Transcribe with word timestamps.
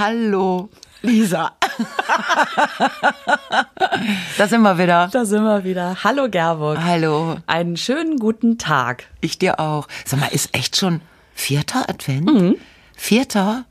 Hallo, 0.00 0.70
Lisa. 1.02 1.52
da 4.38 4.48
sind 4.48 4.62
wir 4.62 4.78
wieder. 4.78 5.10
Da 5.12 5.26
sind 5.26 5.44
wir 5.44 5.62
wieder. 5.62 5.98
Hallo 6.02 6.30
Gerburg. 6.30 6.78
Hallo. 6.82 7.36
Einen 7.46 7.76
schönen 7.76 8.16
guten 8.16 8.56
Tag. 8.56 9.04
Ich 9.20 9.38
dir 9.38 9.60
auch. 9.60 9.88
Sag 10.06 10.20
mal, 10.20 10.28
ist 10.28 10.56
echt 10.56 10.78
schon 10.78 11.02
vierter 11.34 11.90
Advent? 11.90 12.32
Mhm. 12.32 12.56
Vierter? 12.96 13.66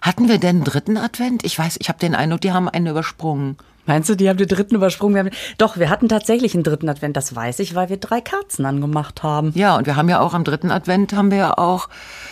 Hatten 0.00 0.28
wir 0.28 0.38
denn 0.38 0.62
dritten 0.62 0.96
Advent? 0.96 1.44
Ich 1.44 1.58
weiß, 1.58 1.78
ich 1.80 1.88
habe 1.88 1.98
den 1.98 2.14
Eindruck, 2.14 2.42
die 2.42 2.52
haben 2.52 2.68
einen 2.68 2.86
übersprungen. 2.86 3.56
Meinst 3.86 4.08
du, 4.08 4.14
die 4.14 4.28
haben 4.28 4.36
den 4.36 4.46
dritten 4.46 4.76
übersprungen? 4.76 5.16
Wir 5.16 5.24
haben, 5.24 5.30
doch, 5.58 5.78
wir 5.78 5.90
hatten 5.90 6.08
tatsächlich 6.08 6.54
einen 6.54 6.62
dritten 6.62 6.88
Advent, 6.88 7.16
das 7.16 7.34
weiß 7.34 7.58
ich, 7.58 7.74
weil 7.74 7.88
wir 7.88 7.96
drei 7.96 8.20
Kerzen 8.20 8.66
angemacht 8.66 9.24
haben. 9.24 9.50
Ja, 9.56 9.76
und 9.76 9.86
wir 9.86 9.96
haben 9.96 10.08
ja 10.08 10.20
auch 10.20 10.32
am 10.32 10.44
dritten 10.44 10.70
Advent 10.70 11.12
haben 11.12 11.32
wir 11.32 11.38
ja 11.38 11.58
auch 11.58 11.88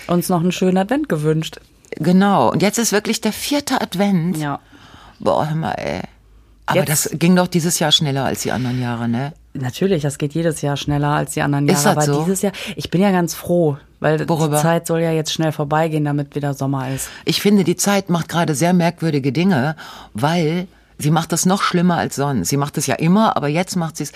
uns 0.06 0.28
noch 0.28 0.40
einen 0.40 0.52
schönen 0.52 0.78
Advent 0.78 1.08
gewünscht. 1.08 1.58
Genau. 1.96 2.50
Und 2.50 2.62
jetzt 2.62 2.78
ist 2.78 2.92
wirklich 2.92 3.20
der 3.20 3.32
vierte 3.32 3.80
Advent. 3.80 4.36
Ja. 4.38 4.60
Boah, 5.18 5.48
hör 5.48 5.56
mal, 5.56 5.72
ey. 5.72 6.00
Aber 6.66 6.80
jetzt. 6.80 6.88
das 6.88 7.18
ging 7.18 7.36
doch 7.36 7.46
dieses 7.46 7.78
Jahr 7.78 7.92
schneller 7.92 8.24
als 8.24 8.42
die 8.42 8.52
anderen 8.52 8.80
Jahre, 8.80 9.08
ne? 9.08 9.32
Natürlich, 9.52 10.02
das 10.02 10.18
geht 10.18 10.34
jedes 10.34 10.62
Jahr 10.62 10.76
schneller 10.76 11.10
als 11.10 11.34
die 11.34 11.42
anderen 11.42 11.66
Jahre. 11.66 11.78
Ist 11.78 11.84
das 11.84 11.92
aber 11.92 12.02
so? 12.06 12.22
dieses 12.22 12.42
Jahr, 12.42 12.52
ich 12.74 12.90
bin 12.90 13.00
ja 13.00 13.10
ganz 13.12 13.34
froh, 13.34 13.76
weil 14.00 14.28
Worüber? 14.28 14.56
die 14.56 14.62
Zeit 14.62 14.86
soll 14.86 15.00
ja 15.00 15.12
jetzt 15.12 15.32
schnell 15.32 15.52
vorbeigehen, 15.52 16.04
damit 16.04 16.34
wieder 16.34 16.54
Sommer 16.54 16.90
ist. 16.92 17.08
Ich 17.24 17.40
finde, 17.40 17.62
die 17.64 17.76
Zeit 17.76 18.10
macht 18.10 18.28
gerade 18.28 18.54
sehr 18.54 18.72
merkwürdige 18.72 19.30
Dinge, 19.30 19.76
weil 20.12 20.66
sie 20.98 21.10
macht 21.10 21.32
das 21.32 21.46
noch 21.46 21.62
schlimmer 21.62 21.98
als 21.98 22.16
sonst. 22.16 22.48
Sie 22.48 22.56
macht 22.56 22.78
es 22.78 22.86
ja 22.86 22.96
immer, 22.96 23.36
aber 23.36 23.48
jetzt 23.48 23.76
macht 23.76 23.96
sie 23.96 24.04
es. 24.04 24.12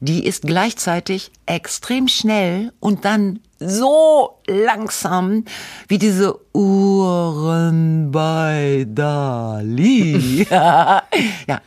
Die 0.00 0.24
ist 0.24 0.42
gleichzeitig 0.42 1.32
extrem 1.46 2.08
schnell 2.08 2.72
und 2.78 3.04
dann 3.04 3.40
so 3.58 4.38
langsam 4.46 5.44
wie 5.88 5.98
diese 5.98 6.38
Uhren 6.52 8.12
bei 8.12 8.86
Dali. 8.88 10.46
ja, 10.50 11.02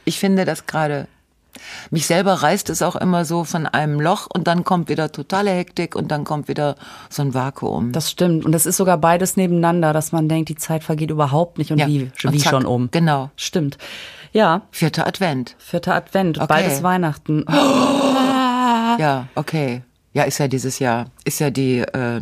ich 0.06 0.20
finde 0.20 0.46
das 0.46 0.66
gerade 0.66 1.08
mich 1.90 2.08
selber 2.08 2.34
reißt 2.34 2.70
es 2.70 2.82
auch 2.82 2.96
immer 2.96 3.26
so 3.26 3.44
von 3.44 3.66
einem 3.66 4.00
Loch 4.00 4.28
und 4.34 4.48
dann 4.48 4.64
kommt 4.64 4.90
wieder 4.90 5.12
totale 5.12 5.52
Hektik 5.52 5.96
und 5.96 6.10
dann 6.10 6.24
kommt 6.24 6.48
wieder 6.48 6.76
so 7.10 7.22
ein 7.22 7.34
Vakuum. 7.34 7.92
Das 7.92 8.10
stimmt. 8.10 8.46
Und 8.46 8.56
es 8.56 8.66
ist 8.66 8.78
sogar 8.78 8.98
beides 8.98 9.38
nebeneinander, 9.38 9.94
dass 9.94 10.12
man 10.12 10.30
denkt, 10.30 10.50
die 10.50 10.56
Zeit 10.56 10.84
vergeht 10.84 11.12
überhaupt 11.12 11.58
nicht 11.58 11.72
und 11.72 11.80
ja. 11.80 11.88
wie, 11.88 12.12
und 12.24 12.34
wie 12.34 12.38
zack, 12.38 12.52
schon 12.52 12.66
um. 12.66 12.90
Genau. 12.92 13.30
Stimmt. 13.36 13.78
Ja. 14.32 14.62
Vierter 14.72 15.08
Advent. 15.08 15.56
Vierter 15.60 15.96
Advent. 15.96 16.38
Okay. 16.38 16.48
Beides 16.48 16.84
Weihnachten. 16.84 17.46
Ja, 19.00 19.28
okay. 19.36 19.82
Ja, 20.14 20.24
ist 20.24 20.38
ja 20.40 20.48
dieses 20.48 20.80
Jahr. 20.80 21.06
Ist 21.24 21.40
ja 21.40 21.50
die 21.50 21.80
äh, 21.80 22.20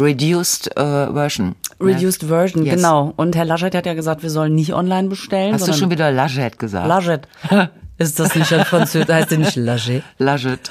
Reduced 0.00 0.76
äh, 0.76 1.12
Version. 1.12 1.54
Reduced 1.80 2.22
ne? 2.22 2.28
Version, 2.28 2.64
Yes. 2.64 2.76
genau. 2.76 3.12
Und 3.16 3.36
Herr 3.36 3.44
Laschet 3.44 3.74
hat 3.74 3.86
ja 3.86 3.94
gesagt, 3.94 4.22
wir 4.22 4.30
sollen 4.30 4.54
nicht 4.54 4.72
online 4.74 5.08
bestellen. 5.08 5.54
Hast 5.54 5.66
du 5.68 5.72
schon 5.72 5.90
wieder 5.90 6.10
Laschet 6.10 6.58
gesagt? 6.58 6.86
Laschet. 6.88 7.28
Ist 7.98 8.18
das 8.18 8.34
nicht 8.34 8.52
ein 8.52 8.64
Französisch? 8.64 9.08
Heißt 9.08 9.30
der 9.30 9.38
nicht 9.38 9.56
Laschet? 9.56 10.02
Laschet. 10.18 10.70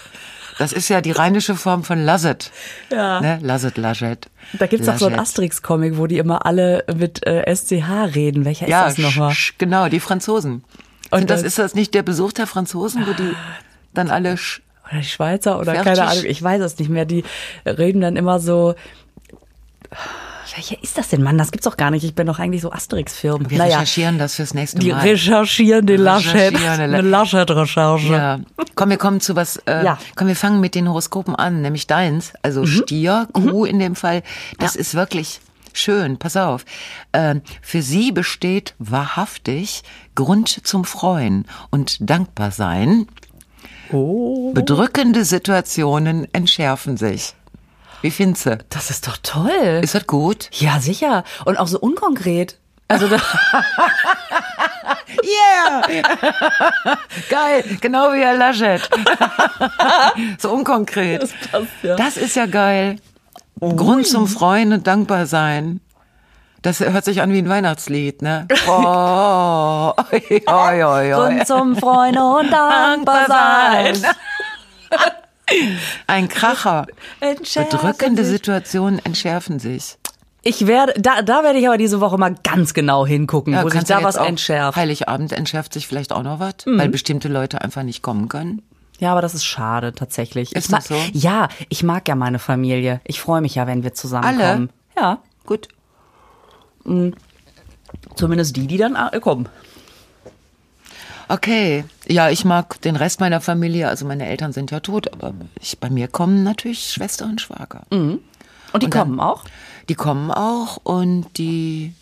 Das 0.60 0.72
ist 0.72 0.88
ja 0.90 1.02
die 1.02 1.12
rheinische 1.12 1.56
Form 1.56 1.84
von 1.84 2.04
Lasset. 2.04 2.52
Ja. 2.92 3.20
Ne? 3.22 3.40
Lasset, 3.42 3.78
Laschet. 3.78 4.30
Da 4.60 4.68
gibt's 4.68 4.86
doch 4.86 4.98
so 4.98 5.06
einen 5.08 5.16
Laschet. 5.16 5.30
Asterix-Comic, 5.30 5.98
wo 5.98 6.06
die 6.06 6.20
immer 6.20 6.46
alle 6.46 6.84
mit 6.96 7.26
äh, 7.26 7.44
SCH 7.56 8.14
reden. 8.14 8.46
Welcher 8.46 8.68
Ja, 8.68 8.86
ist 8.86 9.00
das 9.00 9.04
nochmal? 9.06 9.32
sch- 9.32 9.54
genau, 9.58 9.88
die 9.90 10.00
Franzosen. 10.00 10.64
Und 11.10 11.22
Und 11.22 11.30
das 11.32 11.40
das- 11.42 11.48
ist 11.48 11.60
das 11.60 11.74
nicht 11.74 11.96
der 11.96 12.04
Besuch 12.04 12.34
der 12.34 12.46
Franzosen, 12.46 13.08
wo 13.08 13.14
die 13.14 13.34
dann 13.96 14.12
alle 14.12 14.38
sch 14.38 14.62
Oder 14.94 15.02
die 15.02 15.08
Schweizer 15.08 15.60
oder 15.60 15.74
Fertig. 15.74 15.84
keine 15.96 16.08
Ahnung, 16.10 16.24
ich 16.26 16.42
weiß 16.42 16.62
es 16.62 16.78
nicht 16.80 16.90
mehr. 16.90 17.06
Die 17.06 17.24
reden 17.66 18.02
dann 18.02 18.16
immer 18.16 18.40
so. 18.40 18.76
Welcher 20.56 20.84
ist 20.84 20.98
das 21.00 21.10
denn, 21.10 21.24
Mann? 21.24 21.38
Das 21.40 21.52
gibt's 21.52 21.66
doch 21.66 21.78
gar 21.78 21.90
nicht. 21.90 22.04
Ich 22.04 22.14
bin 22.14 22.28
doch 22.28 22.38
eigentlich 22.38 22.62
so 22.62 22.72
Asterix-Firmen. 22.72 23.50
Wir 23.50 23.60
recherchieren 23.64 24.20
das 24.20 24.36
fürs 24.36 24.54
nächste 24.54 24.78
die 24.80 24.92
Mal. 24.92 25.00
recherchieren 25.02 25.88
den 25.88 26.00
Laschet. 26.02 26.56
Eine 26.56 27.02
Laschet-Recherche. 27.02 28.14
Ja. 28.14 28.40
Komm, 28.76 28.90
wir 28.92 28.98
kommen 28.98 29.20
zu 29.20 29.36
was. 29.36 29.58
Äh, 29.66 29.84
Ja. 29.84 29.98
Komm, 30.16 30.28
wir 30.28 30.36
fangen 30.36 30.60
mit 30.62 30.76
den 30.76 30.88
Horoskopen 30.88 31.36
an, 31.36 31.62
nämlich 31.64 31.88
deins, 31.88 32.34
also 32.44 32.68
Stier, 32.68 33.28
Kuh 33.34 33.66
in 33.66 33.80
dem 33.80 33.96
Fall. 33.96 34.22
Das 34.60 34.76
Ja. 34.76 34.82
ist 34.82 34.94
wirklich 34.94 35.40
schön. 35.74 36.18
Pass 36.20 36.38
auf. 36.38 36.66
Ähm, 37.14 37.42
für 37.64 37.82
sie 37.82 38.12
besteht 38.12 38.76
wahrhaftig 38.78 39.82
Grund 40.14 40.50
zum 40.68 40.86
Freuen 40.86 41.46
und 41.72 41.98
dankbar 42.08 42.52
sein. 42.52 43.08
Oh. 43.92 44.52
Bedrückende 44.54 45.26
Situationen 45.26 46.28
entschärfen 46.34 46.98
sich. 46.98 47.36
Wie 48.02 48.12
findest 48.12 48.46
du? 48.46 48.58
Das 48.70 48.90
ist 48.90 49.08
doch 49.08 49.18
toll. 49.24 49.82
Ist 49.82 49.96
das 49.96 50.08
gut? 50.08 50.50
ja, 50.54 50.80
sicher. 50.80 51.24
Und 51.46 51.58
auch 51.58 51.68
so 51.68 51.80
unkonkret. 51.80 52.60
Also 52.88 53.08
da, 53.08 53.18
Yeah! 55.24 56.04
Geil, 57.30 57.64
genau 57.80 58.12
wie 58.14 58.20
Herr 58.20 58.38
Laschet. 58.38 58.82
so 60.38 60.52
unkonkret. 60.52 61.24
Das, 61.24 61.32
passt 61.98 62.18
ja. 62.18 62.24
ist 62.24 62.36
ja 62.36 62.46
geil. 62.46 62.98
Grund 63.60 64.08
zum 64.08 64.28
Freuen 64.28 64.74
und 64.74 64.88
dankbar 64.88 65.26
sein. 65.26 65.80
Das 66.64 66.80
hört 66.80 67.06
sich 67.06 67.22
an 67.22 67.32
wie 67.32 67.40
ein 67.40 67.50
Weihnachtslied, 67.50 68.22
ne? 68.22 68.48
Oh, 68.68 69.92
oi, 70.12 70.42
oi, 70.48 70.84
oi. 70.84 71.12
Grund 71.12 71.46
zum 71.46 71.76
Freuen 71.76 72.18
und 72.18 72.52
dankbar 72.52 73.28
sein. 73.28 73.98
Ein 76.08 76.30
Kracher. 76.30 76.88
Entschärfen 77.20 77.78
Bedrückende 77.78 78.24
sich. 78.24 78.32
Situationen 78.32 79.04
entschärfen 79.04 79.60
sich. 79.60 79.98
Ich 80.42 80.66
werde, 80.66 80.94
da, 81.00 81.22
da 81.22 81.44
werde 81.44 81.60
ich 81.60 81.68
aber 81.68 81.78
diese 81.78 82.00
Woche 82.00 82.18
mal 82.18 82.34
ganz 82.44 82.74
genau 82.74 83.06
hingucken, 83.06 83.62
wo 83.62 83.70
sich 83.70 83.84
da 83.84 84.02
was 84.02 84.16
entschärft. 84.16 84.78
Mhm. 84.78 84.82
Heiligabend 84.82 85.32
entschärft 85.34 85.74
sich 85.74 85.86
vielleicht 85.86 86.14
auch 86.14 86.24
noch 86.24 86.40
was, 86.40 86.56
weil 86.66 86.90
bestimmte 86.90 87.28
Leute 87.28 87.62
einfach 87.62 87.84
nicht 87.84 88.02
kommen 88.02 88.30
können. 88.30 88.62
Ja, 89.00 89.12
aber 89.12 89.22
das 89.22 89.36
ist 89.36 89.44
schade 89.44 89.94
tatsächlich. 89.94 90.54
Ist 90.56 90.66
ich 90.66 90.72
mag, 90.72 90.80
das 90.80 90.88
so? 90.88 90.96
Ja, 91.12 91.50
ich 91.68 91.84
mag 91.84 92.08
ja 92.08 92.16
meine 92.16 92.40
Familie. 92.40 93.02
Ich 93.04 93.20
freue 93.20 93.42
mich 93.42 93.56
ja, 93.56 93.68
wenn 93.68 93.84
wir 93.84 93.94
zusammenkommen. 93.94 94.70
Ja, 94.98 95.20
Gut. 95.46 95.68
Zumindest 98.16 98.56
die, 98.56 98.68
die 98.68 98.78
dann 98.78 98.96
äh, 98.96 99.20
kommen. 99.20 99.48
Okay, 101.30 101.86
ja, 102.08 102.30
ich 102.30 102.44
mag 102.46 102.82
den 102.82 102.96
Rest 102.96 103.20
meiner 103.20 103.42
Familie, 103.42 103.88
also 103.88 104.06
meine 104.06 104.28
Eltern 104.28 104.52
sind 104.54 104.72
ja 104.72 104.82
tot, 104.82 105.12
aber 105.14 105.34
ich, 105.60 105.80
bei 105.80 105.90
mir 105.90 106.08
kommen 106.08 106.44
natürlich 106.44 106.90
Schwester 106.92 107.26
und 107.26 107.40
Schwager. 107.42 107.84
Und 107.90 108.20
die 108.74 108.74
Und 108.74 108.84
dann- 108.84 108.90
kommen 108.92 109.20
auch. 109.20 109.46
Die 109.90 109.96
kommen 109.96 110.32
auch 110.32 110.78
und 110.84 111.38
die, 111.38 111.94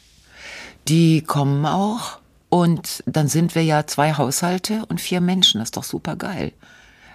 die 0.88 1.22
kommen 1.22 1.66
auch. 1.66 2.20
Und 2.50 3.03
dann 3.06 3.28
sind 3.28 3.56
wir 3.56 3.64
ja 3.64 3.88
zwei 3.88 4.14
Haushalte 4.14 4.86
und 4.88 5.00
vier 5.02 5.22
Menschen. 5.22 5.59
Das 5.59 5.68
ist 5.68 5.78
doch 5.78 5.84
super 5.84 6.16
geil. 6.16 6.52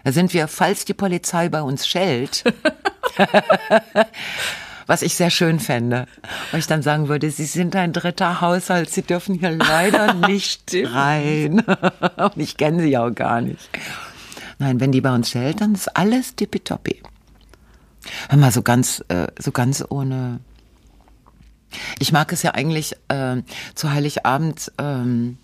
Da 0.05 0.13
sind 0.13 0.33
wir, 0.33 0.49
falls 0.49 0.85
die 0.85 0.95
Polizei 0.95 1.49
bei 1.49 1.63
uns 1.63 1.87
schellt, 1.87 2.45
was 4.87 5.03
ich 5.03 5.15
sehr 5.15 5.31
schön 5.31 5.59
fände, 5.61 6.07
wo 6.53 6.59
ich 6.59 6.67
dann 6.67 6.83
sagen 6.83 7.09
würde, 7.09 7.31
Sie 7.31 7.45
sind 7.45 7.75
ein 7.77 7.93
dritter 7.93 8.41
Haushalt, 8.41 8.91
Sie 8.91 9.03
dürfen 9.03 9.39
hier 9.39 9.51
leider 9.51 10.15
nicht 10.29 10.73
rein. 10.75 11.61
Und 12.17 12.37
ich 12.37 12.57
kenne 12.57 12.83
Sie 12.83 12.97
auch 12.97 13.11
gar 13.11 13.41
nicht. 13.41 13.69
Nein, 14.59 14.81
wenn 14.81 14.93
die 14.93 15.01
bei 15.01 15.15
uns 15.15 15.31
schellt, 15.31 15.61
dann 15.61 15.75
ist 15.75 15.97
alles 15.97 16.35
tippitoppi. 16.37 17.03
Hör 18.29 18.39
mal, 18.39 18.53
so 18.53 18.63
ganz, 18.63 19.05
äh, 19.09 19.27
so 19.39 19.51
ganz 19.53 19.85
ohne. 19.89 20.41
Ich 21.99 22.13
mag 22.13 22.33
es 22.33 22.43
ja 22.43 22.53
eigentlich 22.55 22.95
äh, 23.09 23.43
zu 23.75 23.93
Heiligabend 23.93 24.73
ähm, 24.79 25.37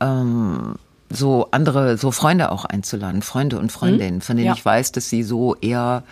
ähm, 0.00 0.74
so 1.08 1.48
andere, 1.52 1.96
so 1.96 2.10
Freunde 2.10 2.50
auch 2.50 2.64
einzuladen, 2.64 3.22
Freunde 3.22 3.58
und 3.58 3.70
Freundinnen, 3.70 4.20
von 4.20 4.36
denen 4.36 4.48
Ja. 4.48 4.54
ich 4.54 4.64
weiß, 4.64 4.92
dass 4.92 5.08
sie 5.08 5.22
so 5.22 5.54
eher 5.56 6.02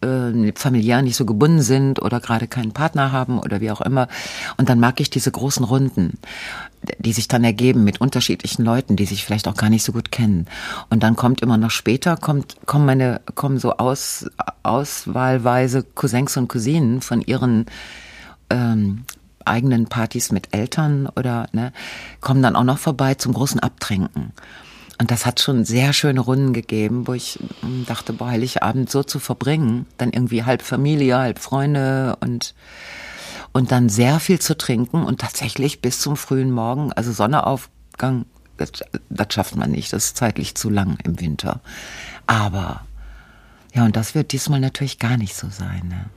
äh, 0.00 0.52
familiär 0.54 1.02
nicht 1.02 1.16
so 1.16 1.24
gebunden 1.24 1.62
sind 1.62 2.00
oder 2.00 2.20
gerade 2.20 2.46
keinen 2.46 2.72
Partner 2.72 3.12
haben 3.12 3.38
oder 3.38 3.60
wie 3.60 3.70
auch 3.70 3.80
immer. 3.80 4.08
Und 4.56 4.68
dann 4.68 4.80
mag 4.80 5.00
ich 5.00 5.10
diese 5.10 5.30
großen 5.30 5.64
Runden, 5.64 6.18
die 6.98 7.12
sich 7.12 7.28
dann 7.28 7.44
ergeben 7.44 7.84
mit 7.84 8.00
unterschiedlichen 8.00 8.64
Leuten, 8.64 8.96
die 8.96 9.06
sich 9.06 9.24
vielleicht 9.24 9.48
auch 9.48 9.56
gar 9.56 9.70
nicht 9.70 9.84
so 9.84 9.92
gut 9.92 10.12
kennen. 10.12 10.46
Und 10.90 11.02
dann 11.02 11.16
kommt 11.16 11.40
immer 11.42 11.58
noch 11.58 11.70
später, 11.70 12.16
kommt, 12.16 12.56
kommen 12.66 12.86
meine, 12.86 13.20
kommen 13.34 13.58
so 13.58 13.76
aus, 13.76 14.26
auswahlweise 14.62 15.82
Cousins 15.82 16.36
und 16.36 16.48
Cousinen 16.48 17.00
von 17.00 17.20
ihren 17.22 17.66
ähm, 18.50 19.04
eigenen 19.44 19.86
Partys 19.86 20.30
mit 20.30 20.54
Eltern 20.54 21.08
oder 21.16 21.48
ne, 21.52 21.72
kommen 22.20 22.42
dann 22.42 22.54
auch 22.54 22.64
noch 22.64 22.78
vorbei 22.78 23.14
zum 23.14 23.32
großen 23.32 23.60
Abtrinken. 23.60 24.32
Und 25.00 25.10
das 25.10 25.26
hat 25.26 25.40
schon 25.40 25.64
sehr 25.64 25.92
schöne 25.92 26.20
Runden 26.20 26.52
gegeben, 26.52 27.06
wo 27.06 27.12
ich 27.12 27.38
mm, 27.62 27.84
dachte, 27.86 28.12
boah, 28.12 28.28
Heiligabend 28.28 28.90
so 28.90 29.02
zu 29.02 29.18
verbringen, 29.20 29.86
dann 29.96 30.12
irgendwie 30.12 30.44
halb 30.44 30.62
Familie, 30.62 31.18
halb 31.18 31.38
Freunde 31.38 32.16
und 32.20 32.54
und 33.52 33.72
dann 33.72 33.88
sehr 33.88 34.20
viel 34.20 34.38
zu 34.38 34.56
trinken 34.56 35.04
und 35.04 35.20
tatsächlich 35.20 35.80
bis 35.80 36.00
zum 36.00 36.16
frühen 36.16 36.50
Morgen, 36.50 36.92
also 36.92 37.12
Sonnenaufgang, 37.12 38.26
das, 38.56 38.72
das 39.08 39.26
schafft 39.30 39.56
man 39.56 39.70
nicht, 39.70 39.92
das 39.92 40.06
ist 40.06 40.16
zeitlich 40.16 40.54
zu 40.54 40.68
lang 40.68 40.98
im 41.04 41.18
Winter. 41.18 41.60
Aber 42.26 42.84
ja, 43.74 43.84
und 43.84 43.96
das 43.96 44.14
wird 44.14 44.32
diesmal 44.32 44.60
natürlich 44.60 44.98
gar 44.98 45.16
nicht 45.16 45.34
so 45.34 45.48
sein. 45.50 45.88
Ne? 45.88 46.10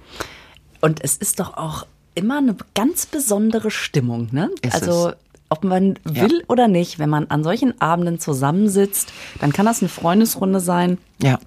Und 0.81 1.03
es 1.03 1.17
ist 1.17 1.39
doch 1.39 1.55
auch 1.57 1.85
immer 2.15 2.39
eine 2.39 2.55
ganz 2.75 3.05
besondere 3.05 3.71
Stimmung, 3.71 4.27
ne? 4.31 4.49
Ist 4.61 4.73
also 4.73 5.09
es. 5.09 5.15
Ob 5.51 5.63
man 5.63 5.99
will 6.03 6.43
oder 6.47 6.67
nicht, 6.67 6.97
wenn 6.99 7.09
man 7.09 7.27
an 7.27 7.43
solchen 7.43 7.79
Abenden 7.81 8.19
zusammensitzt, 8.19 9.11
dann 9.39 9.53
kann 9.53 9.65
das 9.65 9.81
eine 9.81 9.89
Freundesrunde 9.89 10.59
sein 10.59 10.97
Ja. 11.21 11.39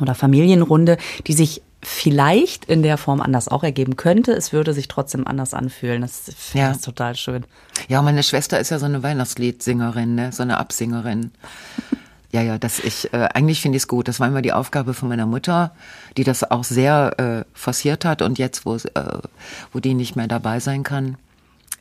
oder 0.00 0.14
Familienrunde, 0.14 0.96
die 1.26 1.32
sich 1.32 1.62
vielleicht 1.82 2.64
in 2.64 2.82
der 2.82 2.98
Form 2.98 3.20
anders 3.20 3.48
auch 3.48 3.62
ergeben 3.62 3.96
könnte. 3.96 4.32
Es 4.32 4.52
würde 4.52 4.72
sich 4.74 4.88
trotzdem 4.88 5.26
anders 5.26 5.54
anfühlen. 5.54 6.02
Das 6.02 6.22
finde 6.36 6.66
Ja. 6.66 6.72
ich 6.72 6.80
total 6.80 7.14
schön. 7.14 7.44
Ja, 7.88 8.02
meine 8.02 8.22
Schwester 8.24 8.58
ist 8.58 8.70
ja 8.70 8.78
so 8.78 8.86
eine 8.86 9.02
Weihnachtsliedsingerin, 9.02 10.14
ne? 10.14 10.32
so 10.32 10.42
eine 10.42 10.58
Absingerin. 10.58 11.30
Ja, 12.30 12.42
ja, 12.42 12.58
das 12.58 12.78
ich 12.78 13.10
äh, 13.14 13.26
eigentlich 13.32 13.62
finde 13.62 13.76
ich 13.76 13.84
es 13.84 13.88
gut. 13.88 14.06
Das 14.06 14.20
war 14.20 14.28
immer 14.28 14.42
die 14.42 14.52
Aufgabe 14.52 14.92
von 14.92 15.08
meiner 15.08 15.24
Mutter, 15.24 15.72
die 16.18 16.24
das 16.24 16.44
auch 16.50 16.62
sehr 16.62 17.14
äh, 17.18 17.44
forciert 17.54 18.04
hat 18.04 18.20
und 18.20 18.36
jetzt, 18.38 18.66
wo 18.66 18.76
äh, 18.76 18.80
wo 19.72 19.80
die 19.80 19.94
nicht 19.94 20.14
mehr 20.14 20.28
dabei 20.28 20.60
sein 20.60 20.82
kann, 20.82 21.16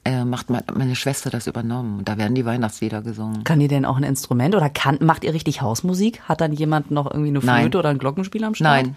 äh, 0.07 0.25
macht 0.25 0.49
me- 0.49 0.63
meine 0.73 0.95
Schwester 0.95 1.29
das 1.29 1.47
übernommen. 1.47 2.03
Da 2.05 2.17
werden 2.17 2.35
die 2.35 2.45
Weihnachtslieder 2.45 3.01
gesungen. 3.01 3.43
Kann 3.43 3.59
die 3.59 3.67
denn 3.67 3.85
auch 3.85 3.97
ein 3.97 4.03
Instrument 4.03 4.55
oder 4.55 4.69
kann, 4.69 4.97
macht 5.01 5.23
ihr 5.23 5.33
richtig 5.33 5.61
Hausmusik? 5.61 6.21
Hat 6.21 6.41
dann 6.41 6.53
jemand 6.53 6.91
noch 6.91 7.05
irgendwie 7.11 7.29
eine 7.29 7.41
Flöte 7.41 7.53
Nein. 7.55 7.75
oder 7.75 7.89
ein 7.89 7.97
Glockenspiel 7.99 8.43
am 8.43 8.55
Start? 8.55 8.83
Nein. 8.85 8.95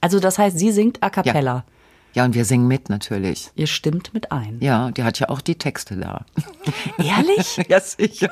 Also 0.00 0.20
das 0.20 0.38
heißt, 0.38 0.58
sie 0.58 0.70
singt 0.72 1.02
a 1.02 1.10
cappella. 1.10 1.64
Ja, 2.14 2.24
und 2.24 2.34
wir 2.34 2.44
singen 2.46 2.66
mit 2.66 2.88
natürlich. 2.88 3.50
Ihr 3.54 3.66
stimmt 3.66 4.14
mit 4.14 4.32
ein. 4.32 4.56
Ja, 4.60 4.90
die 4.90 5.04
hat 5.04 5.20
ja 5.20 5.28
auch 5.28 5.40
die 5.42 5.56
Texte 5.56 5.96
da. 5.96 6.24
Ehrlich? 6.98 7.60
Ja, 7.68 7.80
sicher. 7.80 8.30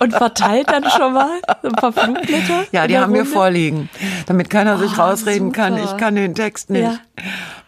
Und 0.00 0.12
verteilt 0.14 0.70
dann 0.70 0.84
schon 0.90 1.12
mal 1.12 1.40
ein 1.62 1.72
paar 1.72 1.92
Flugblätter? 1.92 2.64
Ja, 2.72 2.86
die 2.86 2.98
haben 2.98 3.12
wir 3.12 3.20
Runde? 3.20 3.32
vorliegen, 3.34 3.90
damit 4.26 4.48
keiner 4.48 4.78
sich 4.78 4.92
Ah, 4.98 5.10
rausreden 5.10 5.52
kann. 5.52 5.76
super. 5.76 5.90
Ich 5.92 5.96
kann 5.98 6.14
den 6.16 6.34
Text 6.34 6.70
nicht. 6.70 6.82
Ja. 6.84 6.98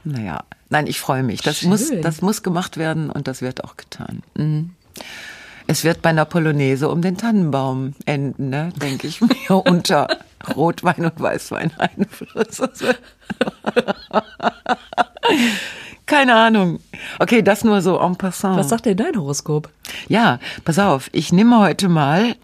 Naja, 0.04 0.40
nein, 0.68 0.86
ich 0.86 1.00
freue 1.00 1.22
mich. 1.22 1.42
Das 1.42 1.58
Schön. 1.58 1.70
muss, 1.70 1.90
das 2.02 2.22
muss 2.22 2.42
gemacht 2.42 2.76
werden 2.76 3.10
und 3.10 3.28
das 3.28 3.42
wird 3.42 3.64
auch 3.64 3.76
getan. 3.76 4.22
Mhm. 4.34 4.70
Es 5.66 5.82
wird 5.82 6.02
bei 6.02 6.10
einer 6.10 6.26
Polonaise 6.26 6.88
um 6.90 7.00
den 7.00 7.16
Tannenbaum 7.16 7.94
enden, 8.04 8.50
ne, 8.50 8.70
denke 8.76 9.06
ich 9.06 9.20
mir, 9.20 9.30
unter 9.66 10.08
Rotwein 10.54 11.06
und 11.06 11.18
Weißwein 11.18 11.72
Einfluss. 11.78 12.60
Keine 16.06 16.34
Ahnung. 16.34 16.80
Okay, 17.18 17.40
das 17.40 17.64
nur 17.64 17.80
so 17.80 17.98
en 17.98 18.16
passant. 18.16 18.58
Was 18.58 18.68
sagt 18.68 18.84
denn 18.84 18.98
dein 18.98 19.16
Horoskop? 19.16 19.70
Ja, 20.06 20.38
pass 20.64 20.78
auf, 20.78 21.08
ich 21.12 21.32
nehme 21.32 21.58
heute 21.60 21.88
mal. 21.88 22.36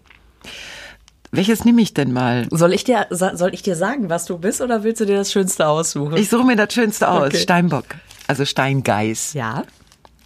Welches 1.31 1.63
nehme 1.63 1.81
ich 1.81 1.93
denn 1.93 2.11
mal? 2.11 2.47
Soll 2.51 2.73
ich 2.73 2.83
dir, 2.83 3.07
soll 3.09 3.53
ich 3.53 3.61
dir 3.61 3.75
sagen, 3.75 4.09
was 4.09 4.25
du 4.25 4.37
bist, 4.37 4.59
oder 4.61 4.83
willst 4.83 4.99
du 5.01 5.05
dir 5.05 5.15
das 5.15 5.31
Schönste 5.31 5.67
aussuchen? 5.67 6.17
Ich 6.17 6.29
suche 6.29 6.43
mir 6.45 6.55
das 6.57 6.73
Schönste 6.73 7.07
aus. 7.09 7.27
Okay. 7.27 7.37
Steinbock. 7.37 7.85
Also 8.27 8.45
Steingeiß. 8.45 9.33
ja. 9.33 9.63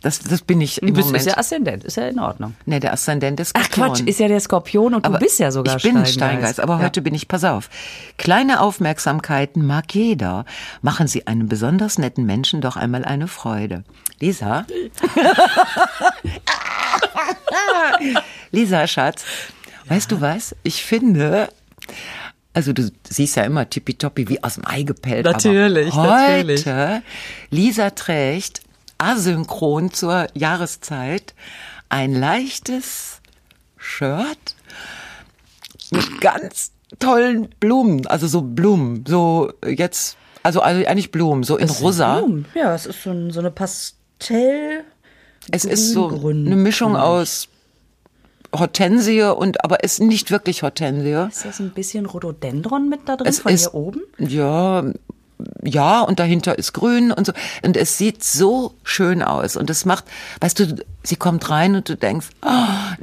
Das, 0.01 0.19
das 0.19 0.41
bin 0.43 0.61
ich 0.61 0.83
im 0.83 0.89
Du 0.89 0.93
bist, 0.93 1.07
Moment. 1.07 1.21
ist 1.21 1.31
ja 1.31 1.37
Aszendent, 1.39 1.83
ist 1.83 1.97
ja 1.97 2.07
in 2.07 2.19
Ordnung. 2.19 2.53
nee, 2.67 2.79
der 2.79 2.93
Aszendent 2.93 3.39
ist 3.39 3.55
Ach 3.55 3.63
Skorpion. 3.65 3.87
Quatsch, 3.95 4.01
ist 4.07 4.19
ja 4.19 4.27
der 4.27 4.39
Skorpion 4.39 4.93
und 4.93 5.03
du 5.03 5.11
bist 5.17 5.39
ja 5.39 5.49
sogar 5.49 5.77
Ich 5.77 5.81
bin 5.81 5.93
Steingeist. 5.93 6.13
Steingeist, 6.13 6.59
aber 6.59 6.75
Ja. 6.77 6.83
heute 6.85 7.01
bin 7.01 7.15
ich, 7.15 7.27
pass 7.27 7.43
auf. 7.43 7.71
Kleine 8.19 8.61
Aufmerksamkeiten 8.61 9.65
mag 9.65 9.95
jeder. 9.95 10.45
Machen 10.83 11.07
Sie 11.07 11.25
einem 11.25 11.47
besonders 11.47 11.97
netten 11.97 12.23
Menschen 12.27 12.61
doch 12.61 12.75
einmal 12.75 13.03
eine 13.03 13.27
Freude. 13.27 13.83
Lisa? 14.19 14.67
Lisa, 18.51 18.85
Schatz, 18.87 19.23
weißt 19.87 20.11
du 20.11 20.21
was? 20.21 20.55
Ich 20.63 20.83
finde, 20.83 21.49
also 22.53 22.73
du 22.73 22.89
siehst 23.09 23.35
ja 23.35 23.43
immer 23.43 23.69
tippitoppi 23.69 24.29
wie 24.29 24.43
aus 24.43 24.55
dem 24.55 24.65
Ei 24.65 24.83
gepellt. 24.83 25.25
Natürlich, 25.25 25.93
aber 25.93 26.13
heute, 26.13 26.63
natürlich. 26.63 26.65
Lisa 27.49 27.89
trägt 27.91 28.61
asynchron 28.97 29.91
zur 29.91 30.27
Jahreszeit 30.33 31.33
ein 31.89 32.13
leichtes 32.13 33.19
Shirt 33.77 34.55
mit 35.91 36.21
ganz 36.21 36.71
tollen 36.99 37.49
Blumen, 37.59 38.07
also 38.07 38.27
so 38.27 38.41
Blumen, 38.41 39.03
so 39.07 39.51
jetzt, 39.65 40.17
also 40.43 40.61
eigentlich 40.61 41.11
Blumen, 41.11 41.43
so 41.43 41.57
in 41.57 41.69
rosa. 41.69 42.19
Blumen. 42.19 42.45
Ja, 42.55 42.73
es 42.73 42.85
ist 42.85 43.03
so, 43.03 43.29
so 43.31 43.39
eine 43.39 43.51
Pastell. 43.51 44.83
Es 45.51 45.65
ist 45.65 45.91
so 45.91 46.07
eine 46.09 46.55
Mischung 46.55 46.95
aus 46.95 47.49
Hortensie 48.59 49.21
und, 49.23 49.63
aber 49.63 49.83
ist 49.83 49.99
nicht 50.01 50.31
wirklich 50.31 50.63
Hortensie. 50.63 51.27
Ist 51.29 51.45
das 51.45 51.59
ein 51.59 51.71
bisschen 51.71 52.05
Rhododendron 52.05 52.89
mit 52.89 53.01
da 53.07 53.15
drin 53.17 53.27
Es 53.27 53.39
von 53.39 53.51
ist, 53.53 53.61
hier 53.63 53.73
oben? 53.75 54.01
Ja, 54.19 54.83
ja, 55.63 55.99
und 56.01 56.19
dahinter 56.19 56.57
ist 56.57 56.71
grün 56.71 57.11
und 57.11 57.27
so. 57.27 57.33
Und 57.61 57.75
es 57.75 57.97
sieht 57.97 58.23
so 58.23 58.73
schön 58.83 59.21
aus. 59.21 59.57
Und 59.57 59.69
es 59.69 59.83
macht, 59.83 60.05
weißt 60.39 60.57
du, 60.59 60.75
sie 61.03 61.17
kommt 61.17 61.49
rein 61.49 61.75
und 61.75 61.89
du 61.89 61.97
denkst, 61.97 62.27
oh, 62.41 62.49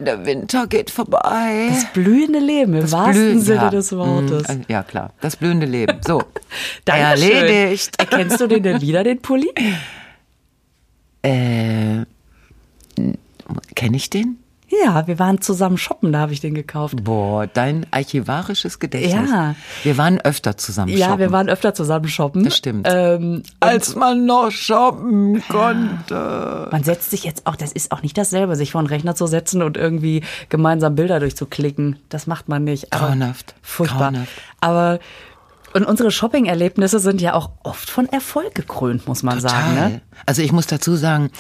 der 0.03 0.25
Winter 0.25 0.67
geht 0.67 0.91
vorbei. 0.91 1.69
Das 1.69 1.93
blühende 1.93 2.39
Leben 2.39 2.73
im 2.75 2.91
wahrsten 2.91 3.13
Blühen- 3.33 3.41
Sinne 3.43 3.57
ja. 3.65 3.71
des 3.71 3.93
Wortes. 3.93 4.49
Mm, 4.49 4.63
Ja, 4.69 4.83
klar. 4.83 5.13
Das 5.21 5.37
blühende 5.37 5.67
Leben. 5.67 6.01
So. 6.07 6.23
Dankeschön. 6.87 7.31
Erledigt. 7.33 7.95
Erkennst 7.99 8.41
du 8.41 8.47
den 8.47 8.63
denn 8.63 8.81
wieder, 8.81 9.05
den 9.05 9.21
Pulli? 9.21 9.51
Äh, 11.23 12.05
kenne 13.75 13.97
ich 13.97 14.09
den? 14.11 14.39
Ja, 14.85 15.07
wir 15.07 15.19
waren 15.19 15.41
zusammen 15.41 15.77
shoppen, 15.77 16.13
da 16.13 16.21
habe 16.21 16.33
ich 16.33 16.41
den 16.41 16.55
gekauft. 16.55 17.05
Boah, 17.05 17.47
dein 17.47 17.85
archivarisches 17.91 18.79
Gedächtnis. 18.79 19.31
Ja. 19.31 19.55
Wir 19.83 19.99
waren 19.99 20.19
öfter 20.21 20.57
zusammen 20.57 20.89
Ja, 20.97 21.07
shoppen. 21.09 21.19
wir 21.21 21.33
waren 21.33 21.49
öfter 21.51 21.75
zusammen 21.75 22.09
shoppen. 22.09 22.45
Das 22.45 22.57
stimmt. 22.57 22.87
Ähm, 22.91 23.43
Als 23.61 23.95
man 23.97 24.25
noch 24.25 24.51
shoppen 24.51 25.43
konnte. 25.49 26.69
man 26.71 26.83
setzt 26.85 27.11
sich 27.11 27.25
jetzt 27.25 27.47
auch, 27.47 27.57
das 27.57 27.73
ist 27.73 27.93
auch 27.93 28.03
nicht 28.03 28.17
dasselbe, 28.17 28.57
sich 28.57 28.73
vor 28.73 28.79
einen 28.81 28.89
Rechner 28.89 29.15
zu 29.15 29.27
setzen 29.27 29.63
und 29.63 29.77
irgendwie 29.77 30.23
gemeinsam 30.49 30.95
Bilder 30.95 31.21
durchzuklicken. 31.21 31.99
Das 32.09 32.27
macht 32.27 32.49
man 32.49 32.65
nicht. 32.65 32.93
Aber 32.93 33.09
Grauenhaft. 33.09 33.55
Furchtbar. 33.63 34.11
Grauenhaft. 34.13 34.33
Aber 34.61 34.99
und 35.75 35.85
unsere 35.85 36.11
Shopping-Erlebnisse 36.11 36.99
sind 36.99 37.21
ja 37.21 37.35
auch 37.35 37.51
oft 37.63 37.91
von 37.91 38.07
Erfolg 38.07 38.55
gekrönt, 38.55 39.07
muss 39.07 39.23
man 39.23 39.41
sagen. 39.41 39.75
Ne? 39.75 40.01
Also 40.27 40.43
ich 40.43 40.53
muss 40.53 40.67
dazu 40.67 40.97
sagen, 40.97 41.31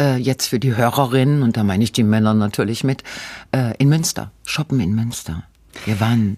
äh, 0.00 0.16
jetzt 0.16 0.46
für 0.46 0.58
die 0.58 0.76
Hörerinnen, 0.76 1.42
und 1.42 1.56
da 1.56 1.64
meine 1.64 1.82
ich 1.82 1.92
die 1.92 2.04
Männer 2.04 2.34
natürlich 2.34 2.84
mit, 2.84 3.02
äh, 3.54 3.76
in 3.78 3.88
Münster, 3.88 4.30
shoppen 4.46 4.80
in 4.80 4.94
Münster. 4.94 5.44
Wir 5.84 6.00
waren, 6.00 6.36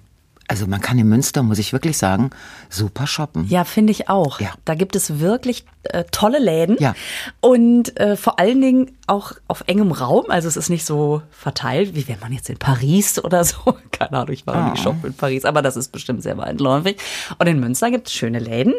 also 0.49 0.67
man 0.67 0.81
kann 0.81 0.99
in 0.99 1.09
Münster, 1.09 1.43
muss 1.43 1.59
ich 1.59 1.73
wirklich 1.73 1.97
sagen, 1.99 2.31
super 2.69 3.07
shoppen. 3.07 3.47
Ja, 3.49 3.65
finde 3.65 3.93
ich 3.93 4.09
auch. 4.09 4.41
Ja. 4.41 4.51
Da 4.65 4.75
gibt 4.75 4.95
es 4.97 5.19
wirklich 5.21 5.65
äh, 5.85 6.05
tolle 6.11 6.39
Läden. 6.39 6.77
Ja. 6.79 6.95
Und 7.41 7.99
äh, 7.99 8.17
vor 8.17 8.39
allen 8.39 8.61
Dingen 8.61 8.93
auch 9.07 9.33
auf 9.49 9.65
engem 9.67 9.93
Raum. 9.93 10.25
Also 10.29 10.49
es 10.49 10.57
ist 10.57 10.69
nicht 10.71 10.85
so 10.85 11.23
verteilt, 11.31 11.95
wie 11.95 12.07
wenn 12.09 12.21
man 12.21 12.33
jetzt 12.33 12.51
in 12.51 12.59
Paris 12.59 13.19
oder 13.25 13.45
so. 13.45 13.57
Keine 13.91 14.13
Ahnung, 14.19 14.33
ich 14.33 14.47
war 14.47 14.55
Ah. 14.57 14.71
nie 14.71 14.77
shoppen 14.79 15.05
in 15.07 15.15
Paris, 15.15 15.45
aber 15.45 15.63
das 15.63 15.77
ist 15.77 15.93
bestimmt 15.93 16.23
sehr 16.23 16.37
weitläufig. 16.39 16.97
Und 17.39 17.47
in 17.47 17.61
Münster 17.61 17.91
gibt 17.91 18.09
es 18.09 18.15
schöne 18.15 18.39
Läden. 18.39 18.75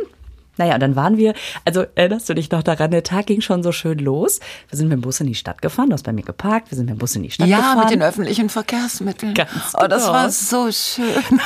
Naja, 0.58 0.76
und 0.76 0.80
dann 0.80 0.96
waren 0.96 1.18
wir, 1.18 1.34
also 1.66 1.86
erinnerst 1.96 2.30
du 2.30 2.34
dich 2.34 2.50
noch 2.52 2.64
daran, 2.64 2.92
der 2.92 3.04
Tag 3.04 3.26
ging 3.28 3.42
schon 3.42 3.64
so 3.64 3.72
schön 3.72 4.00
los. 4.00 4.40
Wir 4.70 4.78
sind 4.78 4.88
mit 4.88 4.98
dem 4.98 5.02
Bus 5.02 5.20
in 5.20 5.28
die 5.28 5.36
Stadt 5.36 5.62
gefahren, 5.62 5.90
du 5.90 5.94
hast 5.94 6.04
bei 6.04 6.14
mir 6.14 6.24
geparkt, 6.24 6.72
wir 6.72 6.76
sind 6.78 6.86
mit 6.86 6.96
dem 6.96 7.00
Bus 7.00 7.16
in 7.16 7.24
die 7.24 7.32
Stadt 7.32 7.48
Ja, 7.48 7.58
gefahren. 7.58 7.80
mit 7.80 7.90
den 7.92 8.02
öffentlichen 8.02 8.50
Verkehrsmitteln. 8.50 9.34
Ganz 9.34 9.50
Oh, 9.82 9.88
das 9.88 10.04
genau. 10.04 10.14
war 10.14 10.30
so 10.30 10.72
schön. 10.72 11.40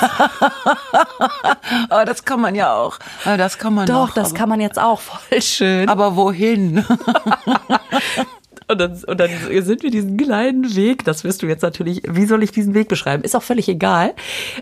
Aber 1.90 2.06
das 2.06 2.24
kann 2.26 2.40
man 2.42 2.56
ja 2.56 2.74
auch. 2.76 3.00
Aber 3.26 3.38
Das 3.38 3.58
kann 3.58 3.74
man 3.74 3.86
Doch, 3.86 4.08
noch, 4.08 4.14
das 4.14 4.34
kann 4.34 4.50
man 4.50 4.62
jetzt 4.62 4.80
auch 4.80 5.00
voll 5.00 5.42
schön. 5.42 5.90
Aber 5.90 6.16
wohin? 6.16 6.86
Und 8.72 8.80
dann, 8.80 9.04
und 9.08 9.20
dann 9.20 9.32
sind 9.64 9.82
wir 9.82 9.90
diesen 9.90 10.16
kleinen 10.16 10.76
Weg, 10.76 11.04
das 11.04 11.24
wirst 11.24 11.42
du 11.42 11.48
jetzt 11.48 11.64
natürlich, 11.64 12.04
wie 12.08 12.28
soll 12.28 12.44
ich 12.44 12.52
diesen 12.52 12.76
Weg 12.76 12.88
beschreiben? 12.88 13.24
Ist 13.24 13.36
auch 13.36 13.42
völlig 13.42 13.68
egal. 13.68 14.14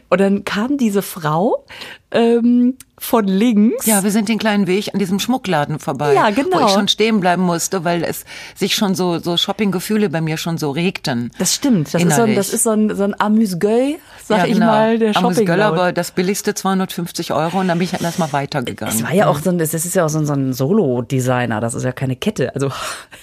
Und 0.10 0.22
dann 0.22 0.46
kam 0.46 0.78
diese 0.78 1.02
Frau 1.02 1.66
ähm, 2.12 2.76
von 3.00 3.28
links. 3.28 3.86
Ja, 3.86 4.04
wir 4.04 4.10
sind 4.10 4.28
den 4.28 4.40
kleinen 4.40 4.66
Weg 4.66 4.92
an 4.92 5.00
diesem 5.00 5.20
Schmuckladen 5.20 5.78
vorbei. 5.78 6.14
Ja, 6.14 6.32
genau. 6.32 6.62
Wo 6.62 6.66
ich 6.66 6.72
schon 6.72 6.88
stehen 6.88 7.20
bleiben 7.20 7.44
musste, 7.44 7.84
weil 7.84 8.04
es 8.04 8.26
sich 8.56 8.74
schon 8.74 8.96
so, 8.96 9.20
so 9.20 9.38
Shoppinggefühle 9.38 10.10
bei 10.10 10.20
mir 10.20 10.38
schon 10.38 10.58
so 10.58 10.72
regten. 10.72 11.32
das 11.38 11.54
stimmt. 11.54 11.94
Das 11.94 12.04
ist 12.04 12.16
so 12.16 12.24
ein, 12.24 12.36
das 12.36 12.54
ist 12.54 12.64
so 12.64 12.72
ein, 12.72 12.96
so 12.96 13.04
ein 13.04 13.20
Amüs-Gueule, 13.20 13.98
sag 14.24 14.40
ja, 14.40 14.46
ich 14.46 14.54
genau. 14.54 14.66
mal, 14.66 14.98
der 14.98 15.14
shopping 15.14 15.46
Göll, 15.46 15.62
aber 15.62 15.94
das 15.94 16.12
billigste 16.12 16.56
250 16.56 17.34
Euro 17.34 17.60
und 17.60 17.68
dann 17.68 17.78
bin 17.78 17.86
ich 17.86 17.94
halt 17.94 18.02
erstmal 18.02 18.34
weitergegangen. 18.34 18.96
Es 18.96 19.04
war 19.04 19.14
ja 19.14 19.28
auch 19.28 19.40
so 19.40 19.52
ein, 19.52 19.60
es 19.60 19.76
ist 19.76 19.94
ja 19.94 20.06
auch 20.06 20.10
so 20.10 20.18
ein, 20.18 20.26
so 20.26 20.34
ein 20.34 20.54
Solo-Designer, 20.54 21.62
das 21.62 21.76
ist 21.76 21.84
ja 21.84 21.92
keine 21.92 22.16
Kette. 22.16 22.56
Also 22.56 22.72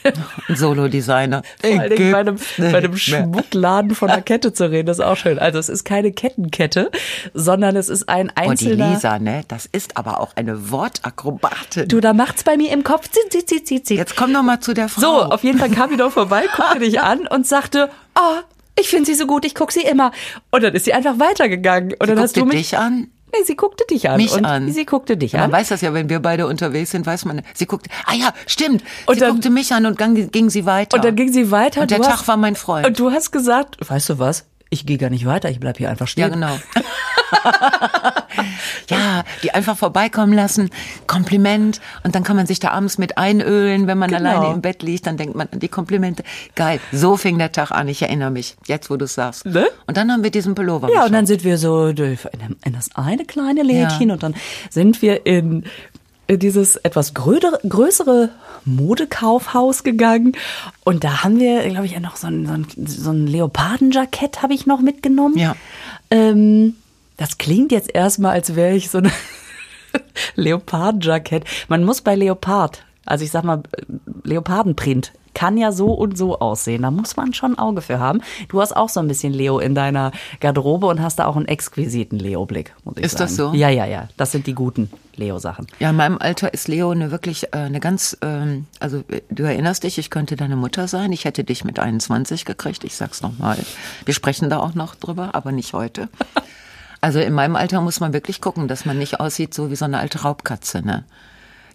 ein 0.49 0.57
Solo-Designer. 0.57 1.43
vor 1.61 1.81
allen 1.81 1.91
Dingen 1.91 2.13
bei 2.13 2.19
einem, 2.19 2.37
bei 2.59 2.77
einem. 2.79 2.97
Schmuckladen 2.97 3.95
von 3.97 4.09
einer 4.09 4.23
Kette 4.23 4.53
zu 4.53 4.71
reden, 4.71 4.87
das 4.87 5.01
ist 5.01 5.05
auch 5.05 5.17
schön. 5.17 5.41
Also 5.41 5.59
es 5.59 5.69
ist 5.69 5.85
keine 5.85 6.13
Kettenkette, 6.13 6.93
sondern 7.33 7.75
es 7.75 7.89
ist 7.89 8.09
ein 8.09 8.31
Oh, 8.37 8.43
einzelner. 8.83 8.95
Lisa, 8.95 9.19
ne? 9.19 9.43
Das 9.49 9.67
ist 9.67 9.97
aber 9.97 10.21
auch 10.21 10.35
eine 10.37 10.71
Wortakrobatin. 10.71 11.89
Du, 11.89 12.01
da 12.01 12.13
macht's 12.13 12.45
bei 12.45 12.57
mir 12.57 12.73
im 12.73 12.85
Kopf. 12.85 13.09
Zit, 13.11 13.33
zit, 13.33 13.49
zit, 13.49 13.87
zit. 13.87 13.97
Jetzt 13.99 14.17
komm 14.17 14.33
doch 14.33 14.43
mal 14.43 14.61
zu 14.61 14.75
der 14.75 14.89
Frau. 14.89 15.01
So, 15.01 15.23
auf 15.23 15.43
jeden 15.45 15.59
Fall 15.59 15.71
kam 15.71 15.91
die 15.91 15.97
doch 15.97 16.13
vorbei, 16.13 16.45
guckte 16.57 16.79
dich 16.81 17.01
an 17.01 17.27
und 17.27 17.47
sagte, 17.47 17.91
oh, 18.19 18.41
ich 18.79 18.89
finde 18.89 19.07
sie 19.07 19.15
so 19.15 19.27
gut, 19.27 19.45
ich 19.45 19.55
guck 19.55 19.71
sie 19.73 19.83
immer. 19.83 20.11
Und 20.51 20.63
dann 20.63 20.75
ist 20.75 20.85
sie 20.85 20.93
einfach 20.95 21.19
weitergegangen. 21.19 21.95
Und 21.99 22.09
dann 22.09 22.19
hast 22.19 22.35
Guckte 22.35 22.41
du 22.51 22.57
mich. 22.57 22.71
dich 22.71 22.79
an? 22.79 23.09
Nee, 23.37 23.43
sie 23.45 23.57
guckte 23.57 23.85
dich 23.91 24.09
an. 24.09 24.17
Mich 24.17 24.33
und 24.33 24.45
an. 24.45 24.71
Sie 24.71 24.85
guckte 24.85 25.17
dich 25.17 25.33
Ja, 25.33 25.41
an. 25.43 25.51
Man 25.51 25.61
weiß 25.61 25.69
das 25.69 25.81
ja, 25.81 25.93
wenn 25.93 26.09
wir 26.09 26.21
beide 26.21 26.47
unterwegs 26.47 26.93
sind, 26.93 27.05
weiß 27.05 27.25
man. 27.25 27.43
Sie 27.53 27.67
guckte, 27.67 27.91
ah 28.07 28.15
ja, 28.15 28.33
stimmt. 28.47 28.85
Und 29.07 29.15
sie 29.15 29.21
dann- 29.21 29.33
guckte 29.33 29.51
mich 29.51 29.73
an 29.73 29.87
und 29.87 29.99
gang, 29.99 30.31
ging 30.31 30.51
sie 30.51 30.67
weiter. 30.67 30.97
Und 30.97 31.05
dann 31.05 31.17
ging 31.17 31.33
sie 31.33 31.51
weiter. 31.51 31.81
Und 31.83 31.91
der 31.91 32.01
Tag 32.01 32.13
hast, 32.19 32.29
war 32.29 32.37
mein 32.37 32.55
Freund. 32.55 32.87
Und 32.87 32.99
du 32.99 33.11
hast 33.11 33.33
gesagt, 33.33 33.77
weißt 33.89 34.09
du 34.11 34.19
was? 34.21 34.45
Ich 34.71 34.87
gehe 34.87 34.99
gar 34.99 35.11
nicht 35.11 35.27
weiter, 35.27 35.51
ich 35.51 35.59
bleib 35.61 35.79
hier 35.79 35.91
einfach 35.91 36.07
stehen. 36.09 36.23
Ja, 36.23 36.29
genau. 36.29 36.59
ja, 38.91 39.25
die 39.43 39.53
einfach 39.53 39.77
vorbeikommen 39.77 40.33
lassen, 40.33 40.71
Kompliment 41.07 41.81
und 42.05 42.15
dann 42.15 42.25
kann 42.25 42.37
man 42.37 42.47
sich 42.47 42.61
da 42.61 42.71
abends 42.71 42.99
mit 42.99 43.19
einölen, 43.19 43.87
wenn 43.87 43.99
man 43.99 44.11
Genau. 44.11 44.31
alleine 44.31 44.55
im 44.55 44.61
Bett 44.61 44.83
liegt, 44.83 45.07
dann 45.07 45.17
denkt 45.17 45.35
man 45.35 45.49
an 45.53 45.59
die 45.61 45.69
Komplimente. 45.69 46.23
Geil, 46.55 46.81
so 46.93 47.17
fing 47.17 47.39
der 47.39 47.53
Tag 47.53 47.71
an, 47.71 47.89
ich 47.89 48.03
erinnere 48.03 48.31
mich, 48.31 48.57
jetzt 48.67 48.91
wo 48.91 48.97
du 48.97 49.05
es 49.07 49.15
sagst. 49.15 49.47
Ne? 49.47 49.67
Und 49.87 49.97
dann 49.97 50.11
haben 50.13 50.23
wir 50.23 50.31
diesen 50.31 50.55
Pullover 50.55 50.89
Ja, 50.89 50.93
geschaut. 50.95 51.07
und 51.07 51.13
dann 51.15 51.27
sind 51.27 51.45
wir 51.45 51.59
so 51.59 51.89
in 51.89 52.19
das 52.73 52.91
eine 52.95 53.25
kleine 53.25 53.63
Lädchen 53.63 54.09
Ja. 54.09 54.15
und 54.15 54.23
dann 54.23 54.35
sind 54.71 55.03
wir 55.03 55.27
in 55.27 55.65
dieses 56.31 56.77
etwas 56.77 57.13
grödere, 57.13 57.59
größere 57.69 58.31
Modekaufhaus 58.65 59.83
gegangen 59.83 60.33
und 60.85 61.05
da 61.05 61.23
haben 61.23 61.39
wir, 61.39 61.69
glaube 61.69 61.87
ich, 61.87 61.99
noch 62.01 62.17
so 62.17 62.29
ein, 62.29 62.47
so 62.47 62.53
ein, 62.53 62.67
so 62.87 63.11
ein 63.11 63.27
Leopardenjackett 63.27 64.43
habe 64.43 64.55
ich 64.55 64.67
noch 64.67 64.81
mitgenommen. 64.81 65.37
Ja. 65.37 65.55
Ähm, 66.11 66.75
das 67.17 67.39
klingt 67.39 67.73
jetzt 67.73 67.95
erstmal, 67.95 68.33
als 68.33 68.57
wäre 68.57 68.75
ich 68.75 68.91
so 68.91 68.99
eine 68.99 69.11
Leopardenjackett. 70.35 71.45
Man 71.69 71.85
muss 71.85 72.01
bei 72.01 72.15
Leopard, 72.15 72.85
also 73.07 73.25
ich 73.25 73.31
sag 73.31 73.45
mal, 73.45 73.63
Leopardenprint, 74.25 75.13
kann 75.35 75.57
ja 75.57 75.73
so 75.73 75.93
und 75.93 76.17
so 76.17 76.39
aussehen. 76.39 76.83
Da 76.83 76.91
muss 76.91 77.17
man 77.17 77.35
schon 77.35 77.55
ein 77.55 77.59
Auge 77.59 77.83
für 77.83 77.99
haben. 77.99 78.23
Du 78.49 78.61
hast 78.61 78.75
auch 78.75 78.89
so 78.89 79.01
ein 79.01 79.09
bisschen 79.09 79.33
Leo 79.33 79.59
in 79.59 79.75
deiner 79.75 80.13
Garderobe 80.41 80.87
und 80.87 81.03
hast 81.03 81.19
da 81.19 81.27
auch 81.27 81.37
einen 81.37 81.47
exquisiten 81.47 82.19
Leo-Blick, 82.19 82.73
Ist 82.95 83.19
sagen. 83.19 83.25
das 83.25 83.37
so? 83.37 83.53
Ja, 83.53 83.69
ja, 83.69 83.85
ja. 83.85 84.09
Das 84.17 84.31
sind 84.31 84.47
die 84.47 84.55
guten 84.55 84.91
Leo-Sachen. 85.17 85.67
Ja, 85.81 85.91
in 85.91 85.97
meinem 85.97 86.19
Alter 86.19 86.55
ist 86.55 86.69
Leo 86.69 86.91
eine 86.91 87.11
wirklich 87.11 87.53
äh, 87.53 87.57
eine 87.57 87.81
ganz, 87.81 88.17
ähm, 88.23 88.67
also 88.79 88.99
äh, 89.09 89.23
du 89.29 89.43
erinnerst 89.43 89.83
dich, 89.83 89.99
ich 89.99 90.09
könnte 90.09 90.37
deine 90.37 90.55
Mutter 90.57 90.87
sein. 90.87 91.11
Ich 91.13 91.25
hätte 91.25 91.43
dich 91.43 91.65
mit 91.65 91.81
21 91.81 92.45
gekriegt. 92.45 92.85
Ich 92.85 92.95
sag's 92.95 93.21
nochmal. 93.21 93.59
Wir 94.05 94.15
sprechen 94.15 94.49
da 94.51 94.61
auch 94.61 94.75
noch 94.75 94.95
drüber, 94.95 95.31
aber 95.35 95.51
nicht 95.51 95.73
heute. 95.73 96.09
Also 97.05 97.21
in 97.21 97.35
meinem 97.35 97.55
Alter 97.55 97.83
muss 97.83 98.01
man 98.01 98.15
wirklich 98.15 98.41
gucken, 98.41 98.67
dass 98.67 98.87
man 98.87 98.97
nicht 98.97 99.21
aussieht 99.21 99.53
so 99.53 99.71
wie 99.71 99.77
so 99.77 99.85
eine 99.85 99.99
alte 99.99 100.23
Raubkatze, 100.23 100.81
ne? 100.81 101.05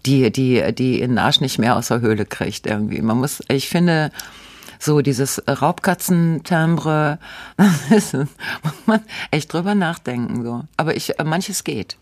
Die, 0.08 0.32
die, 0.32 0.74
die 0.74 1.02
ihren 1.02 1.20
Arsch 1.20 1.40
nicht 1.40 1.60
mehr 1.60 1.76
aus 1.76 1.90
der 1.90 2.02
Höhle 2.02 2.26
kriegt 2.26 2.66
irgendwie. 2.66 3.00
Man 3.00 3.20
muss, 3.20 3.44
ich 3.48 3.70
finde, 3.70 4.10
so 4.80 5.02
dieses 5.02 5.44
Raubkatzentimbre, 5.48 7.20
muss 7.92 8.14
man 8.88 9.02
echt 9.30 9.54
drüber 9.54 9.76
nachdenken, 9.76 10.44
so. 10.44 10.64
Aber 10.78 10.96
ich, 10.96 11.14
manches 11.24 11.64
geht. 11.64 11.98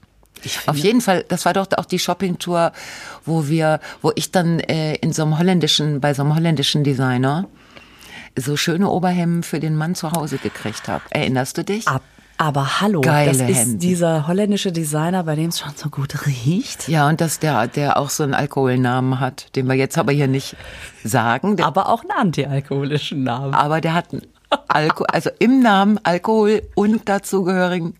Auf 0.65 0.77
jeden 0.77 1.01
Fall, 1.01 1.25
das 1.27 1.43
war 1.43 1.51
doch 1.51 1.67
auch 1.75 1.85
die 1.85 1.99
Shoppingtour, 1.99 2.71
wo 3.25 3.49
wir, 3.49 3.81
wo 4.01 4.13
ich 4.15 4.31
dann 4.31 4.61
äh, 4.61 4.95
in 4.95 5.11
so 5.11 5.23
einem 5.23 5.37
holländischen, 5.37 5.99
bei 5.99 6.13
so 6.13 6.21
einem 6.21 6.33
holländischen 6.33 6.85
Designer 6.85 7.49
so 8.37 8.55
schöne 8.55 8.89
Oberhemden 8.89 9.43
für 9.43 9.59
den 9.59 9.75
Mann 9.75 9.95
zu 9.95 10.13
Hause 10.13 10.37
gekriegt 10.37 10.87
habe. 10.87 11.03
Erinnerst 11.09 11.57
du 11.57 11.65
dich? 11.65 11.89
Ab, 11.89 12.03
aber 12.37 12.81
hallo, 12.81 13.01
Geile 13.01 13.31
das 13.31 13.49
ist 13.49 13.57
Hemden. 13.57 13.79
dieser 13.79 14.27
holländische 14.27 14.71
Designer, 14.71 15.23
bei 15.23 15.35
dem 15.35 15.49
es 15.49 15.59
schon 15.59 15.71
so 15.75 15.89
gut 15.89 16.25
riecht. 16.27 16.87
Ja, 16.87 17.07
und 17.07 17.19
dass 17.21 17.39
der, 17.39 17.67
der 17.67 17.97
auch 17.97 18.09
so 18.09 18.23
einen 18.23 18.33
Alkoholnamen 18.33 19.19
hat, 19.19 19.55
den 19.55 19.67
wir 19.67 19.75
jetzt 19.75 19.97
aber 19.97 20.11
hier 20.11 20.27
nicht 20.27 20.55
sagen. 21.03 21.57
Der, 21.57 21.65
Aber 21.65 21.89
auch 21.89 22.01
einen 22.01 22.11
antialkoholischen 22.11 23.23
Namen. 23.23 23.53
aber 23.53 23.81
der 23.81 23.93
hat 23.93 24.11
einen 24.13 24.21
Alkohol, 24.67 25.07
also 25.11 25.29
im 25.39 25.59
Namen 25.61 25.99
Alkohol 26.03 26.61
und 26.75 27.09
dazugehörigen, 27.09 27.95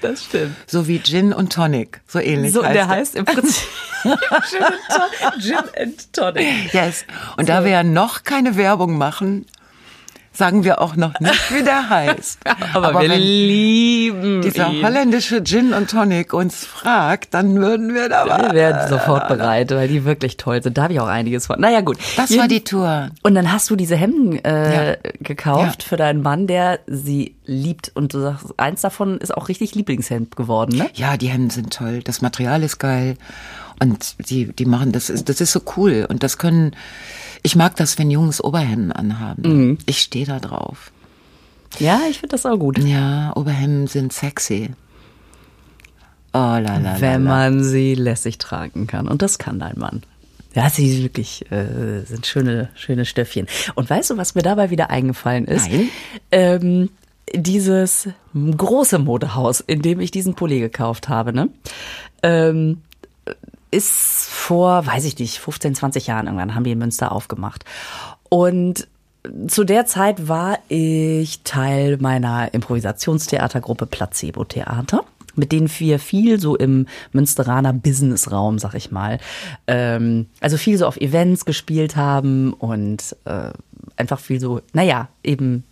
Das 0.00 0.24
stimmt. 0.24 0.56
so 0.66 0.88
wie 0.88 0.98
Gin 1.00 1.32
und 1.32 1.52
Tonic, 1.52 2.00
so 2.06 2.18
ähnlich 2.18 2.52
So, 2.54 2.62
heißt 2.64 2.74
der 2.74 2.82
er. 2.82 2.88
heißt 2.88 3.14
im 3.16 3.24
Prinzip 3.26 3.68
Gin 4.02 4.62
and 4.62 4.74
Ton- 4.88 5.40
Gin 5.40 5.56
and 5.82 6.12
Tonic. 6.14 6.72
Yes. 6.74 7.04
Und 7.36 7.48
da 7.48 7.64
wir 7.64 7.70
ja 7.70 7.82
noch 7.82 8.24
keine 8.24 8.56
Werbung 8.56 8.96
machen, 8.96 9.44
sagen 10.38 10.62
wir 10.64 10.80
auch 10.80 10.96
noch 10.96 11.18
nicht, 11.20 11.52
wie 11.54 11.62
der 11.64 11.90
heißt. 11.90 12.38
Aber, 12.72 13.00
wir 13.02 13.10
wenn 13.10 13.20
lieben 13.20 14.42
dieser 14.42 14.70
ihn. 14.70 14.84
holländische 14.84 15.42
Gin 15.42 15.72
und 15.72 15.90
Tonic 15.90 16.32
uns 16.32 16.64
fragt, 16.64 17.34
dann 17.34 17.56
würden 17.56 17.92
wir 17.94 18.08
da 18.08 18.24
Wir 18.26 18.54
werden 18.54 18.88
sofort 18.88 19.28
bereit, 19.28 19.70
weil 19.72 19.88
die 19.88 20.04
wirklich 20.04 20.36
toll 20.36 20.62
sind. 20.62 20.78
Da 20.78 20.84
habe 20.84 20.92
ich 20.92 21.00
auch 21.00 21.08
einiges 21.08 21.46
von. 21.48 21.60
Naja, 21.60 21.80
gut. 21.80 21.98
Das 22.16 22.30
Jeden- 22.30 22.40
war 22.40 22.48
die 22.48 22.62
Tour. 22.64 23.10
Und 23.22 23.34
dann 23.34 23.52
hast 23.52 23.68
du 23.70 23.76
diese 23.76 23.96
Hemden 23.96 24.42
äh, 24.44 24.92
Ja. 24.92 24.96
gekauft 25.20 25.82
Ja. 25.82 25.88
für 25.88 25.96
deinen 25.96 26.22
Mann, 26.22 26.46
der 26.46 26.78
sie 26.86 27.34
liebt. 27.44 27.90
Und 27.94 28.14
du 28.14 28.20
sagst, 28.20 28.46
eins 28.58 28.80
davon 28.82 29.18
ist 29.18 29.36
auch 29.36 29.48
richtig 29.48 29.74
Lieblingshemd 29.74 30.36
geworden, 30.36 30.76
ne? 30.78 30.88
Ja, 30.94 31.16
die 31.16 31.28
Hemden 31.28 31.50
sind 31.50 31.72
toll. 31.74 32.00
Das 32.04 32.22
Material 32.22 32.62
ist 32.62 32.78
geil. 32.78 33.16
Und 33.80 34.28
die, 34.30 34.46
die 34.52 34.64
machen, 34.64 34.92
das 34.92 35.10
ist, 35.10 35.28
das 35.28 35.40
ist 35.40 35.52
so 35.52 35.60
cool. 35.76 36.06
Und 36.08 36.22
das 36.22 36.38
können, 36.38 36.72
ich 37.42 37.56
mag 37.56 37.76
das, 37.76 37.98
wenn 37.98 38.10
Jungs 38.10 38.42
Oberhemden 38.42 38.92
anhaben. 38.92 39.42
Mhm. 39.42 39.78
Ich 39.86 40.00
stehe 40.00 40.26
da 40.26 40.40
drauf. 40.40 40.90
Ja, 41.78 42.00
ich 42.10 42.18
finde 42.18 42.32
das 42.32 42.46
auch 42.46 42.56
gut. 42.58 42.78
Ja, 42.78 43.32
Oberhemden 43.36 43.86
sind 43.86 44.12
sexy. 44.12 44.70
Oh, 46.32 46.38
la, 46.38 46.78
la, 46.78 47.00
Wenn 47.00 47.24
man 47.24 47.62
sie 47.62 47.94
lässig 47.94 48.38
tragen 48.38 48.86
kann. 48.86 49.08
Und 49.08 49.22
das 49.22 49.38
kann 49.38 49.58
dein 49.58 49.78
Mann. 49.78 50.02
Ja, 50.54 50.70
sie 50.70 51.02
wirklich 51.02 51.50
äh, 51.52 52.02
sind 52.04 52.26
schöne, 52.26 52.70
schöne 52.74 53.04
Stöffchen. 53.04 53.46
Und 53.74 53.88
weißt 53.88 54.10
du, 54.10 54.16
was 54.16 54.34
mir 54.34 54.42
dabei 54.42 54.70
wieder 54.70 54.90
eingefallen 54.90 55.44
ist? 55.46 55.70
Nein. 55.70 55.88
Ähm, 56.30 56.90
dieses 57.34 58.08
große 58.34 58.98
Modehaus, 58.98 59.60
in 59.60 59.82
dem 59.82 60.00
ich 60.00 60.10
diesen 60.10 60.34
Pulli 60.34 60.60
gekauft 60.60 61.08
habe, 61.08 61.32
ne? 61.32 61.50
Ähm, 62.22 62.82
ist 63.70 64.28
vor, 64.28 64.86
weiß 64.86 65.04
ich 65.04 65.18
nicht, 65.18 65.38
15, 65.38 65.74
20 65.74 66.06
Jahren 66.06 66.26
irgendwann 66.26 66.54
haben 66.54 66.64
die 66.64 66.72
in 66.72 66.78
Münster 66.78 67.12
aufgemacht. 67.12 67.64
Und 68.28 68.88
zu 69.46 69.64
der 69.64 69.86
Zeit 69.86 70.28
war 70.28 70.58
ich 70.68 71.42
Teil 71.42 71.98
meiner 71.98 72.52
Improvisationstheatergruppe 72.54 73.86
Placebo 73.86 74.44
Theater 74.44 75.04
mit 75.38 75.52
denen 75.52 75.70
wir 75.78 75.98
viel 76.00 76.40
so 76.40 76.56
im 76.56 76.86
Münsteraner 77.12 77.72
Businessraum, 77.72 78.58
sag 78.58 78.74
ich 78.74 78.90
mal, 78.90 79.18
ähm, 79.68 80.26
also 80.40 80.56
viel 80.56 80.76
so 80.76 80.86
auf 80.86 80.96
Events 80.96 81.44
gespielt 81.44 81.96
haben 81.96 82.52
und 82.52 83.16
äh, 83.24 83.50
einfach 83.96 84.18
viel 84.18 84.40
so, 84.40 84.60
naja, 84.72 85.08
eben 85.22 85.62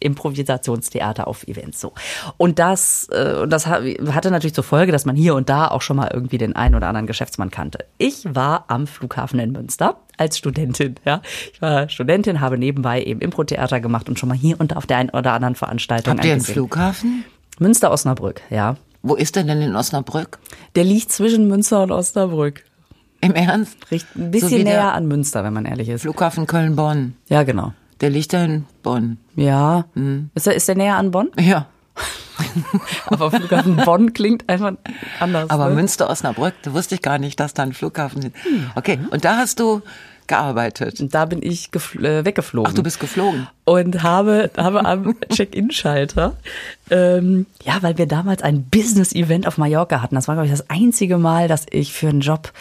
Improvisationstheater 0.00 1.26
auf 1.26 1.46
Events 1.48 1.80
so. 1.80 1.92
Und 2.36 2.58
das, 2.58 3.08
äh, 3.10 3.34
und 3.42 3.50
das 3.50 3.66
ha- 3.66 3.80
hatte 4.12 4.30
natürlich 4.30 4.54
zur 4.54 4.64
Folge, 4.64 4.92
dass 4.92 5.04
man 5.06 5.16
hier 5.16 5.34
und 5.34 5.48
da 5.48 5.68
auch 5.68 5.82
schon 5.82 5.96
mal 5.96 6.10
irgendwie 6.12 6.38
den 6.38 6.54
einen 6.54 6.74
oder 6.74 6.88
anderen 6.88 7.06
Geschäftsmann 7.06 7.50
kannte. 7.50 7.78
Ich 7.98 8.24
war 8.34 8.64
am 8.68 8.86
Flughafen 8.86 9.38
in 9.40 9.52
Münster 9.52 9.96
als 10.18 10.38
Studentin, 10.38 10.96
ja. 11.04 11.22
Ich 11.52 11.60
war 11.62 11.88
Studentin, 11.88 12.40
habe 12.40 12.58
nebenbei 12.58 13.02
eben 13.02 13.20
Impro-Theater 13.20 13.80
gemacht 13.80 14.08
und 14.08 14.18
schon 14.18 14.28
mal 14.28 14.36
hier 14.38 14.58
und 14.60 14.72
da 14.72 14.76
auf 14.76 14.86
der 14.86 14.98
einen 14.98 15.10
oder 15.10 15.32
anderen 15.32 15.54
Veranstaltung 15.54 16.14
Habt 16.14 16.24
ihr 16.24 16.32
einen. 16.32 16.40
Flughafen? 16.42 17.24
Münster-Osnabrück, 17.58 18.42
ja. 18.50 18.76
Wo 19.02 19.14
ist 19.14 19.36
der 19.36 19.44
denn 19.44 19.62
in 19.62 19.76
Osnabrück? 19.76 20.38
Der 20.74 20.84
liegt 20.84 21.12
zwischen 21.12 21.48
Münster 21.48 21.82
und 21.82 21.90
Osnabrück. 21.92 22.64
Im 23.20 23.32
Ernst? 23.34 23.90
Richt 23.90 24.06
ein 24.16 24.24
So 24.26 24.30
bisschen 24.30 24.64
der 24.64 24.74
näher 24.74 24.92
an 24.92 25.06
Münster, 25.06 25.42
wenn 25.42 25.52
man 25.54 25.64
ehrlich 25.64 25.88
ist. 25.88 26.02
Flughafen 26.02 26.46
Köln-Bonn. 26.46 27.14
Ja, 27.28 27.42
genau. 27.44 27.72
Der 28.00 28.10
liegt 28.10 28.32
da 28.32 28.44
in 28.44 28.66
Bonn. 28.82 29.18
Ja. 29.34 29.86
Mhm. 29.94 30.30
Ist, 30.34 30.46
der, 30.46 30.54
ist 30.54 30.68
der 30.68 30.76
näher 30.76 30.96
an 30.96 31.10
Bonn? 31.10 31.30
Ja. 31.38 31.66
Aber 33.06 33.30
Flughafen 33.30 33.76
Bonn 33.76 34.12
klingt 34.12 34.48
einfach 34.48 34.72
anders. 35.20 35.48
Aber 35.48 35.68
ne? 35.68 35.76
Münster-Osnabrück, 35.76 36.54
da 36.62 36.74
wusste 36.74 36.94
ich 36.94 37.02
gar 37.02 37.18
nicht, 37.18 37.40
dass 37.40 37.54
da 37.54 37.62
ein 37.62 37.72
Flughafen 37.72 38.22
ist. 38.22 38.32
Okay, 38.74 38.98
und 39.10 39.24
da 39.24 39.38
hast 39.38 39.60
du 39.60 39.80
gearbeitet. 40.26 41.00
Und 41.00 41.14
da 41.14 41.24
bin 41.24 41.40
ich 41.42 41.70
äh, 41.74 42.24
weggeflogen. 42.24 42.70
Ach, 42.70 42.74
du 42.74 42.82
bist 42.82 43.00
geflogen. 43.00 43.48
Und 43.66 44.04
habe, 44.04 44.50
habe 44.56 44.84
am 44.84 45.16
Check-in-Schalter, 45.32 46.34
ähm, 46.88 47.46
ja, 47.64 47.82
weil 47.82 47.98
wir 47.98 48.06
damals 48.06 48.42
ein 48.42 48.62
Business-Event 48.62 49.46
auf 49.46 49.58
Mallorca 49.58 50.02
hatten. 50.02 50.14
Das 50.14 50.28
war, 50.28 50.36
glaube 50.36 50.46
ich, 50.46 50.52
das 50.52 50.70
einzige 50.70 51.18
Mal, 51.18 51.48
dass 51.48 51.66
ich 51.70 51.92
für 51.92 52.08
einen 52.08 52.20
Job 52.20 52.52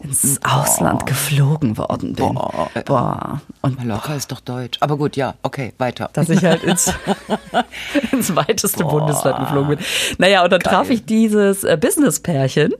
ins 0.00 0.40
Ausland 0.42 1.06
geflogen 1.06 1.78
worden 1.78 2.14
bin. 2.14 2.34
Boah. 2.34 2.70
Boah. 2.84 3.40
Und 3.62 3.78
Mallorca 3.78 4.14
ist 4.14 4.32
doch 4.32 4.40
deutsch. 4.40 4.78
Aber 4.80 4.96
gut, 4.96 5.16
ja, 5.16 5.34
okay, 5.42 5.72
weiter. 5.78 6.10
dass 6.12 6.28
ich 6.28 6.44
halt 6.44 6.64
ins, 6.64 6.92
ins 8.12 8.34
weiteste 8.34 8.84
Bundesland 8.84 9.38
geflogen 9.38 9.76
bin. 9.76 9.86
Naja, 10.18 10.42
und 10.42 10.52
dann 10.52 10.60
traf 10.60 10.90
ich 10.90 11.04
dieses 11.04 11.62
äh, 11.62 11.78
Business-Pärchen 11.80 12.74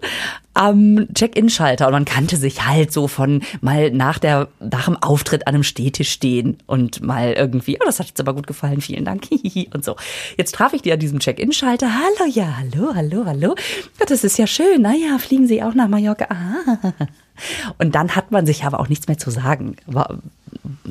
am 0.58 1.06
Check-in-Schalter 1.14 1.86
und 1.86 1.92
man 1.92 2.04
kannte 2.04 2.36
sich 2.36 2.66
halt 2.66 2.92
so 2.92 3.06
von 3.06 3.42
mal 3.60 3.92
nach 3.92 4.18
der, 4.18 4.48
nach 4.58 4.86
dem 4.86 4.96
Auftritt 4.96 5.46
an 5.46 5.54
einem 5.54 5.62
Stehtisch 5.62 6.10
stehen 6.10 6.58
und 6.66 7.00
mal 7.00 7.32
irgendwie, 7.32 7.67
oh, 7.80 7.84
das 7.84 7.98
hat 7.98 8.06
jetzt 8.06 8.20
aber 8.20 8.34
gut 8.34 8.46
gefallen, 8.46 8.80
vielen 8.80 9.04
Dank, 9.04 9.28
und 9.74 9.84
so. 9.84 9.96
Jetzt 10.36 10.54
traf 10.54 10.72
ich 10.72 10.82
die 10.82 10.92
an 10.92 10.98
diesem 10.98 11.18
Check-in-Schalter, 11.18 11.88
hallo, 11.92 12.30
ja, 12.30 12.58
hallo, 12.58 12.94
hallo, 12.94 13.24
hallo. 13.26 13.54
Ja, 13.98 14.06
das 14.06 14.24
ist 14.24 14.38
ja 14.38 14.46
schön, 14.46 14.82
naja, 14.82 15.18
fliegen 15.18 15.46
Sie 15.46 15.62
auch 15.62 15.74
nach 15.74 15.88
Mallorca? 15.88 16.26
Ah. 16.30 16.92
Und 17.78 17.94
dann 17.94 18.16
hat 18.16 18.32
man 18.32 18.46
sich 18.46 18.64
aber 18.64 18.80
auch 18.80 18.88
nichts 18.88 19.06
mehr 19.06 19.18
zu 19.18 19.30
sagen. 19.30 19.76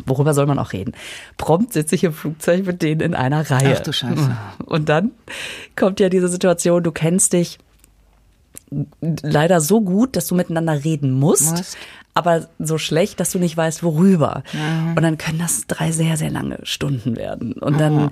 Worüber 0.05 0.33
soll 0.33 0.45
man 0.45 0.59
auch 0.59 0.71
reden? 0.71 0.93
Prompt 1.35 1.73
sitze 1.73 1.95
ich 1.95 2.03
im 2.05 2.13
Flugzeug 2.13 2.65
mit 2.65 2.81
denen 2.81 3.01
in 3.01 3.15
einer 3.15 3.49
Reihe. 3.49 3.75
Ach 3.77 3.83
du 3.83 3.91
Scheiße. 3.91 4.37
Und 4.65 4.87
dann 4.87 5.11
kommt 5.75 5.99
ja 5.99 6.07
diese 6.07 6.29
Situation, 6.29 6.83
du 6.83 6.91
kennst 6.91 7.33
dich 7.33 7.57
leider 9.01 9.61
so 9.61 9.81
gut, 9.81 10.15
dass 10.15 10.27
du 10.27 10.35
miteinander 10.35 10.83
reden 10.83 11.11
musst, 11.11 11.57
Musst. 11.57 11.77
aber 12.13 12.47
so 12.59 12.77
schlecht, 12.77 13.19
dass 13.19 13.31
du 13.31 13.39
nicht 13.39 13.55
weißt, 13.55 13.83
worüber. 13.83 14.43
Und 14.95 15.01
dann 15.03 15.17
können 15.17 15.39
das 15.39 15.67
drei 15.67 15.91
sehr, 15.91 16.17
sehr 16.17 16.29
lange 16.29 16.59
Stunden 16.63 17.15
werden. 17.15 17.53
Und 17.53 17.79
dann 17.79 18.09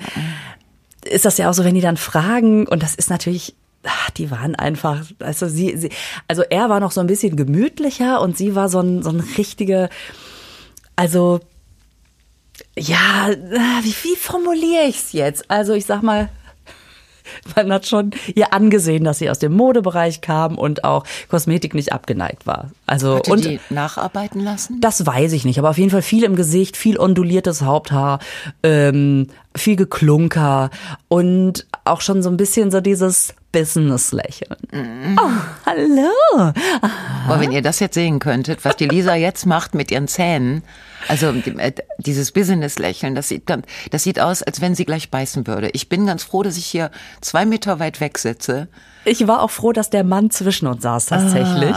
ist 1.03 1.25
das 1.25 1.37
ja 1.37 1.49
auch 1.49 1.53
so, 1.53 1.63
wenn 1.63 1.75
die 1.75 1.81
dann 1.81 1.97
fragen, 1.97 2.67
und 2.67 2.81
das 2.81 2.95
ist 2.95 3.09
natürlich, 3.09 3.55
ach, 3.83 4.09
die 4.11 4.31
waren 4.31 4.55
einfach, 4.55 5.05
also 5.19 5.47
sie, 5.47 5.77
sie, 5.77 5.89
also 6.27 6.43
er 6.49 6.69
war 6.69 6.79
noch 6.79 6.91
so 6.91 7.01
ein 7.01 7.07
bisschen 7.07 7.35
gemütlicher 7.35 8.21
und 8.21 8.37
sie 8.37 8.55
war 8.55 8.69
so 8.69 8.79
ein, 8.79 9.03
so 9.03 9.09
ein 9.11 9.19
richtige, 9.37 9.89
also, 10.95 11.41
ja, 12.77 13.29
wie, 13.83 13.95
wie 14.03 14.15
formuliere 14.15 14.87
ich's 14.87 15.11
jetzt? 15.11 15.51
Also 15.51 15.73
ich 15.73 15.85
sag 15.85 16.01
mal, 16.01 16.29
man 17.55 17.71
hat 17.71 17.87
schon 17.87 18.11
ihr 18.33 18.53
angesehen, 18.53 19.03
dass 19.03 19.19
sie 19.19 19.29
aus 19.29 19.39
dem 19.39 19.53
Modebereich 19.53 20.21
kam 20.21 20.57
und 20.57 20.83
auch 20.83 21.03
Kosmetik 21.29 21.73
nicht 21.73 21.93
abgeneigt 21.93 22.45
war. 22.47 22.71
Also 22.85 23.17
Hat 23.17 23.27
die 23.27 23.31
und 23.31 23.45
die 23.45 23.59
nacharbeiten 23.69 24.41
lassen? 24.41 24.79
das 24.81 25.05
weiß 25.05 25.33
ich 25.33 25.45
nicht, 25.45 25.59
aber 25.59 25.69
auf 25.69 25.77
jeden 25.77 25.89
Fall 25.89 26.01
viel 26.01 26.23
im 26.23 26.35
Gesicht, 26.35 26.77
viel 26.77 26.99
onduliertes 26.99 27.61
Haupthaar, 27.61 28.19
ähm, 28.63 29.27
viel 29.55 29.75
Geklunker 29.75 30.69
und 31.07 31.65
auch 31.85 32.01
schon 32.01 32.21
so 32.21 32.29
ein 32.29 32.37
bisschen 32.37 32.71
so 32.71 32.81
dieses 32.81 33.33
Business-Lächeln. 33.55 35.17
Oh, 35.17 35.29
hallo. 35.65 36.51
Aber 37.25 37.39
wenn 37.39 37.53
ihr 37.53 37.61
das 37.61 37.79
jetzt 37.79 37.93
sehen 37.93 38.19
könntet, 38.19 38.65
was 38.65 38.75
die 38.75 38.85
Lisa 38.85 39.15
jetzt 39.15 39.45
macht 39.45 39.73
mit 39.73 39.91
ihren 39.91 40.09
Zähnen, 40.09 40.61
also 41.07 41.29
äh, 41.29 41.71
dieses 41.97 42.33
Business-Lächeln, 42.33 43.15
das 43.15 43.29
sieht, 43.29 43.43
das 43.91 44.03
sieht 44.03 44.19
aus, 44.19 44.43
als 44.43 44.59
wenn 44.59 44.75
sie 44.75 44.83
gleich 44.83 45.09
beißen 45.09 45.47
würde. 45.47 45.69
Ich 45.71 45.87
bin 45.87 46.05
ganz 46.05 46.23
froh, 46.23 46.43
dass 46.43 46.57
ich 46.57 46.65
hier 46.65 46.91
zwei 47.21 47.45
Meter 47.45 47.79
weit 47.79 48.01
weg 48.01 48.17
sitze. 48.17 48.67
Ich 49.07 49.27
war 49.27 49.43
auch 49.43 49.51
froh, 49.51 49.71
dass 49.71 49.91
der 49.91 50.03
Mann 50.03 50.31
zwischen 50.31 50.67
uns 50.67 50.81
saß 50.81 51.05
tatsächlich. 51.05 51.75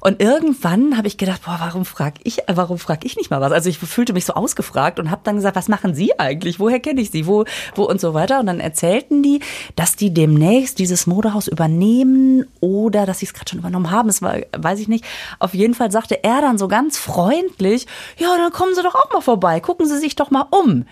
Und 0.00 0.20
irgendwann 0.20 0.96
habe 0.96 1.06
ich 1.06 1.16
gedacht, 1.16 1.42
boah, 1.44 1.56
warum 1.60 1.84
frag 1.84 2.14
ich, 2.24 2.48
äh, 2.48 2.56
warum 2.56 2.78
frag 2.78 3.04
ich 3.04 3.16
nicht 3.16 3.30
mal 3.30 3.40
was? 3.40 3.52
Also 3.52 3.70
ich 3.70 3.78
fühlte 3.78 4.12
mich 4.12 4.24
so 4.24 4.34
ausgefragt 4.34 4.98
und 4.98 5.10
habe 5.10 5.20
dann 5.22 5.36
gesagt, 5.36 5.54
was 5.54 5.68
machen 5.68 5.94
Sie 5.94 6.18
eigentlich? 6.18 6.58
Woher 6.58 6.80
kenne 6.80 7.00
ich 7.00 7.12
Sie? 7.12 7.28
Wo, 7.28 7.44
wo 7.76 7.84
und 7.84 8.00
so 8.00 8.12
weiter? 8.12 8.40
Und 8.40 8.46
dann 8.46 8.58
erzählten 8.58 9.22
die, 9.22 9.38
dass 9.76 9.94
die 9.94 10.12
demnächst 10.12 10.80
dieses 10.80 11.06
Modehaus 11.14 11.48
übernehmen 11.48 12.46
oder 12.60 13.06
dass 13.06 13.20
sie 13.20 13.26
es 13.26 13.34
gerade 13.34 13.50
schon 13.50 13.60
übernommen 13.60 13.90
haben. 13.90 14.08
Das 14.08 14.22
war, 14.22 14.36
weiß 14.56 14.80
ich 14.80 14.88
nicht. 14.88 15.04
Auf 15.38 15.54
jeden 15.54 15.74
Fall 15.74 15.90
sagte 15.90 16.24
er 16.24 16.40
dann 16.40 16.58
so 16.58 16.68
ganz 16.68 16.98
freundlich, 16.98 17.86
ja, 18.18 18.36
dann 18.36 18.52
kommen 18.52 18.74
Sie 18.74 18.82
doch 18.82 18.94
auch 18.94 19.12
mal 19.12 19.20
vorbei. 19.20 19.60
Gucken 19.60 19.86
Sie 19.86 19.98
sich 19.98 20.16
doch 20.16 20.30
mal 20.30 20.46
um. 20.50 20.84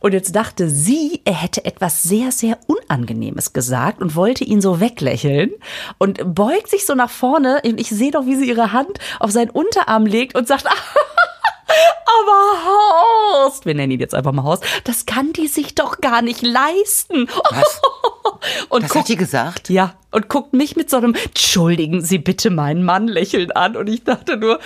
Und 0.00 0.14
jetzt 0.14 0.34
dachte 0.34 0.68
sie, 0.68 1.20
er 1.24 1.34
hätte 1.34 1.64
etwas 1.64 2.02
sehr, 2.02 2.32
sehr 2.32 2.58
Unangenehmes 2.66 3.52
gesagt 3.52 4.02
und 4.02 4.16
wollte 4.16 4.42
ihn 4.42 4.60
so 4.60 4.80
weglächeln 4.80 5.52
und 5.98 6.34
beugt 6.34 6.68
sich 6.68 6.84
so 6.86 6.96
nach 6.96 7.08
vorne. 7.08 7.60
Und 7.64 7.80
ich 7.80 7.88
sehe 7.88 8.10
doch, 8.10 8.26
wie 8.26 8.34
sie 8.34 8.48
ihre 8.48 8.72
Hand 8.72 8.98
auf 9.20 9.30
seinen 9.30 9.50
Unterarm 9.50 10.04
legt 10.04 10.36
und 10.36 10.48
sagt, 10.48 10.64
aber 11.66 13.44
Horst, 13.44 13.64
wir 13.66 13.74
nennen 13.74 13.92
ihn 13.92 14.00
jetzt 14.00 14.14
einfach 14.14 14.32
mal 14.32 14.42
Horst, 14.44 14.64
das 14.84 15.06
kann 15.06 15.32
die 15.32 15.46
sich 15.48 15.74
doch 15.74 16.00
gar 16.00 16.20
nicht 16.22 16.42
leisten. 16.42 17.28
Was? 17.50 17.80
Und 18.68 18.82
Das 18.84 18.90
guckt- 18.90 19.04
hat 19.04 19.08
die 19.08 19.16
gesagt? 19.16 19.68
ja, 19.68 19.94
und 20.10 20.28
guckt 20.28 20.52
mich 20.52 20.74
mit 20.74 20.90
so 20.90 20.96
einem, 20.96 21.14
entschuldigen 21.14 22.00
Sie 22.02 22.18
bitte 22.18 22.50
meinen 22.50 22.82
Mann 22.84 23.06
lächeln 23.06 23.52
an. 23.52 23.76
Und 23.76 23.88
ich 23.88 24.02
dachte 24.04 24.36
nur, 24.36 24.58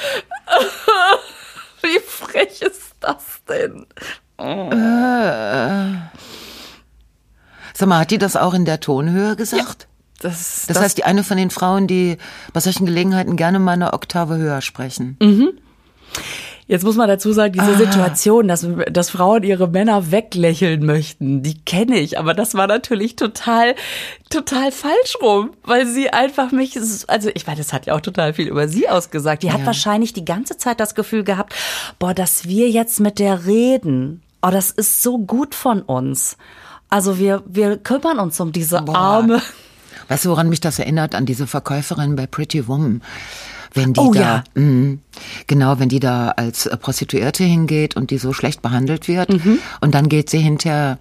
wie 1.83 1.99
frech 2.01 2.63
ist 2.63 2.95
das 3.01 3.23
denn? 3.49 3.87
Sag 7.75 7.89
mal, 7.89 7.99
hat 8.01 8.11
die 8.11 8.19
das 8.19 8.37
auch 8.37 8.55
in 8.55 8.65
der 8.65 8.81
Tonhöhe 8.81 9.37
gesagt? 9.37 9.87
Das, 10.21 10.65
Das, 10.67 10.81
heißt, 10.81 10.97
die 10.97 11.05
eine 11.05 11.23
von 11.23 11.37
den 11.37 11.51
Frauen, 11.51 11.87
die 11.87 12.17
bei 12.55 12.61
solchen 12.61 12.87
Gelegenheiten 12.87 13.37
gerne 13.37 13.59
mal 13.59 13.73
eine 13.73 13.93
Oktave 13.93 14.39
höher 14.39 14.63
sprechen. 14.63 15.19
Jetzt 16.69 16.83
muss 16.85 16.97
man 16.97 17.07
dazu 17.07 17.33
sagen, 17.33 17.53
diese 17.53 17.77
Situation, 17.77 18.49
dass, 18.49 18.67
dass 18.91 19.11
Frauen 19.11 19.45
ihre 19.45 19.69
Männer 19.69 20.11
weglächeln 20.11 20.85
möchten, 20.85 21.43
die 21.43 21.61
kenne 21.63 21.97
ich, 21.99 22.19
aber 22.19 22.35
das 22.35 22.55
war 22.55 22.67
natürlich 22.67 23.15
total, 23.15 23.77
total 24.31 24.73
falsch 24.73 25.17
rum, 25.23 25.51
weil 25.63 25.87
sie 25.87 26.11
einfach 26.11 26.51
mich, 26.51 26.77
also 27.07 27.31
ich 27.35 27.47
meine, 27.47 27.59
das 27.59 27.73
hat 27.73 27.87
ja 27.87 27.95
auch 27.95 28.01
total 28.01 28.35
viel 28.35 28.49
über 28.49 28.67
sie 28.67 28.89
ausgesagt. 28.89 29.45
Die 29.45 29.53
hat 29.53 29.61
Ja. 29.61 29.67
wahrscheinlich 29.67 30.13
die 30.13 30.25
ganze 30.25 30.57
Zeit 30.57 30.81
das 30.81 30.97
Gefühl 30.97 31.23
gehabt, 31.23 31.55
boah, 32.01 32.15
dass 32.15 32.47
wir 32.49 32.69
jetzt 32.69 32.99
mit 32.99 33.21
der 33.21 33.47
reden, 33.47 34.23
oh, 34.43 34.51
das 34.51 34.73
ist 34.73 35.03
so 35.05 35.19
gut 35.19 35.55
von 35.55 35.83
uns. 35.83 36.37
Also 36.91 37.19
wir, 37.19 37.45
wir 37.47 37.77
kümmern 37.77 38.19
uns 38.19 38.41
um 38.41 38.51
diese 38.51 38.87
arme. 38.89 39.41
Weißt 40.09 40.25
du, 40.25 40.31
woran 40.31 40.49
mich 40.49 40.61
das 40.61 40.79
erinnert? 40.81 41.15
An 41.15 41.27
diese 41.27 41.47
Verkäuferin 41.47 42.17
bei 42.17 42.27
Pretty 42.27 42.67
Woman. 42.69 43.03
Wenn 43.77 43.93
die 43.93 44.01
Oh, 44.01 44.13
da, 44.13 44.21
ja. 44.21 44.45
mh, 44.55 44.99
genau, 45.47 45.79
wenn 45.79 45.89
die 45.91 46.01
da 46.01 46.29
als 46.31 46.69
Prostituierte 46.81 47.45
hingeht 47.45 47.95
und 47.95 48.11
die 48.11 48.19
so 48.19 48.33
schlecht 48.33 48.63
behandelt 48.63 49.07
wird 49.07 49.29
Mhm. 49.29 49.59
und 49.83 49.95
dann 49.95 50.09
geht 50.09 50.31
sie 50.31 50.39
hinterher, 50.39 50.99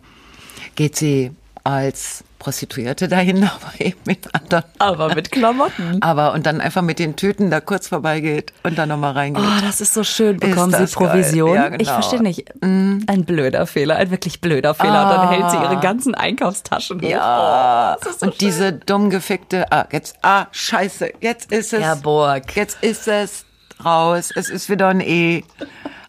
geht 0.75 0.97
sie 0.97 1.31
als 1.63 2.24
Prostituierte 2.39 3.07
dahin, 3.07 3.43
aber 3.43 3.73
eben 3.79 3.99
mit 4.05 4.33
anderen. 4.33 4.63
Aber 4.79 5.15
mit 5.15 5.31
Klamotten. 5.31 6.01
Aber 6.01 6.33
und 6.33 6.45
dann 6.45 6.61
einfach 6.61 6.81
mit 6.81 6.99
den 6.99 7.15
Tüten 7.15 7.49
da 7.49 7.59
kurz 7.61 7.87
vorbeigeht 7.87 8.53
und 8.63 8.77
dann 8.77 8.89
nochmal 8.89 9.13
reingeht. 9.13 9.43
Oh, 9.43 9.61
das 9.61 9.81
ist 9.81 9.93
so 9.93 10.03
schön. 10.03 10.37
Bekommen 10.37 10.73
Ist 10.73 10.91
Sie. 10.91 10.95
Provision? 10.95 11.55
Ja, 11.55 11.69
genau. 11.69 11.81
Ich 11.81 11.89
verstehe 11.89 12.21
nicht. 12.21 12.45
Ein 12.61 13.23
blöder 13.25 13.65
Fehler, 13.67 13.95
ein 13.97 14.11
wirklich 14.11 14.41
blöder 14.41 14.73
Fehler. 14.73 15.03
Und 15.03 15.09
dann 15.09 15.29
hält 15.29 15.51
sie 15.51 15.57
ihre 15.57 15.79
ganzen 15.79 16.15
Einkaufstaschen 16.15 17.01
hoch. 17.01 17.07
Ja, 17.07 17.95
Oh, 17.95 17.99
das 18.03 18.11
ist 18.13 18.19
so 18.19 18.25
und 18.27 18.41
diese 18.41 18.73
dumm 18.73 19.09
gefickte, 19.09 19.71
ah, 19.71 19.85
jetzt, 19.91 20.17
ah, 20.21 20.47
scheiße, 20.51 21.13
jetzt 21.21 21.51
ist 21.51 21.73
es. 21.73 21.81
Herr 21.81 21.95
Burg. 21.95 22.55
Jetzt 22.55 22.83
ist 22.83 23.07
es 23.07 23.45
raus, 23.83 24.29
es 24.35 24.49
ist 24.49 24.69
wieder 24.69 24.87
ein 24.89 25.01
E. 25.01 25.43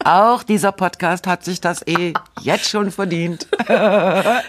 Auch 0.04 0.44
dieser 0.44 0.70
Podcast 0.70 1.26
hat 1.26 1.44
sich 1.44 1.60
das 1.60 1.82
E 1.84 2.12
jetzt 2.40 2.68
schon 2.70 2.92
verdient. 2.92 3.48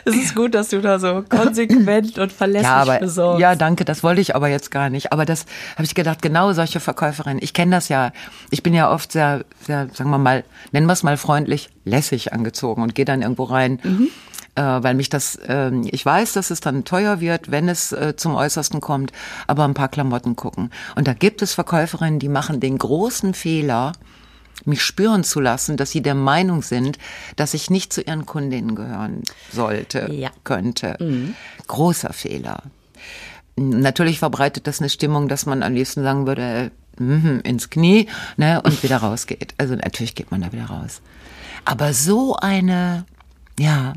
Es 0.05 0.15
ist 0.15 0.35
gut, 0.35 0.53
dass 0.53 0.69
du 0.69 0.81
da 0.81 0.99
so 0.99 1.23
konsequent 1.27 2.19
und 2.19 2.31
verlässlich 2.31 2.67
Ja, 2.69 2.75
aber, 2.75 2.99
besorgst. 2.99 3.41
ja, 3.41 3.55
danke, 3.55 3.83
das 3.83 4.03
wollte 4.03 4.21
ich 4.21 4.35
aber 4.35 4.49
jetzt 4.49 4.69
gar 4.69 4.91
nicht. 4.91 5.11
Aber 5.13 5.25
das 5.25 5.45
habe 5.73 5.85
ich 5.85 5.95
gedacht, 5.95 6.21
genau 6.21 6.53
solche 6.53 6.79
Verkäuferinnen. 6.79 7.39
Ich 7.41 7.53
kenne 7.53 7.71
das 7.75 7.89
ja. 7.89 8.11
Ich 8.51 8.61
bin 8.61 8.75
ja 8.75 8.91
oft 8.91 9.11
sehr, 9.11 9.45
sehr, 9.65 9.87
sagen 9.93 10.11
wir 10.11 10.19
mal, 10.19 10.43
nennen 10.73 10.85
wir 10.85 10.93
es 10.93 11.01
mal 11.01 11.17
freundlich, 11.17 11.69
lässig 11.85 12.33
angezogen 12.33 12.83
und 12.83 12.93
gehe 12.93 13.05
dann 13.05 13.23
irgendwo 13.23 13.45
rein. 13.45 13.79
Äh, 14.57 14.81
weil 14.83 14.95
mich 14.95 15.09
das, 15.09 15.37
ähm, 15.47 15.87
ich 15.91 16.03
weiß, 16.03 16.33
dass 16.33 16.49
es 16.49 16.61
dann 16.61 16.83
teuer 16.83 17.19
wird, 17.19 17.51
wenn 17.51 17.69
es 17.69 17.91
äh, 17.91 18.15
zum 18.17 18.33
Äußersten 18.33 18.81
kommt, 18.81 19.11
aber 19.45 19.65
ein 19.65 19.75
paar 19.75 19.87
Klamotten 19.87 20.35
gucken. 20.35 20.71
Und 20.95 21.07
da 21.07 21.13
gibt 21.13 21.43
es 21.43 21.53
Verkäuferinnen, 21.53 22.17
die 22.19 22.27
machen 22.27 22.59
den 22.59 22.79
großen 22.79 23.35
Fehler, 23.35 23.91
mich 24.65 24.81
spüren 24.81 25.23
zu 25.23 25.39
lassen, 25.39 25.77
dass 25.77 25.91
sie 25.91 26.01
der 26.01 26.15
Meinung 26.15 26.63
sind, 26.63 26.97
dass 27.35 27.53
ich 27.53 27.69
nicht 27.69 27.93
zu 27.93 28.01
ihren 28.01 28.25
Kundinnen 28.25 28.73
gehören 28.75 29.21
sollte, 29.53 30.09
Ja. 30.11 30.31
könnte. 30.43 30.97
Großer 31.67 32.11
Fehler. 32.11 32.63
Natürlich 33.55 34.17
verbreitet 34.17 34.65
das 34.65 34.79
eine 34.79 34.89
Stimmung, 34.89 35.27
dass 35.27 35.45
man 35.45 35.61
am 35.61 35.73
liebsten 35.75 36.01
sagen 36.01 36.25
würde, 36.25 36.71
äh, 36.97 37.01
mhm, 37.03 37.41
ins 37.43 37.69
Knie, 37.69 38.07
ne, 38.37 38.59
und 38.63 38.81
wieder 38.83 38.97
rausgeht. 38.97 39.53
Also 39.59 39.75
natürlich 39.75 40.15
geht 40.15 40.31
man 40.31 40.41
da 40.41 40.51
wieder 40.51 40.65
raus. 40.65 41.01
Aber 41.63 41.93
so 41.93 42.35
eine, 42.35 43.05
ja, 43.59 43.93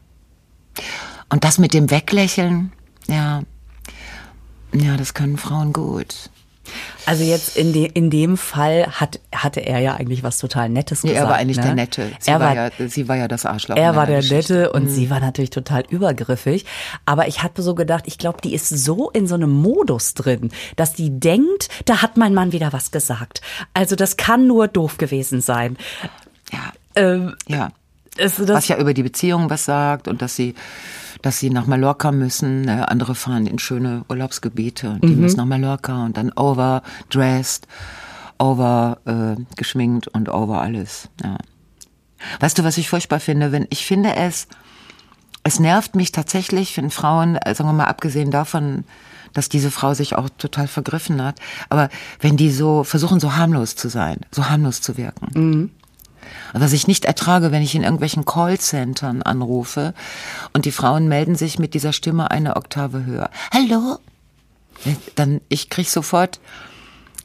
und 1.28 1.44
das 1.44 1.59
mit 1.59 1.74
dem 1.74 1.90
Weglächeln, 1.90 2.72
ja, 3.09 3.42
ja, 4.72 4.96
das 4.96 5.14
können 5.14 5.37
Frauen 5.37 5.72
gut. 5.72 6.30
Also 7.04 7.24
jetzt 7.24 7.56
in, 7.56 7.72
de, 7.72 7.90
in 7.94 8.11
dem 8.11 8.37
Fall 8.37 8.87
hat, 8.87 9.18
hatte 9.35 9.59
er 9.59 9.80
ja 9.80 9.94
eigentlich 9.94 10.22
was 10.22 10.38
total 10.38 10.68
Nettes 10.68 11.02
Nee, 11.02 11.11
gesagt. 11.11 11.26
er 11.26 11.30
war 11.30 11.37
eigentlich 11.38 11.56
ne? 11.56 11.62
der 11.64 11.74
Nette. 11.74 12.12
Sie 12.20 12.30
er 12.30 12.38
war, 12.38 12.54
ja, 12.54 12.70
sie 12.87 13.09
war 13.09 13.16
ja 13.16 13.26
das 13.26 13.44
Arschloch. 13.44 13.76
er 13.76 13.96
war 13.96 14.06
der 14.06 14.18
Geschichte. 14.18 14.54
Nette 14.54 14.72
und 14.72 14.88
sie 14.88 15.11
war 15.11 15.18
natürlich 15.18 15.50
total 15.50 15.83
übergriffig. 15.88 16.66
Aber 17.06 17.26
ich 17.26 17.42
hatte 17.42 17.62
so 17.62 17.74
gedacht, 17.74 18.04
ich 18.06 18.18
glaube, 18.18 18.40
die 18.44 18.54
ist 18.54 18.68
so 18.68 19.11
in 19.11 19.26
so 19.26 19.35
einem 19.35 19.50
Modus 19.50 20.14
drin, 20.14 20.50
dass 20.76 20.92
die 20.92 21.18
denkt, 21.18 21.68
da 21.87 22.02
hat 22.02 22.16
mein 22.16 22.35
Mann 22.35 22.52
wieder 22.52 22.72
was 22.72 22.92
gesagt. 22.92 23.40
Also 23.74 23.96
das 23.96 24.16
kann 24.16 24.46
nur 24.46 24.68
doof 24.68 24.96
gewesen 24.96 25.40
sein. 25.40 25.76
Ja, 26.52 26.72
Ähm, 26.94 27.35
ja. 27.48 27.70
Das, 28.20 28.38
was 28.48 28.68
ja 28.68 28.78
über 28.78 28.94
die 28.94 29.02
Beziehung 29.02 29.50
was 29.50 29.64
sagt 29.64 30.09
und 30.09 30.22
dass 30.22 30.37
sie, 30.37 30.54
dass 31.22 31.38
sie 31.38 31.50
nach 31.50 31.66
Mallorca 31.66 32.12
müssen. 32.12 32.62
Ne? 32.62 32.88
Andere 32.88 33.14
fahren 33.14 33.46
in 33.46 33.59
schöne 33.59 34.04
Urlaubsgebiete 34.09 34.90
und 34.90 35.04
die 35.04 35.14
müssen 35.14 35.38
nach 35.38 35.46
Mallorca 35.46 36.04
und 36.04 36.16
dann 36.16 36.33
overdressed, 36.33 37.66
over 38.38 38.98
äh, 39.06 39.40
geschminkt 39.56 40.09
und 40.09 40.28
over 40.28 40.61
alles. 40.61 41.09
Ja. 41.22 41.38
Weißt 42.40 42.59
du, 42.59 42.64
was 42.64 42.78
ich 42.78 42.88
furchtbar 42.88 43.20
finde? 43.20 43.52
Wenn 43.52 43.66
ich 43.70 43.87
finde 43.87 44.14
es, 44.16 44.46
es 45.42 45.59
nervt 45.59 45.94
mich 45.94 46.12
tatsächlich, 46.12 46.76
wenn 46.76 46.90
Frauen, 46.90 47.37
äh, 47.37 47.54
sagen 47.54 47.68
wir 47.68 47.74
mal 47.74 47.85
abgesehen 47.85 48.30
davon, 48.30 48.85
dass 49.33 49.48
diese 49.48 49.70
Frau 49.70 49.94
sich 49.94 50.16
auch 50.16 50.28
total 50.28 50.66
vergriffen 50.66 51.22
hat, 51.22 51.38
aber 51.68 51.88
wenn 52.20 52.37
die 52.37 52.50
so 52.50 52.85
versuchen, 52.85 53.20
so 53.20 53.37
harmlos 53.37 53.76
zu 53.76 53.88
sein, 53.88 54.18
so 54.30 54.48
harmlos 54.48 54.80
zu 54.80 54.96
wirken. 54.96 55.70
Was 56.52 56.72
ich 56.72 56.86
nicht 56.86 57.04
ertrage, 57.04 57.52
wenn 57.52 57.62
ich 57.62 57.74
in 57.74 57.82
irgendwelchen 57.82 58.24
Callcentern 58.24 59.22
anrufe 59.22 59.94
und 60.52 60.64
die 60.64 60.72
Frauen 60.72 61.08
melden 61.08 61.36
sich 61.36 61.58
mit 61.58 61.74
dieser 61.74 61.92
Stimme 61.92 62.30
eine 62.30 62.56
Oktave 62.56 63.04
höher. 63.04 63.30
Hallo? 63.52 63.98
Dann, 65.14 65.40
ich 65.48 65.68
krieg 65.68 65.88
sofort, 65.88 66.40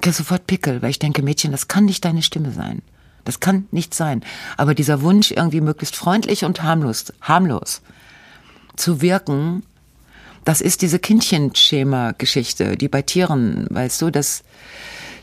krieg 0.01 0.13
sofort 0.13 0.45
Pickel, 0.45 0.81
weil 0.81 0.89
ich 0.89 0.99
denke, 0.99 1.23
Mädchen, 1.23 1.51
das 1.51 1.67
kann 1.67 1.85
nicht 1.85 2.03
deine 2.05 2.21
Stimme 2.21 2.51
sein. 2.51 2.81
Das 3.23 3.39
kann 3.39 3.67
nicht 3.71 3.93
sein. 3.93 4.23
Aber 4.57 4.75
dieser 4.75 5.01
Wunsch, 5.01 5.31
irgendwie 5.31 5.61
möglichst 5.61 5.95
freundlich 5.95 6.45
und 6.45 6.61
harmlos, 6.63 7.11
harmlos 7.21 7.81
zu 8.75 9.01
wirken, 9.01 9.63
das 10.43 10.61
ist 10.61 10.83
diese 10.83 10.99
Kindchenschema-Geschichte, 10.99 12.77
die 12.77 12.87
bei 12.87 13.01
Tieren, 13.01 13.65
weißt 13.71 14.01
du, 14.03 14.11
dass 14.11 14.43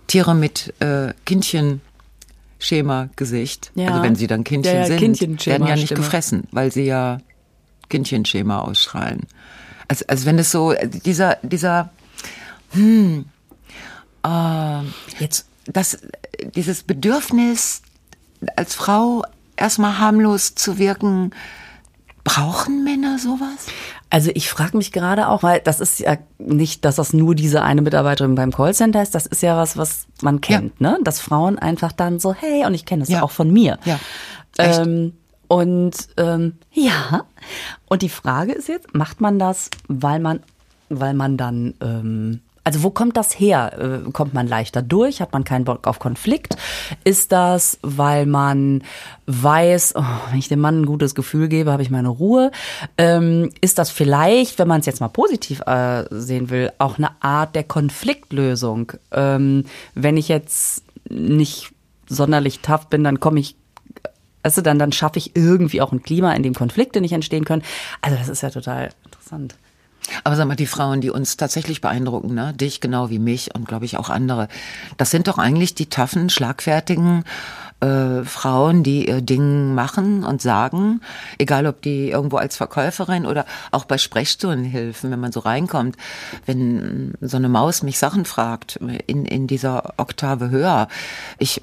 Tiere 0.09 0.35
mit 0.35 0.75
äh, 0.81 1.15
Kindchenschema-Gesicht, 2.63 3.73
Ja. 3.75 3.89
also 3.89 4.03
wenn 4.03 4.15
sie 4.15 4.27
dann 4.27 4.45
Kindchen 4.45 4.75
Ja, 4.75 4.81
ja, 4.87 4.87
sind, 4.99 5.47
werden 5.47 5.67
ja 5.67 5.75
nicht 5.75 5.87
Stimme. 5.87 6.01
gefressen, 6.01 6.45
weil 6.53 6.71
sie 6.73 6.85
ja 6.85 7.19
Kindchenschema 7.89 8.61
ausstrahlen. 8.61 9.21
Also, 9.89 10.05
also 10.09 10.27
wenn 10.27 10.39
es 10.39 10.51
so, 10.51 10.73
dieser, 11.05 11.37
dieser, 11.43 11.91
hm, 12.73 13.27
äh, 14.25 14.81
Jetzt 15.19 15.47
das, 15.67 15.99
dieses 16.55 16.83
Bedürfnis, 16.85 17.83
als 18.57 18.75
Frau 18.75 19.25
erstmal 19.57 19.99
harmlos 19.99 20.55
zu 20.55 20.79
wirken, 20.79 21.33
brauchen 22.25 22.85
Männer 22.85 23.19
sowas? 23.19 23.67
Also 24.11 24.31
ich 24.35 24.49
frage 24.51 24.77
mich 24.77 24.93
gerade 24.93 25.29
auch, 25.29 25.43
weil 25.43 25.61
das 25.61 25.81
ist 25.81 25.99
ja 26.01 26.17
nicht, 26.39 26.85
dass 26.85 26.97
das 26.97 27.13
nur 27.13 27.35
diese 27.35 27.63
eine 27.63 27.83
Mitarbeiterin 27.83 28.35
beim 28.35 28.53
Callcenter 28.53 29.03
ist, 29.03 29.15
das 29.15 29.27
ist 29.27 29.43
ja 29.43 29.57
was, 29.57 29.77
was 29.77 30.07
man 30.23 30.41
kennt, 30.41 30.81
ne? 30.81 30.99
Dass 31.03 31.21
Frauen 31.21 31.59
einfach 31.59 31.93
dann 31.93 32.19
so, 32.21 32.35
hey, 32.35 32.65
und 32.67 32.75
ich 32.75 32.85
kenne 32.85 33.01
das 33.01 33.09
Ja. 33.09 33.23
auch 33.23 33.31
von 33.31 33.51
mir. 33.53 33.79
Ja. 33.85 33.99
Ähm, 34.59 35.15
und 35.49 35.95
ähm, 36.19 36.59
ja, 36.73 37.25
und 37.87 38.03
die 38.03 38.09
Frage 38.09 38.53
ist 38.53 38.69
jetzt, 38.69 38.95
macht 38.95 39.21
man 39.21 39.39
das, 39.39 39.71
weil 39.89 40.21
man, 40.21 40.41
weil 40.89 41.15
man 41.15 41.37
dann, 41.37 41.75
ähm, 41.81 42.41
also 42.65 42.83
wo 42.83 42.91
kommt 42.91 43.17
das 43.17 43.39
her? 43.39 44.03
Äh, 44.07 44.11
kommt 44.13 44.35
man 44.35 44.47
leichter 44.47 44.83
durch? 44.83 45.21
Hat 45.21 45.33
man 45.33 45.45
keinen 45.45 45.65
Bock 45.65 45.87
auf 45.87 45.99
Konflikt? 45.99 46.57
Ist 47.05 47.33
das, 47.33 47.79
weil 47.83 48.27
man 48.27 48.83
weiß, 49.27 49.95
oh, 49.97 50.05
wenn 50.31 50.39
ich 50.39 50.49
dem 50.49 50.61
Mann 50.61 50.83
ein 50.83 50.87
gutes 50.87 51.15
Gefühl 51.15 51.49
gebe, 51.49 51.73
habe 51.73 51.83
ich 51.83 51.91
meine 51.91 52.09
Ruhe? 52.09 52.51
Ähm, 52.99 53.51
ist 53.61 53.79
das 53.79 53.91
vielleicht, 53.91 54.59
wenn 54.59 54.69
man 54.69 54.81
es 54.81 54.87
jetzt 54.87 55.01
mal 55.01 55.09
positiv 55.09 55.61
äh, 55.67 56.05
sehen 56.11 56.51
will, 56.51 56.71
auch 56.79 56.99
eine 56.99 57.11
Art 57.21 57.55
der 57.55 57.65
Konfliktlösung? 57.65 58.93
Ähm, 59.11 59.65
wenn 59.95 60.17
ich 60.17 60.29
jetzt 60.29 60.85
nicht 61.09 61.73
sonderlich 62.09 62.61
tough 62.61 62.87
bin, 62.89 63.03
dann 63.03 63.19
komme 63.21 63.41
ich 63.41 63.57
du, 64.45 64.63
dann, 64.63 64.79
dann 64.79 64.93
schaffe 64.93 65.19
ich 65.19 65.37
irgendwie 65.37 65.81
auch 65.81 65.93
ein 65.93 66.03
Klima, 66.03 66.33
in 66.35 66.43
dem 66.43 66.55
Konflikte 66.55 67.01
nicht 67.01 67.13
entstehen 67.13 67.45
können. 67.45 67.63
Also 68.01 68.17
das 68.17 68.29
ist 68.29 68.43
ja 68.43 68.51
total 68.51 68.91
interessant. 69.05 69.57
Aber 70.25 70.37
sag 70.37 70.47
mal, 70.47 70.57
die 70.57 70.67
Frauen, 70.67 71.01
die 71.01 71.11
uns 71.11 71.37
tatsächlich 71.37 71.81
beeindrucken, 71.81 72.35
ne? 72.35 72.53
dich 72.53 72.81
genau 72.81 73.11
wie 73.11 73.19
mich 73.19 73.55
und 73.55 73.67
glaube 73.67 73.85
ich 73.85 73.97
auch 73.97 74.11
andere, 74.11 74.49
das 74.97 75.11
sind 75.11 75.29
doch 75.29 75.39
eigentlich 75.39 75.75
die 75.75 75.87
taffen, 75.87 76.29
schlagfertigen 76.29 77.25
äh, 77.83 78.25
Frauen, 78.25 78.83
die 78.83 79.09
ihr 79.09 79.21
Ding 79.21 79.75
machen 79.75 80.25
und 80.25 80.41
sagen, 80.41 81.01
egal 81.39 81.67
ob 81.67 81.83
die 81.83 82.11
irgendwo 82.11 82.37
als 82.37 82.57
Verkäuferin 82.57 83.27
oder 83.27 83.45
auch 83.71 83.85
bei 83.85 83.99
Sprechstundenhilfen, 83.99 85.11
wenn 85.11 85.21
man 85.21 85.33
so 85.33 85.41
reinkommt, 85.41 85.97
wenn 86.47 87.15
so 87.21 87.37
eine 87.37 87.49
Maus 87.49 87.83
mich 87.83 87.99
Sachen 87.99 88.25
fragt 88.25 88.77
in, 89.07 89.25
in 89.25 89.47
dieser 89.47 89.95
Oktave 89.97 90.51
höher, 90.51 90.89
ich 91.39 91.61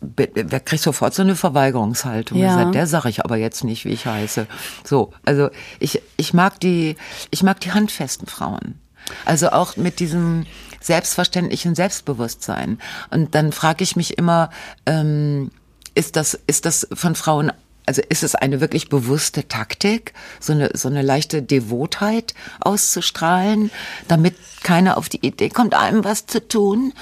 wer 0.00 0.60
kriegt 0.60 0.82
sofort 0.82 1.14
so 1.14 1.22
eine 1.22 1.36
Verweigerungshaltung. 1.36 2.38
Ja. 2.38 2.54
Sagt, 2.54 2.74
Der 2.74 2.86
sage 2.86 3.08
ich 3.08 3.24
aber 3.24 3.36
jetzt 3.36 3.64
nicht, 3.64 3.84
wie 3.84 3.90
ich 3.90 4.06
heiße. 4.06 4.46
So, 4.84 5.12
also 5.24 5.50
ich, 5.80 6.02
ich 6.16 6.34
mag 6.34 6.60
die, 6.60 6.96
ich 7.30 7.42
mag 7.42 7.60
die 7.60 7.72
handfesten 7.72 8.26
Frauen. 8.28 8.80
Also 9.24 9.50
auch 9.50 9.76
mit 9.76 10.00
diesem 10.00 10.46
selbstverständlichen 10.80 11.74
Selbstbewusstsein. 11.74 12.78
Und 13.10 13.34
dann 13.34 13.52
frage 13.52 13.82
ich 13.82 13.96
mich 13.96 14.18
immer, 14.18 14.50
ähm, 14.86 15.50
ist 15.94 16.16
das, 16.16 16.38
ist 16.46 16.64
das 16.64 16.86
von 16.92 17.14
Frauen 17.14 17.52
also 17.86 18.02
ist 18.06 18.22
es 18.22 18.34
eine 18.34 18.60
wirklich 18.60 18.90
bewusste 18.90 19.48
Taktik, 19.48 20.12
so 20.40 20.52
eine, 20.52 20.70
so 20.74 20.88
eine 20.88 21.00
leichte 21.00 21.42
Devotheit 21.42 22.34
auszustrahlen, 22.60 23.70
damit 24.08 24.34
keiner 24.62 24.98
auf 24.98 25.08
die 25.08 25.26
Idee 25.26 25.48
kommt, 25.48 25.74
einem 25.74 26.04
was 26.04 26.26
zu 26.26 26.46
tun? 26.46 26.92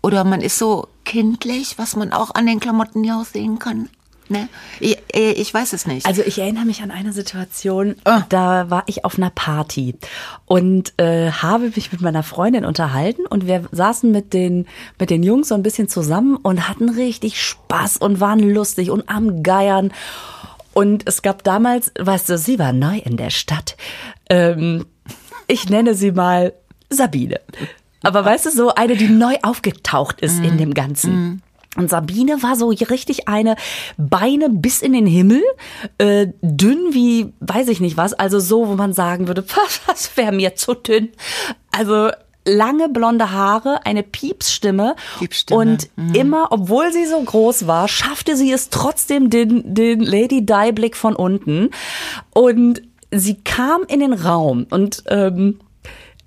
Oder 0.00 0.24
man 0.24 0.40
ist 0.40 0.56
so 0.56 0.88
kindlich, 1.10 1.76
was 1.76 1.96
man 1.96 2.12
auch 2.12 2.34
an 2.36 2.46
den 2.46 2.60
Klamotten 2.60 3.02
ja 3.02 3.20
auch 3.20 3.24
sehen 3.24 3.58
kann? 3.58 3.88
Ne? 4.28 4.48
Ich, 4.78 4.96
ich 5.12 5.52
weiß 5.52 5.72
es 5.72 5.88
nicht. 5.88 6.06
Also 6.06 6.22
ich 6.22 6.38
erinnere 6.38 6.64
mich 6.64 6.82
an 6.82 6.92
eine 6.92 7.12
Situation, 7.12 7.96
Ah. 8.04 8.22
da 8.28 8.70
war 8.70 8.84
ich 8.86 9.04
auf 9.04 9.18
einer 9.18 9.30
Party 9.30 9.96
und 10.46 10.92
äh, 11.00 11.32
habe 11.32 11.72
mich 11.74 11.90
mit 11.90 12.00
meiner 12.00 12.22
Freundin 12.22 12.64
unterhalten 12.64 13.26
und 13.26 13.48
wir 13.48 13.68
saßen 13.72 14.08
mit 14.12 14.32
den 14.32 14.68
mit 15.00 15.10
den 15.10 15.24
Jungs 15.24 15.48
so 15.48 15.56
ein 15.56 15.64
bisschen 15.64 15.88
zusammen 15.88 16.36
und 16.36 16.68
hatten 16.68 16.90
richtig 16.90 17.42
Spaß 17.42 17.96
und 17.96 18.20
waren 18.20 18.38
lustig 18.38 18.90
und 18.92 19.08
am 19.08 19.42
Geiern. 19.42 19.92
Und 20.74 21.08
es 21.08 21.22
gab 21.22 21.42
damals, 21.42 21.90
weißt 21.98 22.28
du, 22.28 22.38
sie 22.38 22.60
war 22.60 22.72
neu 22.72 22.98
in 22.98 23.16
der 23.16 23.30
Stadt. 23.30 23.76
Ähm, 24.28 24.86
ich 25.48 25.68
nenne 25.68 25.96
sie 25.96 26.12
mal 26.12 26.52
Sabine. 26.88 27.40
Aber 28.02 28.24
weißt 28.24 28.46
du, 28.46 28.50
so 28.50 28.74
eine, 28.74 28.96
die 28.96 29.08
neu 29.08 29.36
aufgetaucht 29.42 30.20
ist 30.20 30.42
in 30.42 30.58
dem 30.58 30.74
Ganzen. 30.74 31.42
Und 31.76 31.88
Sabine 31.88 32.42
war 32.42 32.56
so 32.56 32.68
richtig 32.68 33.28
eine 33.28 33.54
Beine 33.96 34.50
bis 34.50 34.82
in 34.82 34.92
den 34.92 35.06
Himmel, 35.06 35.42
äh, 35.98 36.26
dünn 36.42 36.88
wie, 36.92 37.32
weiß 37.40 37.68
ich 37.68 37.80
nicht 37.80 37.96
was, 37.96 38.12
also 38.12 38.40
so, 38.40 38.66
wo 38.66 38.74
man 38.74 38.92
sagen 38.92 39.28
würde, 39.28 39.44
was, 39.86 40.16
wäre 40.16 40.32
mir 40.32 40.56
zu 40.56 40.74
dünn. 40.74 41.10
Also 41.70 42.10
lange 42.44 42.88
blonde 42.88 43.30
Haare, 43.30 43.86
eine 43.86 44.02
Piepsstimme, 44.02 44.96
Piepsstimme, 45.18 45.60
und 45.60 45.90
immer, 46.12 46.48
obwohl 46.50 46.92
sie 46.92 47.06
so 47.06 47.20
groß 47.22 47.66
war, 47.66 47.86
schaffte 47.86 48.36
sie 48.36 48.50
es 48.50 48.70
trotzdem 48.70 49.30
den, 49.30 49.74
den 49.74 50.00
Lady 50.00 50.44
Di 50.44 50.72
Blick 50.72 50.96
von 50.96 51.14
unten. 51.14 51.70
Und 52.30 52.82
sie 53.12 53.36
kam 53.36 53.82
in 53.86 54.00
den 54.00 54.12
Raum 54.12 54.66
und 54.70 55.04
ähm, 55.06 55.60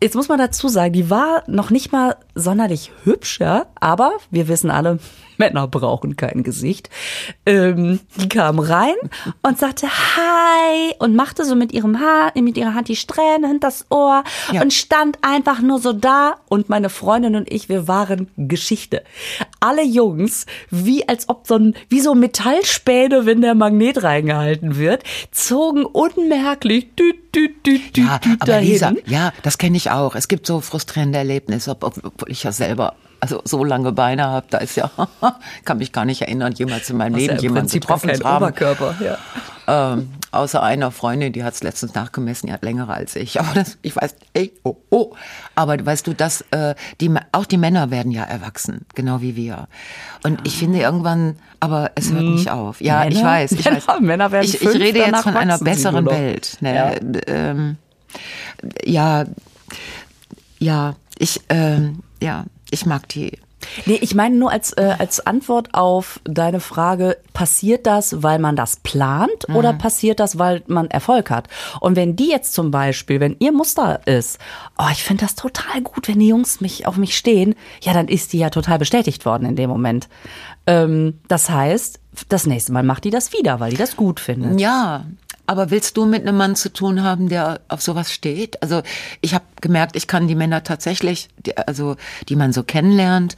Jetzt 0.04 0.16
muss 0.16 0.28
man 0.28 0.38
dazu 0.38 0.68
sagen, 0.68 0.92
die 0.92 1.10
war 1.10 1.44
noch 1.48 1.70
nicht 1.70 1.94
mal 1.94 2.18
sonderlich 2.36 2.92
hübsch, 3.06 3.39
ja, 3.39 3.68
aber 3.76 4.12
wir 4.32 4.50
wissen 4.50 4.70
alle, 4.70 5.00
Männer 5.38 5.67
brauchen 5.67 6.15
kein 6.15 6.43
Gesicht. 6.43 6.89
Ähm, 7.46 8.00
die 8.17 8.30
kam 8.30 8.60
rein 8.60 8.96
und 9.41 9.58
sagte 9.60 9.88
Hi 9.88 10.93
und 11.00 11.15
machte 11.15 11.46
so 11.46 11.56
mit 11.56 11.72
ihrem 11.74 12.00
Haar, 12.00 12.32
mit 12.36 12.58
ihrer 12.58 12.74
Hand 12.74 12.88
die 12.88 12.96
Strähnen 12.96 13.46
hinter 13.50 13.67
das 13.67 13.86
Ohr 13.89 14.24
Ja. 14.52 14.62
und 14.62 14.74
stand 14.74 15.17
einfach 15.22 15.62
nur 15.62 15.80
so 15.80 15.93
da 15.93 16.36
und 16.50 16.69
meine 16.69 16.89
Freundin 16.89 17.36
und 17.36 17.52
ich, 17.52 17.69
wir 17.69 17.88
waren 17.88 18.28
Geschichte. 18.38 19.04
Alle 19.60 19.84
Jungs, 19.84 20.46
wie 20.69 21.08
als 21.08 21.30
ob 21.30 21.48
so 21.48 21.56
ein, 21.56 21.76
wie 21.89 22.02
so 22.02 22.13
Metallspäne, 22.15 23.26
wenn 23.26 23.41
der 23.41 23.56
Magnet 23.56 24.04
reingehalten 24.04 24.78
wird, 24.78 25.04
zogen 25.32 25.86
unmerklich 25.86 26.93
düt, 26.96 27.34
düt, 27.36 27.65
düt, 27.65 27.96
düt, 27.96 28.06
ja, 28.06 28.19
düt 28.19 28.41
aber 28.41 28.52
dahin. 28.54 28.67
Lisa, 28.69 28.91
ja, 29.06 29.32
das 29.43 29.58
kenne 29.58 29.78
ich 29.78 29.91
auch. 29.91 30.15
Es 30.15 30.28
gibt 30.28 30.46
so 30.48 30.60
frustrierende 30.62 31.17
Erlebnisse, 31.17 31.72
ob- 31.72 31.84
obwohl 31.84 32.30
ich 32.32 32.43
ja 32.43 32.52
selber 32.52 32.96
also 33.24 33.42
so 33.46 33.64
lange 33.64 33.94
Beine 33.94 34.26
habe, 34.26 34.46
da 34.50 34.58
ist 34.58 34.76
ja, 34.76 34.92
kann 35.64 35.78
mich 35.78 35.94
gar 35.94 36.04
nicht 36.04 36.22
erinnern, 36.22 36.52
jemals 36.52 36.90
in 36.90 36.98
meinem 36.98 37.14
ja 37.14 37.20
Leben 37.28 37.40
jemanden 37.40 37.62
Prinzip 37.62 37.84
getroffen 37.84 38.14
zu 38.14 38.26
haben. 38.26 38.44
Oberkörper, 38.44 38.96
ja. 39.02 39.18
Ähm, 39.66 40.10
außer 40.32 40.62
einer 40.62 40.92
Freundin, 40.92 41.32
die 41.32 41.46
hat 41.46 41.54
es 41.54 41.64
letztens 41.64 41.94
nachgemessen, 41.94 42.48
die 42.48 42.54
hat 42.54 42.64
längere 42.66 42.94
als 42.94 43.16
ich. 43.16 43.40
Aber 43.40 43.54
das, 43.54 43.78
ich 43.82 43.96
weiß, 43.96 44.16
ey, 44.34 44.52
oh, 44.64 44.76
oh. 44.90 45.16
Aber 45.56 45.78
weißt 45.86 46.06
du, 46.06 46.14
dass 46.14 46.42
äh, 46.52 46.76
die, 47.00 47.14
auch 47.32 47.46
die 47.46 47.56
Männer 47.56 47.92
werden 47.92 48.12
ja 48.12 48.26
erwachsen, 48.26 48.86
genau 48.94 49.22
wie 49.22 49.38
wir. 49.38 49.70
Und 50.24 50.46
ich 50.46 50.58
finde 50.58 50.80
irgendwann, 50.80 51.38
aber 51.62 51.92
es 51.96 52.12
hört 52.12 52.24
nicht 52.24 52.52
auf. 52.52 52.82
Ja, 52.82 53.06
ich 53.08 53.16
Männer- 53.16 53.26
weiß, 53.30 53.52
ich 53.54 53.64
Männer- 53.64 53.88
weiß. 53.88 54.00
Männer 54.02 54.32
werden 54.34 54.44
ich, 54.46 54.56
ich 54.56 54.60
fünf, 54.68 54.76
rede 54.84 55.00
jetzt 55.00 55.22
von 55.24 55.38
einer 55.38 55.58
besseren. 55.60 56.06
Welt. 56.08 56.58
Ne? 56.60 56.76
Ja. 56.76 56.92
Ähm, 57.28 57.78
ja, 58.84 59.24
ja, 60.60 60.96
ich, 61.18 61.40
ähm, 61.48 62.00
ja, 62.22 62.44
ich 62.74 62.86
mag 62.86 63.08
die. 63.10 63.40
Nee, 63.86 63.98
ich 64.02 64.14
meine 64.14 64.36
nur 64.36 64.52
als, 64.52 64.74
äh, 64.74 64.96
als 64.98 65.26
Antwort 65.26 65.74
auf 65.74 66.20
deine 66.26 66.60
Frage, 66.60 67.18
passiert 67.34 67.88
das, 67.88 68.22
weil 68.22 68.40
man 68.40 68.56
das 68.56 68.78
plant 68.78 69.48
oder 69.50 69.74
passiert 69.74 70.20
das, 70.20 70.38
weil 70.38 70.64
man 70.68 70.90
Erfolg 70.90 71.30
hat? 71.30 71.48
Und 71.80 71.96
wenn 71.96 72.16
die 72.16 72.30
jetzt 72.30 72.54
zum 72.54 72.72
Beispiel, 72.72 73.20
wenn 73.20 73.36
ihr 73.40 73.52
Muster 73.52 74.06
ist, 74.06 74.38
oh, 74.78 74.88
ich 74.92 75.04
finde 75.04 75.24
das 75.24 75.36
total 75.36 75.82
gut, 75.82 76.08
wenn 76.08 76.20
die 76.20 76.28
Jungs 76.28 76.62
mich 76.62 76.88
auf 76.88 76.98
mich 76.98 77.16
stehen, 77.16 77.56
ja, 77.82 77.94
dann 77.94 78.08
ist 78.08 78.34
die 78.34 78.40
ja 78.40 78.50
total 78.50 78.80
bestätigt 78.80 79.26
worden 79.26 79.48
in 79.48 79.56
dem 79.56 79.70
Moment. 79.70 80.10
Ähm, 80.68 81.20
das 81.28 81.50
heißt, 81.50 82.00
das 82.30 82.46
nächste 82.46 82.72
Mal 82.72 82.84
macht 82.84 83.06
die 83.06 83.10
das 83.10 83.34
wieder, 83.34 83.60
weil 83.60 83.72
die 83.72 83.78
das 83.78 83.96
gut 83.96 84.20
findet. 84.20 84.60
Ja, 84.60 85.06
aber 85.45 85.71
willst 85.71 85.97
du 85.97 86.06
mit 86.06 86.21
einem 86.21 86.38
Mann 86.38 86.56
zu 86.56 86.71
tun 86.71 87.03
haben, 87.03 87.29
der 87.29 87.62
auf 87.67 87.82
sowas 87.82 88.12
steht? 88.12 88.62
Also 88.62 88.82
ich 89.21 89.34
habe 89.34 89.43
gemerkt, 89.62 89.95
ich 89.95 90.08
kann 90.08 90.27
die 90.27 90.36
Männer 90.36 90.63
tatsächlich, 90.63 91.29
die, 91.45 91.58
also 91.58 91.95
die 92.29 92.36
man 92.36 92.53
so 92.53 92.63
kennenlernt. 92.63 93.36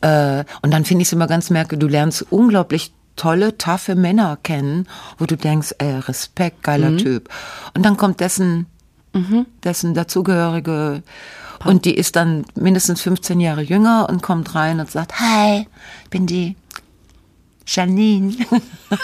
Äh, 0.00 0.44
und 0.62 0.72
dann 0.72 0.84
finde 0.84 1.02
ich 1.02 1.08
es 1.08 1.12
immer 1.12 1.28
ganz 1.28 1.50
merke, 1.50 1.78
du 1.78 1.86
lernst 1.86 2.26
unglaublich 2.30 2.92
tolle, 3.14 3.56
taffe 3.56 3.94
Männer 3.94 4.38
kennen, 4.42 4.86
wo 5.18 5.24
du 5.24 5.36
denkst, 5.36 5.74
ey, 5.78 5.98
Respekt, 6.00 6.62
geiler 6.62 6.96
Typ. 6.98 7.30
Und 7.74 7.84
dann 7.86 7.96
kommt 7.96 8.20
dessen, 8.20 8.66
dessen 9.64 9.94
dazugehörige 9.94 11.02
Und 11.64 11.84
die 11.84 11.94
ist 11.94 12.16
dann 12.16 12.44
mindestens 12.54 13.00
15 13.00 13.40
Jahre 13.40 13.62
jünger 13.62 14.08
und 14.08 14.22
kommt 14.22 14.54
rein 14.54 14.80
und 14.80 14.90
sagt, 14.90 15.18
hi, 15.18 15.66
ich 16.04 16.10
bin 16.10 16.26
die 16.26 16.56
Janine 17.66 18.34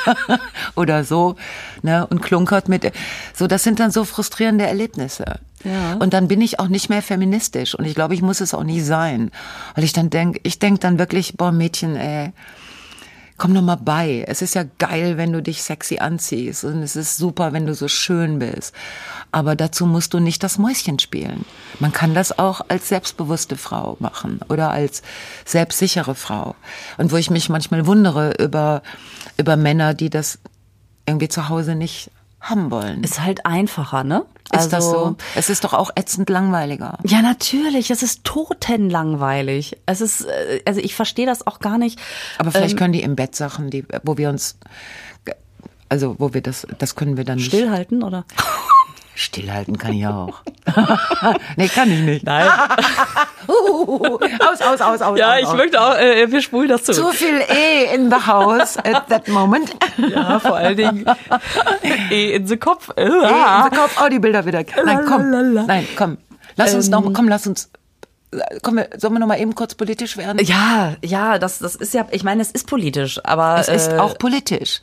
oder 0.76 1.04
so, 1.04 1.36
ne, 1.82 2.06
und 2.06 2.22
klunkert 2.22 2.68
mit, 2.68 2.92
so, 3.34 3.46
das 3.46 3.62
sind 3.62 3.80
dann 3.80 3.90
so 3.90 4.04
frustrierende 4.04 4.66
Erlebnisse. 4.66 5.40
Ja. 5.64 5.94
Und 5.94 6.12
dann 6.12 6.28
bin 6.28 6.40
ich 6.40 6.58
auch 6.58 6.68
nicht 6.68 6.88
mehr 6.88 7.02
feministisch 7.02 7.74
und 7.74 7.84
ich 7.84 7.94
glaube, 7.94 8.14
ich 8.14 8.22
muss 8.22 8.40
es 8.40 8.54
auch 8.54 8.64
nie 8.64 8.80
sein, 8.80 9.30
weil 9.74 9.84
ich 9.84 9.92
dann 9.92 10.10
denk, 10.10 10.40
ich 10.42 10.58
denk 10.58 10.80
dann 10.80 10.98
wirklich, 10.98 11.36
boah, 11.36 11.52
Mädchen, 11.52 11.96
ey, 11.96 12.32
komm 13.42 13.54
noch 13.54 13.62
mal 13.62 13.74
bei. 13.74 14.24
Es 14.28 14.40
ist 14.40 14.54
ja 14.54 14.62
geil, 14.78 15.16
wenn 15.16 15.32
du 15.32 15.42
dich 15.42 15.64
sexy 15.64 15.98
anziehst 15.98 16.62
und 16.62 16.80
es 16.80 16.94
ist 16.94 17.16
super, 17.16 17.52
wenn 17.52 17.66
du 17.66 17.74
so 17.74 17.88
schön 17.88 18.38
bist. 18.38 18.72
Aber 19.32 19.56
dazu 19.56 19.84
musst 19.84 20.14
du 20.14 20.20
nicht 20.20 20.44
das 20.44 20.58
Mäuschen 20.58 21.00
spielen. 21.00 21.44
Man 21.80 21.92
kann 21.92 22.14
das 22.14 22.38
auch 22.38 22.60
als 22.68 22.88
selbstbewusste 22.88 23.56
Frau 23.56 23.96
machen 23.98 24.38
oder 24.48 24.70
als 24.70 25.02
selbstsichere 25.44 26.14
Frau. 26.14 26.54
Und 26.98 27.10
wo 27.10 27.16
ich 27.16 27.30
mich 27.30 27.48
manchmal 27.48 27.84
wundere 27.84 28.32
über, 28.38 28.80
über 29.36 29.56
Männer, 29.56 29.92
die 29.92 30.08
das 30.08 30.38
irgendwie 31.04 31.28
zu 31.28 31.48
Hause 31.48 31.74
nicht 31.74 32.12
haben 32.42 32.70
wollen. 32.70 33.02
Ist 33.04 33.22
halt 33.22 33.46
einfacher, 33.46 34.04
ne? 34.04 34.24
Ist 34.54 34.70
das 34.70 34.84
so? 34.84 35.16
Es 35.34 35.48
ist 35.48 35.64
doch 35.64 35.72
auch 35.72 35.90
ätzend 35.94 36.28
langweiliger. 36.28 36.98
Ja, 37.04 37.22
natürlich. 37.22 37.90
Es 37.90 38.02
ist 38.02 38.24
totenlangweilig. 38.24 39.78
Es 39.86 40.02
ist, 40.02 40.26
äh, 40.26 40.60
also 40.66 40.80
ich 40.80 40.94
verstehe 40.94 41.24
das 41.24 41.46
auch 41.46 41.60
gar 41.60 41.78
nicht. 41.78 41.98
Aber 42.38 42.50
vielleicht 42.50 42.76
können 42.76 42.92
die 42.92 43.02
im 43.02 43.16
Bett 43.16 43.34
Sachen, 43.34 43.70
die, 43.70 43.86
wo 44.02 44.18
wir 44.18 44.28
uns, 44.28 44.58
also 45.88 46.16
wo 46.18 46.34
wir 46.34 46.42
das, 46.42 46.66
das 46.78 46.96
können 46.96 47.16
wir 47.16 47.24
dann 47.24 47.38
nicht. 47.38 47.46
Stillhalten, 47.46 48.02
oder? 48.02 48.24
Stillhalten 49.14 49.76
kann 49.78 49.92
ich 49.92 50.06
auch. 50.06 50.40
nee, 51.56 51.68
kann 51.68 51.90
ich 51.90 52.00
nicht. 52.00 52.24
Nein. 52.24 52.48
Uh, 53.48 54.18
aus, 54.40 54.60
aus, 54.62 54.80
aus, 54.80 55.02
aus. 55.02 55.18
Ja, 55.18 55.32
aus, 55.32 55.38
ich 55.40 55.46
aus. 55.46 55.54
möchte 55.56 55.80
auch, 55.80 55.94
äh, 55.96 56.30
wir 56.30 56.40
spulen 56.40 56.68
das 56.68 56.84
zurück. 56.84 57.12
Zu 57.12 57.16
viel 57.24 57.40
E 57.48 57.94
in 57.94 58.10
the 58.10 58.26
house 58.26 58.78
at 58.78 59.08
that 59.08 59.28
moment. 59.28 59.70
Ja, 59.98 60.38
vor 60.40 60.56
allen 60.56 60.76
Dingen 60.76 61.06
eh 62.10 62.34
in 62.34 62.46
den 62.46 62.58
Kopf. 62.60 62.90
E 62.96 63.02
in 63.02 63.10
the 63.10 63.76
Kopf. 63.76 64.00
Oh, 64.02 64.08
die 64.08 64.18
Bilder 64.18 64.46
wieder. 64.46 64.64
Nein, 64.84 65.00
komm. 65.06 65.66
Nein, 65.66 65.86
komm. 65.96 66.18
Lass 66.56 66.74
uns 66.74 66.86
Ähm. 66.86 66.92
noch, 66.92 67.12
komm, 67.12 67.28
lass 67.28 67.46
uns, 67.46 67.70
komm, 68.62 68.76
wir- 68.76 68.88
sollen 68.96 69.14
wir 69.14 69.20
noch 69.20 69.26
mal 69.26 69.40
eben 69.40 69.54
kurz 69.54 69.74
politisch 69.74 70.16
werden? 70.16 70.38
Ja, 70.44 70.94
ja, 71.04 71.38
das, 71.38 71.58
das 71.58 71.74
ist 71.76 71.94
ja, 71.94 72.06
ich 72.10 72.24
meine, 72.24 72.42
es 72.42 72.50
ist 72.50 72.66
politisch, 72.66 73.20
aber 73.24 73.58
Es 73.58 73.68
ist 73.68 73.92
äh, 73.92 73.98
auch 73.98 74.16
politisch. 74.18 74.80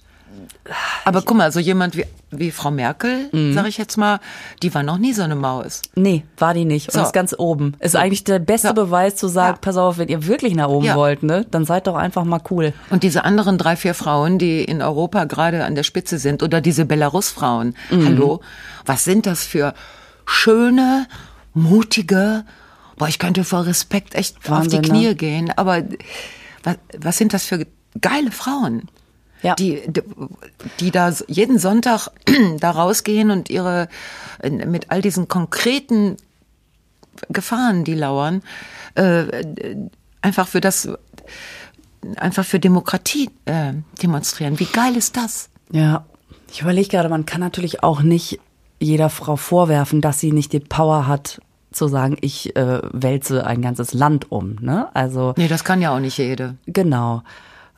Aber 1.05 1.21
guck 1.21 1.37
mal, 1.37 1.51
so 1.51 1.59
jemand 1.59 1.95
wie, 1.97 2.05
wie 2.31 2.51
Frau 2.51 2.71
Merkel, 2.71 3.29
Mhm. 3.31 3.53
sag 3.53 3.67
ich 3.67 3.77
jetzt 3.77 3.97
mal, 3.97 4.19
die 4.61 4.73
war 4.73 4.83
noch 4.83 4.97
nie 4.97 5.13
so 5.13 5.23
eine 5.23 5.35
Maus. 5.35 5.81
Nee, 5.95 6.23
war 6.37 6.53
die 6.53 6.65
nicht. 6.65 6.91
So. 6.91 6.99
Und 6.99 7.05
ist 7.05 7.13
ganz 7.13 7.33
oben. 7.37 7.75
Ist 7.79 7.95
eigentlich 7.95 8.23
der 8.23 8.39
beste 8.39 8.67
Ja. 8.67 8.73
Beweis 8.73 9.15
zu 9.15 9.27
sagen, 9.27 9.55
Ja. 9.55 9.59
pass 9.61 9.77
auf, 9.77 9.97
wenn 9.97 10.07
ihr 10.09 10.27
wirklich 10.27 10.55
nach 10.55 10.67
oben 10.67 10.85
Ja. 10.85 10.95
wollt, 10.95 11.23
ne, 11.23 11.45
dann 11.49 11.65
seid 11.65 11.87
doch 11.87 11.95
einfach 11.95 12.23
mal 12.25 12.41
cool. 12.51 12.73
Und 12.89 13.03
diese 13.03 13.23
anderen 13.25 13.57
drei, 13.57 13.75
vier 13.75 13.93
Frauen, 13.93 14.37
die 14.37 14.63
in 14.63 14.81
Europa 14.81 15.25
gerade 15.25 15.63
an 15.65 15.75
der 15.75 15.83
Spitze 15.83 16.17
sind, 16.19 16.43
oder 16.43 16.61
diese 16.61 16.85
Belarus-Frauen, 16.85 17.75
Mhm. 17.89 18.05
hallo, 18.05 18.41
was 18.85 19.03
sind 19.03 19.25
das 19.25 19.43
für 19.45 19.73
schöne, 20.25 21.07
mutige, 21.53 22.45
boah, 22.97 23.07
ich 23.07 23.19
könnte 23.19 23.43
vor 23.43 23.65
Respekt 23.65 24.15
echt 24.15 24.37
auf 24.43 24.49
Wahnsinn, 24.51 24.81
die 24.83 24.91
ne? 24.91 24.97
Knie 24.99 25.15
gehen, 25.15 25.51
aber 25.55 25.83
was, 26.63 26.75
was 26.99 27.17
sind 27.17 27.33
das 27.33 27.45
für 27.45 27.65
geile 27.99 28.31
Frauen? 28.31 28.83
Ja. 29.41 29.55
Die, 29.55 29.81
die, 30.79 30.91
da 30.91 31.13
jeden 31.27 31.59
Sonntag 31.59 32.09
da 32.59 32.71
rausgehen 32.71 33.31
und 33.31 33.49
ihre, 33.49 33.87
mit 34.43 34.91
all 34.91 35.01
diesen 35.01 35.27
konkreten 35.27 36.17
Gefahren, 37.29 37.83
die 37.83 37.95
lauern, 37.95 38.41
äh, 38.95 39.45
einfach 40.21 40.47
für 40.47 40.61
das, 40.61 40.89
einfach 42.17 42.45
für 42.45 42.59
Demokratie 42.59 43.29
äh, 43.45 43.73
demonstrieren. 44.01 44.59
Wie 44.59 44.65
geil 44.65 44.95
ist 44.95 45.17
das? 45.17 45.49
Ja. 45.71 46.05
Ich 46.51 46.61
überlege 46.61 46.89
gerade, 46.89 47.09
man 47.09 47.25
kann 47.25 47.41
natürlich 47.41 47.83
auch 47.83 48.01
nicht 48.01 48.39
jeder 48.79 49.09
Frau 49.09 49.35
vorwerfen, 49.35 50.01
dass 50.01 50.19
sie 50.19 50.31
nicht 50.31 50.51
die 50.53 50.59
Power 50.59 51.07
hat, 51.07 51.39
zu 51.71 51.87
sagen, 51.87 52.17
ich 52.21 52.55
äh, 52.55 52.81
wälze 52.91 53.45
ein 53.45 53.61
ganzes 53.61 53.93
Land 53.93 54.31
um. 54.31 54.55
Ne? 54.59 54.87
Also 54.95 55.33
Nee, 55.37 55.47
das 55.47 55.63
kann 55.63 55.81
ja 55.81 55.93
auch 55.95 55.99
nicht 55.99 56.17
jede. 56.17 56.55
genau. 56.65 57.21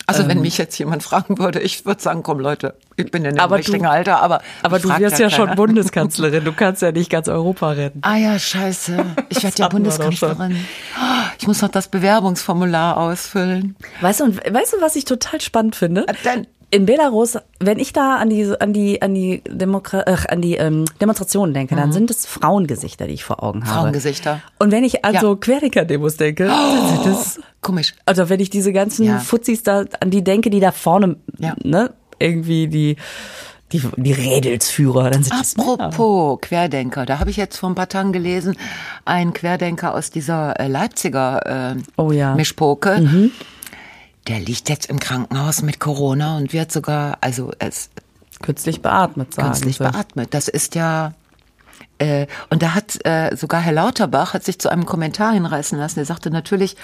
Also 0.07 0.27
wenn 0.27 0.41
mich 0.41 0.57
jetzt 0.57 0.77
jemand 0.77 1.03
fragen 1.03 1.37
würde, 1.37 1.59
ich 1.59 1.85
würde 1.85 2.01
sagen, 2.01 2.23
komm 2.23 2.39
Leute, 2.39 2.73
ich 2.97 3.11
bin 3.11 3.23
in 3.23 3.35
dem 3.35 3.39
Aber 3.39 3.57
richtigen 3.57 3.83
du- 3.83 3.89
Alter, 3.89 4.21
aber 4.21 4.41
Aber 4.63 4.79
du 4.79 4.89
wirst 4.99 5.19
ja, 5.19 5.29
schon 5.29 5.45
keiner. 5.45 5.55
Bundeskanzlerin. 5.55 6.43
Du 6.43 6.51
kannst 6.53 6.81
ja 6.81 6.91
nicht 6.91 7.09
ganz 7.09 7.27
Europa 7.27 7.71
retten. 7.71 7.99
Ah 8.03 8.17
ja, 8.17 8.37
scheiße. 8.37 9.03
Ich 9.29 9.43
werde 9.43 9.55
ja 9.57 9.67
Bundeskanzlerin. 9.69 10.65
Ich 11.39 11.47
muss 11.47 11.61
noch 11.61 11.69
das 11.69 11.87
Bewerbungsformular 11.87 12.97
ausfüllen. 12.97 13.75
Weißt 14.01 14.19
du, 14.19 14.25
und 14.25 14.37
weißt 14.37 14.73
du, 14.73 14.81
was 14.81 14.95
ich 14.95 15.05
total 15.05 15.39
spannend 15.41 15.75
finde? 15.75 16.07
Äh, 16.07 16.13
Dann- 16.23 16.47
In 16.73 16.86
Belarus, 16.86 17.38
wenn 17.60 17.79
ich 17.79 17.91
da 17.91 18.15
an 18.15 18.29
die 18.29 18.49
an 18.60 18.71
die 18.71 19.01
an 19.01 19.13
die 19.13 19.41
Demokra 19.49 20.03
ach, 20.05 20.25
an 20.29 20.41
die 20.41 20.55
ähm, 20.55 20.86
Demonstrationen 21.01 21.53
denke, 21.53 21.75
dann 21.75 21.91
sind 21.91 22.10
es 22.10 22.25
Frauengesichter, 22.25 23.07
die 23.07 23.13
ich 23.13 23.25
vor 23.25 23.43
Augen 23.43 23.65
habe. 23.65 23.71
Mhm. 23.71 23.75
Frauengesichter. 23.81 24.39
Und 24.57 24.71
wenn 24.71 24.86
ich 24.86 25.03
an 25.03 25.13
Ja. 25.13 25.36
Querdenker-Demos 25.36 26.15
denke, 26.15 26.45
dann 26.47 26.88
sind 27.03 27.13
es 27.13 27.39
Komisch. 27.60 27.93
also 28.05 28.29
wenn 28.29 28.39
ich 28.39 28.49
diese 28.49 28.71
ganzen 28.71 29.05
Ja. 29.05 29.19
Fuzis 29.19 29.63
da 29.63 29.84
an 29.99 30.12
die 30.12 30.23
denke, 30.23 30.49
die 30.49 30.62
da 30.62 30.71
vorne, 30.71 31.17
Ja. 31.39 31.55
ne, 31.62 31.91
irgendwie 32.19 32.67
die 32.69 32.95
die 33.73 33.81
die 33.97 34.12
Rädelsführer, 34.13 35.10
dann 35.12 35.23
sind 35.23 35.34
das. 35.38 35.55
Apropos 35.57 36.39
Querdenker, 36.41 37.05
da 37.05 37.19
habe 37.19 37.29
ich 37.31 37.38
jetzt 37.38 37.57
vor 37.57 37.69
ein 37.69 37.75
paar 37.75 37.88
Tagen 37.89 38.12
gelesen, 38.13 38.55
ein 39.05 39.34
Querdenker 39.34 39.93
aus 39.93 40.10
dieser 40.10 40.57
äh, 40.60 40.67
Leipziger 40.67 41.75
äh, 41.75 41.81
Oh 41.97 42.12
ja. 42.12 42.34
Mischpoke, 42.36 43.31
der 44.27 44.39
liegt 44.39 44.69
jetzt 44.69 44.89
im 44.89 44.99
Krankenhaus 44.99 45.62
mit 45.62 45.79
Corona 45.79 46.38
und 46.38 46.53
wird 46.53 46.71
sogar, 46.71 47.17
also 47.21 47.51
es 47.60 47.89
künstlich 48.41 48.81
beatmet 48.81 49.34
sagen. 49.34 49.49
künstlich 49.49 49.77
sie. 49.77 49.84
beatmet. 49.84 50.34
Das 50.34 50.47
ist 50.47 50.75
ja 50.75 51.13
äh, 51.97 52.27
und 52.49 52.63
da 52.63 52.73
hat 52.73 53.05
äh, 53.05 53.36
sogar 53.36 53.62
Herr 53.62 53.73
Lauterbach 53.73 54.34
hat 54.34 54.43
sich 54.43 54.60
zu 54.60 54.69
einem 54.69 54.86
Kommentar 54.86 55.34
hinreißen 55.34 55.77
lassen. 55.77 55.99
Er 55.99 56.05
sagte 56.05 56.31
natürlich 56.31 56.75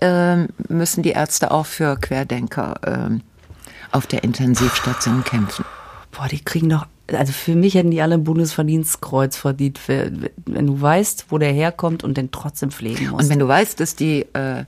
ähm, 0.00 0.48
müssen 0.68 1.02
die 1.02 1.10
Ärzte 1.10 1.50
auch 1.50 1.66
für 1.66 1.96
Querdenker 1.96 2.80
ähm, 2.86 3.22
auf 3.90 4.06
der 4.06 4.24
Intensivstation 4.24 5.22
kämpfen. 5.24 5.64
Boah, 6.12 6.28
die 6.28 6.42
kriegen 6.42 6.68
doch, 6.68 6.86
also 7.12 7.32
für 7.32 7.54
mich 7.54 7.74
hätten 7.74 7.90
die 7.90 8.00
alle 8.00 8.14
ein 8.14 8.24
Bundesverdienstkreuz 8.24 9.36
verdient, 9.36 9.80
wenn 9.86 10.30
wenn 10.46 10.66
du 10.66 10.80
weißt, 10.80 11.26
wo 11.28 11.38
der 11.38 11.52
herkommt 11.52 12.04
und 12.04 12.16
den 12.16 12.30
trotzdem 12.30 12.70
pflegen 12.70 13.10
musst. 13.10 13.24
Und 13.24 13.30
wenn 13.30 13.38
du 13.38 13.48
weißt, 13.48 13.80
dass 13.80 13.96
die, 13.96 14.22
äh, 14.32 14.64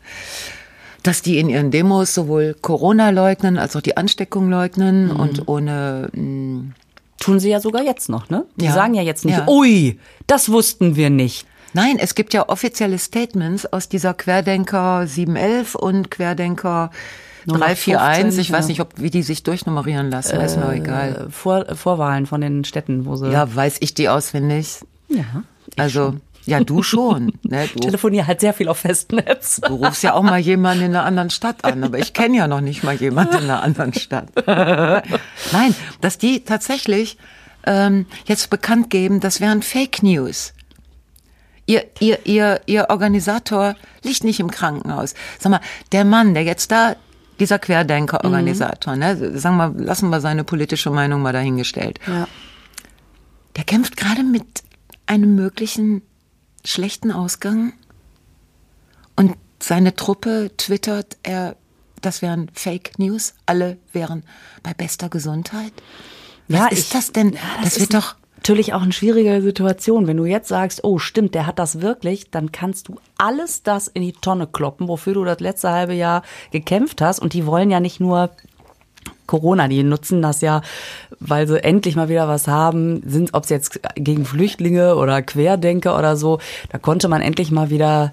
dass 1.05 1.23
die 1.23 1.39
in 1.39 1.49
ihren 1.49 1.71
Demos 1.71 2.13
sowohl 2.15 2.57
Corona 2.61 3.11
leugnen 3.11 3.57
als 3.59 3.77
auch 3.77 3.81
die 3.81 3.97
Ansteckung 3.97 4.51
leugnen 4.51 5.13
Mhm. 5.15 5.21
und 5.21 5.49
ohne 5.49 6.09
mh, 6.13 6.73
Tun 7.21 7.39
sie 7.41 7.49
ja 7.51 7.61
sogar 7.61 7.83
jetzt 7.85 8.09
noch, 8.09 8.29
ne? 8.29 8.45
Die 8.57 8.65
Ja. 8.67 8.73
sagen 8.73 8.93
ja 8.95 9.01
jetzt 9.03 9.25
nicht, 9.25 9.39
Ja. 9.39 9.47
ui, 9.49 9.99
das 10.27 10.51
wussten 10.51 10.97
wir 10.97 11.09
nicht. 11.11 11.47
Nein, 11.73 11.97
es 11.99 12.15
gibt 12.15 12.35
ja 12.35 12.49
offizielle 12.49 12.99
Statements 12.99 13.65
aus 13.73 13.89
dieser 13.89 14.15
Querdenker 14.15 15.07
711 15.07 15.75
und 15.75 16.11
Querdenker 16.11 16.91
341. 17.47 18.39
Ich 18.39 18.49
015, 18.49 18.53
weiß 18.55 18.65
ja. 18.65 18.69
nicht, 18.69 18.81
ob 18.81 18.89
wie 18.97 19.11
die 19.11 19.23
sich 19.23 19.43
durchnummerieren 19.43 20.11
lassen, 20.11 20.41
ist 20.41 20.57
mir 20.57 20.67
auch 20.67 20.73
egal. 20.73 21.27
Äh, 21.29 21.31
Vor, 21.31 21.65
Vorwahlen 21.77 22.27
von 22.27 22.41
den 22.41 22.65
Städten, 22.65 23.07
wo 23.07 23.17
sie. 23.17 23.31
Ja, 23.31 23.55
weiß 23.55 23.77
ich 23.81 23.95
die 23.95 24.09
auswendig. 24.09 24.81
ja 25.09 25.25
Also, 25.77 26.15
ja, 26.47 26.61
du 26.61 26.83
schon. 26.83 27.33
Ne? 27.43 27.69
Du, 27.73 27.81
telefoniere 27.81 28.27
halt 28.27 28.41
sehr 28.41 28.53
viel 28.53 28.69
auf 28.69 28.79
Festnetz. 28.79 29.61
du 29.61 29.75
rufst 29.75 30.03
ja 30.03 30.15
auch 30.15 30.23
mal 30.23 30.39
jemanden 30.39 30.85
in 30.85 30.97
einer 30.97 31.05
anderen 31.05 31.31
Stadt 31.31 31.65
an, 31.65 31.83
aber 31.83 31.99
ich 31.99 32.13
kenne 32.13 32.37
ja 32.37 32.49
noch 32.49 32.61
nicht 32.61 32.85
mal 32.85 32.95
jemanden 32.95 33.37
in 33.37 33.45
einer 33.45 33.63
anderen 33.63 33.95
Stadt. 33.95 34.29
Nein, 34.47 35.75
dass 36.01 36.19
die 36.19 36.45
tatsächlich 36.45 37.17
ähm, 37.67 38.07
jetzt 38.27 38.51
bekannt 38.51 38.91
geben, 38.91 39.21
das 39.21 39.41
wären 39.41 39.63
Fake 39.63 40.03
News. 40.03 40.53
Ihr, 41.67 41.85
ihr, 41.99 42.27
ihr, 42.27 42.61
ihr 42.67 42.91
Organisator 42.91 43.75
liegt 44.03 44.23
nicht 44.23 44.39
im 44.39 44.51
Krankenhaus. 44.51 45.15
Sag 45.39 45.51
mal, 45.51 45.61
der 45.93 46.05
Mann, 46.05 46.35
der 46.35 46.45
jetzt 46.45 46.71
da, 46.71 46.95
dieser 47.41 47.59
Querdenker-Organisator, 47.59 48.97
ne, 48.97 49.39
sagen 49.39 49.57
wir, 49.57 49.73
lassen 49.83 50.11
wir 50.11 50.21
seine 50.21 50.45
politische 50.45 50.91
Meinung 50.91 51.23
mal 51.23 51.33
dahingestellt. 51.33 52.01
Ja. 52.07 52.29
Der 53.57 53.65
kämpft 53.65 53.97
gerade 53.97 54.23
mit 54.23 54.63
einem 55.07 55.35
möglichen 55.35 56.03
schlechten 56.65 57.13
Ausgang 57.13 57.73
und 59.17 59.35
seine 59.61 59.95
Truppe 59.95 60.51
twittert, 60.57 61.17
er, 61.23 61.57
das 62.01 62.23
wären 62.23 62.51
Fake 62.55 62.99
News, 62.99 63.35
alle 63.47 63.79
wären 63.93 64.25
bei 64.63 64.75
bester 64.75 65.09
Gesundheit. 65.09 65.73
Was 66.49 66.59
Ja, 66.59 66.67
ist 66.67 66.79
ich- 66.79 66.89
das 66.91 67.13
denn? 67.13 67.33
Ja, 67.35 67.41
das, 67.63 67.75
ist 67.77 67.81
wird 67.81 67.95
doch. 67.95 68.17
natürlich 68.37 68.75
auch 68.75 68.83
eine 68.83 68.93
schwierige 68.93 69.41
Situation. 69.41 70.07
Wenn 70.07 70.19
du 70.19 70.25
jetzt 70.27 70.49
sagst, 70.49 70.85
oh 70.85 70.99
stimmt, 70.99 71.35
der 71.35 71.47
hat 71.47 71.59
das 71.59 71.81
wirklich, 71.81 72.31
dann 72.31 72.53
kannst 72.53 72.89
du 72.89 72.97
alles 73.17 73.63
das 73.63 73.89
in 73.89 74.03
die 74.03 74.13
Tonne 74.13 74.47
kloppen, 74.47 74.89
wofür 74.89 75.15
du 75.15 75.25
das 75.25 75.41
letzte 75.41 75.71
halbe 75.71 75.95
Jahr 75.95 76.23
gekämpft 76.51 77.01
hast. 77.01 77.21
Und 77.21 77.33
die 77.33 77.47
wollen 77.47 77.71
ja 77.71 77.81
nicht 77.81 78.01
nur 78.01 78.31
Corona. 79.27 79.69
Die 79.69 79.83
nutzen 79.83 80.23
das 80.23 80.41
ja, 80.41 80.63
weil 81.21 81.47
sie 81.47 81.63
endlich 81.63 81.97
mal 81.97 82.09
wieder 82.09 82.29
was 82.29 82.49
haben, 82.49 83.03
sind, 83.07 83.35
ob 83.35 83.45
es 83.45 83.51
jetzt 83.51 83.81
gegen 83.95 84.25
Flüchtlinge 84.25 84.97
oder 84.97 85.23
Querdenker 85.23 85.99
oder 85.99 86.17
so, 86.17 86.39
da 86.71 86.79
konnte 86.79 87.09
man 87.09 87.23
endlich 87.23 87.51
mal 87.51 87.71
wieder 87.71 88.13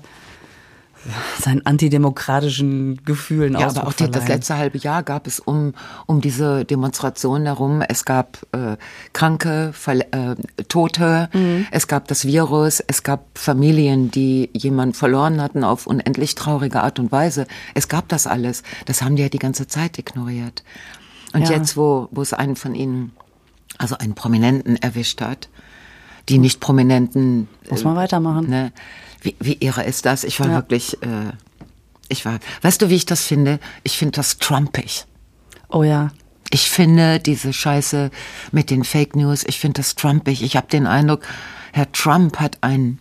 seinen 1.39 1.65
antidemokratischen 1.65 3.04
Gefühlen 3.06 3.54
Ja, 3.54 3.69
aber 3.69 3.88
auch 3.88 3.93
die, 3.93 4.10
das 4.10 4.28
letzte 4.28 4.58
halbe 4.58 4.78
Jahr 4.78 5.04
gab 5.04 5.26
es 5.26 5.39
um, 5.39 5.74
um 6.06 6.21
diese 6.21 6.63
Demonstrationen 6.65 7.45
herum. 7.45 7.82
Es 7.82 8.06
gab 8.06 8.38
äh, 8.52 8.78
Kranke, 9.13 9.71
Verle 9.74 10.06
äh, 10.12 10.63
Tote, 10.65 11.30
mhm. 11.34 11.65
es 11.71 11.88
gab 11.88 12.08
das 12.08 12.26
Virus, 12.26 12.82
es 12.82 13.04
gab 13.04 13.26
Familien, 13.36 14.12
die 14.12 14.50
jemand 14.54 14.95
verloren 14.95 15.41
hatten 15.41 15.63
auf 15.63 15.88
unendlich 15.88 16.36
traurige 16.36 16.82
Art 16.82 17.00
und 17.00 17.12
Weise. 17.12 17.47
Es 17.74 17.88
gab 17.88 18.08
das 18.10 18.28
alles. 18.28 18.63
Das 18.86 19.02
haben 19.02 19.15
die 19.15 19.24
ja 19.24 19.30
die 19.30 19.39
ganze 19.39 19.67
Zeit 19.67 19.97
ignoriert. 19.97 20.63
Und 21.34 21.44
ja. 21.44 21.52
jetzt, 21.52 21.78
wo, 21.78 22.08
wo 22.12 22.22
es 22.22 22.34
einen 22.34 22.56
von 22.56 22.76
ihnen, 22.76 23.12
also 23.78 23.98
einen 23.98 24.15
Prominenten 24.15 24.76
erwischt 24.76 25.22
hat, 25.22 25.50
die 26.30 26.38
nicht 26.38 26.60
Prominenten. 26.60 27.48
Muss 27.70 27.84
man 27.84 27.96
weitermachen. 27.96 28.50
Ne, 28.50 28.72
wie, 29.22 29.36
wie 29.39 29.58
irre 29.60 29.84
ist 29.84 30.06
das? 30.06 30.24
Ich 30.24 30.39
war 30.39 30.48
ja. 30.48 30.54
wirklich, 30.54 31.02
äh, 31.04 31.32
ich 32.10 32.26
war, 32.26 32.39
weißt 32.62 32.82
du, 32.82 32.89
wie 32.89 32.96
ich 32.96 33.06
das 33.06 33.24
finde? 33.24 33.60
Ich 33.84 33.98
finde 33.98 34.13
das 34.13 34.38
trumpig. 34.38 35.06
Oh 35.70 35.84
ja. 35.84 36.12
Ich 36.50 36.70
finde 36.70 37.20
diese 37.20 37.54
Scheiße 37.54 38.12
mit 38.52 38.70
den 38.70 38.84
Fake 38.84 39.15
News, 39.15 39.46
ich 39.48 39.60
finde 39.60 39.82
das 39.82 39.96
trumpig. 39.96 40.44
Ich 40.44 40.58
habe 40.58 40.67
den 40.67 40.86
Eindruck, 40.86 41.22
Herr 41.72 41.89
Trump 41.94 42.39
hat 42.39 42.58
ein, 42.60 43.00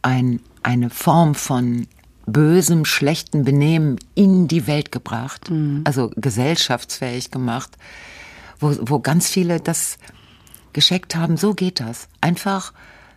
ein, 0.00 0.40
eine 0.62 0.88
Form 0.88 1.34
von 1.34 1.86
bösem, 2.26 2.84
schlechten 2.84 3.44
Benehmen 3.44 3.98
in 4.14 4.48
die 4.48 4.66
Welt 4.66 4.92
gebracht, 4.92 5.50
mhm. 5.50 5.82
also 5.84 6.10
gesellschaftsfähig 6.16 7.30
gemacht, 7.30 7.76
wo, 8.60 8.74
wo 8.80 9.00
ganz 9.00 9.28
viele 9.28 9.60
das 9.60 9.98
gescheckt 10.72 11.16
haben, 11.16 11.36
so 11.36 11.54
geht 11.54 11.80
das. 11.80 12.08
Einfach 12.20 12.72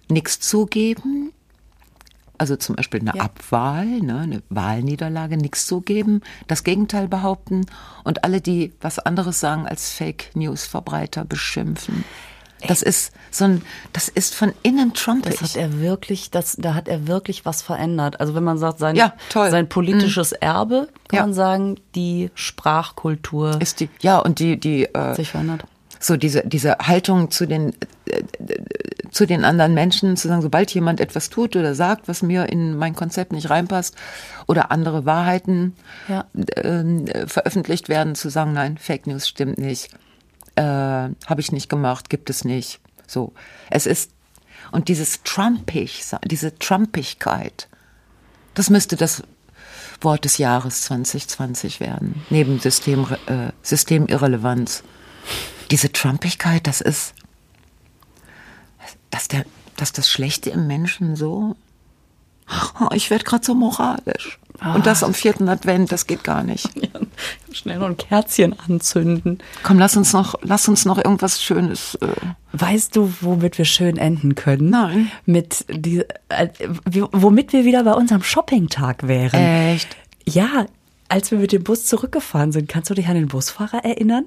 nichts 0.10 0.40
zugeben, 0.40 1.32
also 2.38 2.56
zum 2.56 2.76
Beispiel 2.76 3.00
eine 3.02 3.16
ja. 3.16 3.24
Abwahl, 3.24 3.86
ne, 3.86 4.20
eine 4.20 4.44
Wahlniederlage, 4.50 5.38
nichts 5.38 5.66
zugeben, 5.66 6.22
das 6.48 6.64
Gegenteil 6.64 7.08
behaupten 7.08 7.66
und 8.04 8.24
alle, 8.24 8.42
die 8.42 8.74
was 8.82 9.00
anderes 9.00 9.40
sagen, 9.40 9.66
als 9.68 9.92
Fake 9.92 10.36
News 10.36 10.66
Verbreiter 10.66 11.26
beschimpfen. 11.26 12.04
Das 12.68 12.82
ist 12.82 13.12
so 13.32 13.46
ein, 13.46 13.62
das 13.94 14.08
ist 14.08 14.36
von 14.36 14.54
innen 14.64 14.94
trumpig. 14.94 15.38
Das 15.40 15.56
hat 15.56 15.56
er 15.58 15.80
wirklich, 15.80 16.32
das, 16.32 16.56
da 16.58 16.74
hat 16.74 16.88
er 16.88 17.08
wirklich 17.08 17.46
was 17.46 17.62
verändert. 17.62 18.20
Also 18.20 18.36
wenn 18.36 18.44
man 18.44 18.58
sagt, 18.58 18.80
sein, 18.80 18.96
ja, 18.96 19.14
sein 19.32 19.70
politisches 19.70 20.32
mhm. 20.32 20.38
Erbe, 20.42 20.88
kann 21.08 21.18
ja. 21.18 21.22
man 21.24 21.34
sagen, 21.34 21.76
die 21.96 22.32
Sprachkultur 22.36 23.62
ist 23.62 23.80
die, 23.80 23.90
ja 24.02 24.20
und 24.20 24.40
die, 24.40 24.60
die 24.60 24.86
äh, 24.86 25.16
sich 25.16 25.32
verändert. 25.32 25.66
So 26.00 26.18
diese 26.18 26.46
diese 26.46 26.78
Haltung 26.80 27.32
zu 27.32 27.48
den 27.48 27.74
äh, 28.06 28.24
zu 29.12 29.26
den 29.26 29.46
anderen 29.46 29.74
Menschen, 29.74 30.18
zu 30.18 30.28
sagen, 30.28 30.42
sobald 30.42 30.74
jemand 30.74 31.00
etwas 31.00 31.30
tut 31.30 31.56
oder 31.56 31.74
sagt, 31.74 32.10
was 32.10 32.22
mir 32.22 32.50
in 32.50 32.76
mein 32.76 32.96
Konzept 32.96 33.32
nicht 33.32 33.50
reinpasst 33.50 33.96
oder 34.46 34.72
andere 34.72 35.06
Wahrheiten 35.06 35.74
ja. 36.10 36.26
äh, 36.34 37.26
veröffentlicht 37.26 37.88
werden, 37.88 38.16
zu 38.16 38.30
sagen, 38.30 38.52
nein, 38.52 38.78
Fake 38.78 39.08
News 39.08 39.28
stimmt 39.28 39.58
nicht 39.58 39.90
äh, 40.56 40.62
habe 40.62 41.40
ich 41.40 41.52
nicht 41.52 41.70
gemacht, 41.70 42.10
gibt 42.10 42.30
es 42.30 42.46
nicht. 42.46 42.80
So, 43.08 43.34
es 43.70 43.86
ist 43.86 44.12
und 44.72 44.88
dieses 44.88 45.24
Trumpig, 45.24 46.04
diese 46.26 46.58
Trumpigkeit, 46.58 47.68
das 48.56 48.70
müsste 48.70 48.96
das 48.96 49.24
Wort 50.02 50.26
des 50.26 50.38
Jahres 50.38 50.82
2020 50.84 51.80
werden, 51.80 52.26
neben 52.30 52.60
System, 52.60 53.08
äh, 53.28 53.52
Systemirrelevanz. 53.62 54.84
Diese 55.72 55.92
Trumpigkeit, 55.92 56.68
das 56.68 56.82
ist, 56.82 57.14
dass, 59.10 59.28
der, 59.28 59.46
dass 59.78 59.94
das 59.94 60.10
Schlechte 60.10 60.50
im 60.50 60.68
Menschen 60.68 61.16
so 61.16 61.56
Oh, 62.80 62.90
ich 62.94 63.10
werde 63.10 63.24
gerade 63.24 63.46
so 63.46 63.56
moralisch. 63.56 64.40
Ah. 64.60 64.76
Und 64.76 64.86
das 64.86 65.04
am 65.04 65.14
vierten 65.14 65.50
Advent, 65.50 65.92
das 65.92 66.08
geht 66.08 66.24
gar 66.24 66.44
nicht. 66.44 66.70
Ja, 66.86 67.00
schnell 67.52 67.80
noch 67.80 67.88
ein 67.88 67.98
Kerzchen 67.98 68.56
anzünden. 68.60 69.40
Komm, 69.64 69.80
lass 69.80 69.98
uns 69.98 70.14
noch, 70.14 70.36
lass 70.42 70.68
uns 70.68 70.86
noch 70.86 70.98
irgendwas 70.98 71.42
Schönes. 71.42 71.96
Äh 71.96 72.08
weißt 72.52 72.96
du, 72.96 73.14
womit 73.22 73.58
wir 73.58 73.66
schön 73.66 73.98
enden 73.98 74.36
können? 74.36 74.70
Nein. 74.70 75.12
Mit 75.26 75.66
die, 75.70 76.04
äh, 76.30 76.50
womit 77.12 77.54
wir 77.54 77.66
wieder 77.66 77.84
bei 77.84 77.94
unserem 77.94 78.24
Shoppingtag 78.24 79.08
wären. 79.08 79.40
Echt? 79.74 79.96
Ja, 80.26 80.66
als 81.10 81.32
wir 81.32 81.40
mit 81.40 81.52
dem 81.52 81.64
Bus 81.64 81.86
zurückgefahren 81.86 82.52
sind, 82.52 82.68
kannst 82.70 82.90
du 82.90 82.94
dich 82.94 83.08
an 83.08 83.16
den 83.16 83.28
Busfahrer 83.28 83.84
erinnern? 83.84 84.26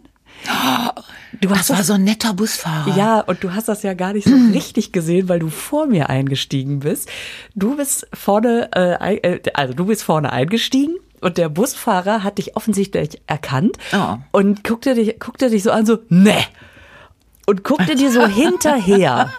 Du 1.41 1.49
das 1.49 1.71
war 1.71 1.85
so 1.85 1.93
ein 1.93 2.05
netter 2.05 2.33
Busfahrer. 2.35 2.97
Ja, 2.97 3.21
und 3.21 3.45
du 3.45 3.53
hast 3.55 3.69
das 3.69 3.83
ja 3.83 3.95
gar 3.95 4.12
nicht 4.12 4.27
so 4.27 4.35
richtig 4.53 4.93
gesehen, 4.93 5.29
weil 5.29 5.38
du 5.38 5.51
vor 5.51 5.87
mir 5.87 6.09
eingestiegen 6.09 6.81
bist. 6.81 7.09
Du 7.55 7.77
bist 7.77 8.07
vorne, 8.12 8.71
äh, 8.75 9.17
äh, 9.17 9.41
also 9.55 9.75
du 9.75 9.87
bist 9.87 10.03
vorne 10.03 10.33
eingestiegen 10.33 10.97
und 11.21 11.38
der 11.38 11.49
Busfahrer 11.49 12.23
hat 12.25 12.38
dich 12.38 12.57
offensichtlich 12.57 13.21
erkannt 13.27 13.77
oh. 13.93 14.17
und 14.33 14.64
guckte 14.64 14.95
dich, 14.95 15.19
guckte 15.21 15.51
dich 15.51 15.62
so 15.62 15.71
an, 15.71 15.87
so, 15.87 15.99
ne. 16.09 16.37
Und 17.47 17.64
guckte 17.64 17.95
dir 17.95 18.11
so 18.11 18.27
hinterher. 18.27 19.31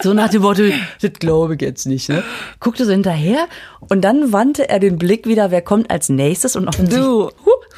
So 0.00 0.14
nach 0.14 0.30
dem 0.30 0.42
Motto, 0.42 0.62
das 1.00 1.12
glaube 1.14 1.54
ich 1.54 1.60
jetzt 1.60 1.86
nicht. 1.86 2.08
Ne? 2.08 2.22
Guckte 2.60 2.86
so 2.86 2.92
hinterher 2.92 3.48
und 3.80 4.02
dann 4.02 4.32
wandte 4.32 4.68
er 4.68 4.78
den 4.78 4.98
Blick 4.98 5.26
wieder, 5.26 5.50
wer 5.50 5.60
kommt 5.60 5.90
als 5.90 6.08
nächstes 6.08 6.56
und 6.56 6.68
offensichtlich, 6.68 7.04
du, 7.04 7.30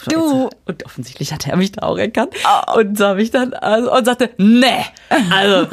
du. 0.09 0.51
Und 0.67 0.87
offensichtlich 0.87 1.33
hat 1.33 1.49
er 1.49 1.57
mich 1.57 1.73
da 1.73 1.83
auch 1.83 1.99
erkannt 1.99 2.33
oh. 2.45 2.79
und 2.79 2.97
sah 2.97 3.15
mich 3.15 3.33
dann 3.33 3.55
also, 3.55 3.93
und 3.93 4.05
sagte, 4.05 4.31
ne, 4.37 4.85
also 5.35 5.69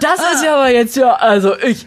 das 0.00 0.20
ist 0.34 0.44
ja 0.44 0.54
aber 0.54 0.70
jetzt 0.70 0.96
ja, 0.96 1.12
also 1.12 1.54
ich, 1.58 1.86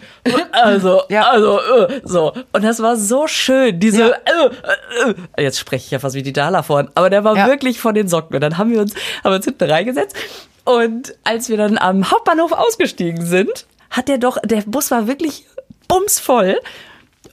also, 0.52 1.02
ja. 1.08 1.28
also 1.28 1.58
äh, 1.58 2.00
so. 2.04 2.32
Und 2.52 2.64
das 2.64 2.80
war 2.80 2.96
so 2.96 3.26
schön, 3.26 3.80
diese, 3.80 4.00
ja. 4.00 4.08
äh, 4.08 5.10
äh, 5.36 5.42
jetzt 5.42 5.58
spreche 5.58 5.84
ich 5.84 5.90
ja 5.90 5.98
fast 5.98 6.14
wie 6.14 6.22
die 6.22 6.32
Dala 6.32 6.62
vorhin, 6.62 6.90
aber 6.94 7.10
der 7.10 7.24
war 7.24 7.36
ja. 7.36 7.46
wirklich 7.48 7.80
von 7.80 7.94
den 7.94 8.06
Socken. 8.06 8.36
Und 8.36 8.40
dann 8.40 8.56
haben 8.56 8.70
wir 8.70 8.80
uns, 8.80 8.94
haben 9.24 9.32
wir 9.32 9.36
uns 9.36 9.44
hinten 9.44 9.70
reingesetzt 9.70 10.16
und 10.64 11.14
als 11.24 11.48
wir 11.48 11.56
dann 11.56 11.78
am 11.78 12.10
Hauptbahnhof 12.10 12.52
ausgestiegen 12.52 13.24
sind, 13.24 13.66
hat 13.90 14.08
der 14.08 14.18
doch, 14.18 14.38
der 14.42 14.62
Bus 14.62 14.90
war 14.90 15.06
wirklich 15.06 15.46
bumsvoll. 15.88 16.58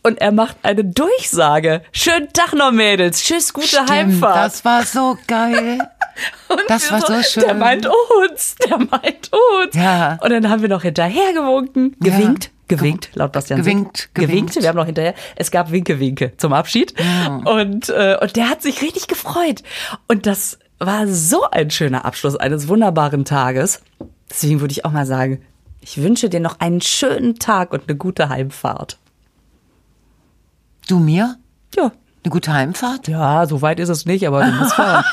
Und 0.04 0.20
er 0.20 0.32
macht 0.32 0.58
eine 0.64 0.84
Durchsage. 0.84 1.84
Schönen 1.92 2.34
Tag 2.34 2.54
noch, 2.54 2.72
Mädels. 2.72 3.22
Tschüss, 3.22 3.54
gute 3.54 3.68
Stimmt, 3.68 3.92
Heimfahrt. 3.92 4.46
Das 4.46 4.66
war 4.66 4.84
so 4.84 5.18
geil. 5.28 5.78
Und 6.48 6.62
das 6.68 6.92
war 6.92 7.02
so, 7.02 7.14
so, 7.14 7.22
schön. 7.22 7.44
Der 7.44 7.54
meint 7.54 7.88
uns, 7.88 8.56
der 8.56 8.78
meint 8.78 9.30
uns. 9.32 9.76
Ja. 9.76 10.18
Und 10.22 10.32
dann 10.32 10.50
haben 10.50 10.62
wir 10.62 10.70
noch 10.70 10.82
hinterher 10.82 11.34
gewunken, 11.34 11.96
gewinkt, 12.00 12.46
ja. 12.46 12.78
gewinkt, 12.78 13.10
laut 13.14 13.32
Bastian. 13.32 13.60
Gewinkt, 13.60 14.10
gewinkt, 14.14 14.32
gewinkt. 14.32 14.62
Wir 14.62 14.70
haben 14.70 14.76
noch 14.76 14.86
hinterher, 14.86 15.14
es 15.36 15.52
gab 15.52 15.72
Winke, 15.72 16.00
Winke 16.00 16.34
zum 16.38 16.52
Abschied. 16.52 16.94
Ja. 17.00 17.42
Und, 17.46 17.90
äh, 17.90 18.18
und 18.20 18.36
der 18.36 18.50
hat 18.50 18.62
sich 18.62 18.82
richtig 18.82 19.08
gefreut. 19.08 19.64
Und 20.08 20.26
das 20.26 20.58
war 20.86 21.08
so 21.08 21.44
ein 21.52 21.70
schöner 21.70 22.06
Abschluss 22.06 22.36
eines 22.36 22.68
wunderbaren 22.68 23.24
Tages. 23.24 23.82
Deswegen 24.30 24.62
würde 24.62 24.72
ich 24.72 24.84
auch 24.84 24.92
mal 24.92 25.06
sagen, 25.06 25.42
ich 25.80 26.02
wünsche 26.02 26.30
dir 26.30 26.40
noch 26.40 26.60
einen 26.60 26.82
schönen 26.82 27.38
Tag 27.38 27.72
und 27.72 27.88
eine 27.88 27.98
gute 27.98 28.30
Heimfahrt. 28.30 28.98
Du 30.88 31.00
mir? 31.00 31.38
Ja. 31.76 31.92
Eine 32.24 32.32
gute 32.32 32.54
Heimfahrt? 32.54 33.08
Ja, 33.08 33.48
so 33.48 33.64
weit 33.64 33.80
ist 33.80 33.90
es 33.90 34.06
nicht, 34.06 34.28
aber 34.28 34.46
du 34.46 34.52
musst 34.52 34.74
fahren. 34.74 35.04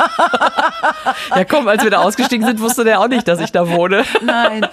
ja, 1.35 1.45
komm, 1.47 1.67
als 1.67 1.83
wir 1.83 1.91
da 1.91 2.01
ausgestiegen 2.03 2.47
sind, 2.47 2.61
wusste 2.61 2.85
der 2.85 3.01
auch 3.01 3.09
nicht, 3.09 3.27
dass 3.27 3.41
ich 3.41 3.51
da 3.51 3.71
wohne. 3.71 4.05
Nein, 4.23 4.67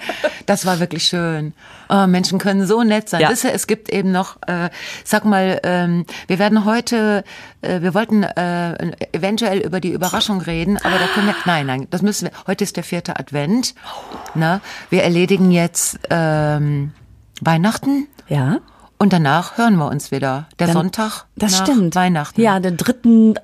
das 0.44 0.66
war 0.66 0.78
wirklich 0.78 1.04
schön. 1.04 1.54
Oh, 1.88 2.06
Menschen 2.06 2.38
können 2.38 2.66
so 2.66 2.82
nett 2.82 3.08
sein. 3.08 3.22
Ja. 3.22 3.30
Wisse, 3.30 3.50
es 3.52 3.66
gibt 3.66 3.88
eben 3.88 4.12
noch, 4.12 4.36
äh, 4.46 4.68
sag 5.02 5.24
mal, 5.24 5.60
ähm, 5.62 6.04
wir 6.26 6.38
werden 6.38 6.66
heute, 6.66 7.24
äh, 7.62 7.80
wir 7.80 7.94
wollten 7.94 8.22
äh, 8.22 8.92
eventuell 9.12 9.60
über 9.60 9.80
die 9.80 9.92
Überraschung 9.92 10.42
reden, 10.42 10.76
aber 10.76 10.98
da 10.98 11.06
können 11.14 11.28
wir, 11.28 11.34
nein, 11.46 11.64
nein, 11.64 11.86
das 11.90 12.02
müssen 12.02 12.26
wir, 12.26 12.32
heute 12.46 12.64
ist 12.64 12.76
der 12.76 12.84
vierte 12.84 13.18
Advent. 13.18 13.74
Na, 14.34 14.60
wir 14.90 15.04
erledigen 15.04 15.52
jetzt 15.52 16.00
ähm, 16.10 16.92
Weihnachten. 17.40 18.08
Ja. 18.28 18.58
Und 18.98 19.12
danach 19.12 19.58
hören 19.58 19.76
wir 19.76 19.88
uns 19.88 20.10
wieder. 20.10 20.46
Der 20.58 20.68
Dann, 20.68 20.74
Sonntag 20.74 21.26
das 21.36 21.52
nach 21.52 21.66
stimmt. 21.66 21.94
Weihnachten. 21.94 22.40
Ja, 22.40 22.58
den 22.60 22.76
dritten 22.76 23.34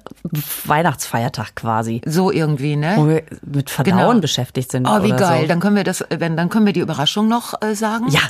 Weihnachtsfeiertag 0.65 1.55
quasi. 1.55 2.01
So 2.07 2.31
irgendwie, 2.31 2.77
ne? 2.77 2.95
Wo 2.97 3.07
wir 3.07 3.23
mit 3.45 3.69
Verdauen 3.69 3.97
genau. 3.97 4.21
beschäftigt 4.21 4.73
sind. 4.73 4.87
Oh, 4.89 5.03
wie 5.03 5.11
geil. 5.11 5.43
So. 5.43 5.49
Dann 5.49 5.61
können 5.61 5.77
wir 5.77 5.85
das, 5.85 6.05
wenn, 6.09 6.37
dann 6.37 6.49
können 6.49 6.65
wir 6.65 6.73
die 6.73 6.81
Überraschung 6.81 7.29
noch 7.29 7.61
äh, 7.61 7.75
sagen. 7.75 8.09
Ja. 8.09 8.21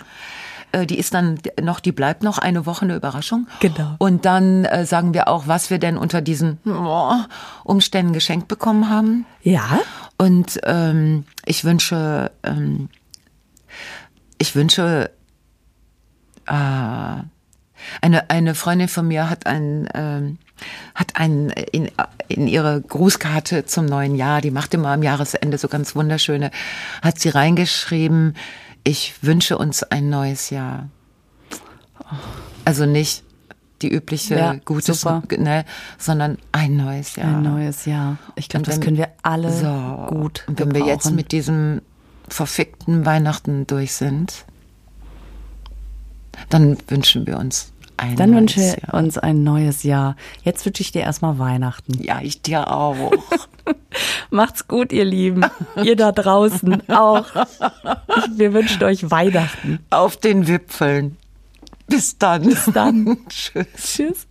Äh, 0.73 0.87
die 0.87 0.99
ist 0.99 1.15
dann 1.15 1.39
noch, 1.61 1.79
die 1.79 1.93
bleibt 1.93 2.25
noch 2.25 2.39
eine 2.39 2.67
Woche 2.67 2.83
eine 2.83 2.97
Überraschung. 2.97 3.47
Genau. 3.61 3.95
Und 3.99 4.25
dann 4.25 4.65
äh, 4.65 4.85
sagen 4.85 5.15
wir 5.15 5.29
auch, 5.29 5.47
was 5.47 5.71
wir 5.71 5.79
denn 5.79 5.97
unter 5.97 6.23
diesen 6.23 6.59
oh, 6.67 7.15
Umständen 7.63 8.13
geschenkt 8.13 8.49
bekommen 8.49 8.89
haben. 8.89 9.27
Ja. 9.43 9.81
Und 10.19 10.59
ähm, 10.65 11.25
ich 11.45 11.65
wünsche, 11.65 12.33
ähm, 12.43 12.89
ich 14.39 14.57
wünsche 14.57 15.11
äh, 16.47 17.23
eine, 18.01 18.31
eine 18.31 18.55
Freundin 18.55 18.89
von 18.89 19.09
mir 19.09 19.29
hat 19.29 19.47
ein, 19.47 19.89
ähm, 19.95 20.39
hat 20.95 21.17
einen 21.17 21.51
in, 21.51 21.91
in 22.29 22.47
ihre 22.47 22.81
Grußkarte 22.81 23.65
zum 23.67 23.87
neuen 23.87 24.15
Jahr, 24.15 24.41
die 24.41 24.51
macht 24.51 24.75
immer 24.75 24.89
am 24.89 25.03
Jahresende 25.03 25.59
so 25.59 25.69
ganz 25.69 25.95
wunderschöne, 25.97 26.51
hat 27.03 27.19
sie 27.19 27.31
reingeschrieben, 27.31 28.35
ich 28.85 29.15
wünsche 29.23 29.59
uns 29.59 29.83
ein 29.83 30.11
neues 30.11 30.51
Jahr. 30.51 30.89
Also 32.65 32.87
nicht 32.87 33.25
die 33.83 33.93
übliche 33.93 34.37
Ja, 34.37 34.55
super. 34.81 35.23
ne, 35.37 35.65
sondern 35.99 36.39
ein 36.53 36.77
neues 36.77 37.17
Jahr. 37.17 37.29
Ein 37.29 37.43
neues 37.43 37.85
Jahr. 37.85 38.19
Ich 38.37 38.49
glaube, 38.49 38.67
das 38.67 38.81
können 38.81 38.97
wir 38.97 39.09
alle 39.23 39.53
so, 39.53 40.07
gut 40.09 40.45
Und 40.47 40.59
wenn 40.61 40.75
wir 40.75 40.85
jetzt 40.87 41.11
mit 41.11 41.33
diesem 41.33 41.83
verfickten 42.29 43.05
Weihnachten 43.05 43.67
durch 43.67 43.93
sind, 43.93 44.45
dann 46.49 46.77
wünschen 46.89 47.27
wir 47.27 47.39
uns 47.39 47.73
ein 47.97 48.17
Dann 48.17 48.31
neues 48.31 48.41
wünsche 48.41 48.61
Jahr. 48.61 48.95
uns 48.95 49.19
ein 49.19 49.45
neues 49.45 49.83
Jahr. 49.85 50.17
Jetzt 50.43 50.67
wünsche 50.67 50.83
ich 50.83 50.93
dir 50.93 51.03
erstmal 51.03 51.39
Weihnachten. 51.39 52.03
Ja, 52.03 52.21
ich 52.21 52.43
dir 52.43 52.73
auch. 52.73 53.13
Macht's 54.31 54.67
gut, 54.67 54.93
ihr 54.93 55.05
Lieben. 55.05 55.45
ihr 55.83 55.95
da 55.95 56.11
draußen 56.11 56.89
auch. 56.89 57.27
Wir 58.35 58.53
wünschen 58.53 58.83
euch 58.83 59.11
Weihnachten. 59.11 59.79
Auf 59.91 60.17
den 60.17 60.49
Wipfeln. 60.49 61.17
Bis 61.87 62.19
dann. 62.19 62.43
Bis 62.43 62.65
dann. 62.73 63.19
Tschüss. 63.29 63.67
Tschüss. 63.77 64.27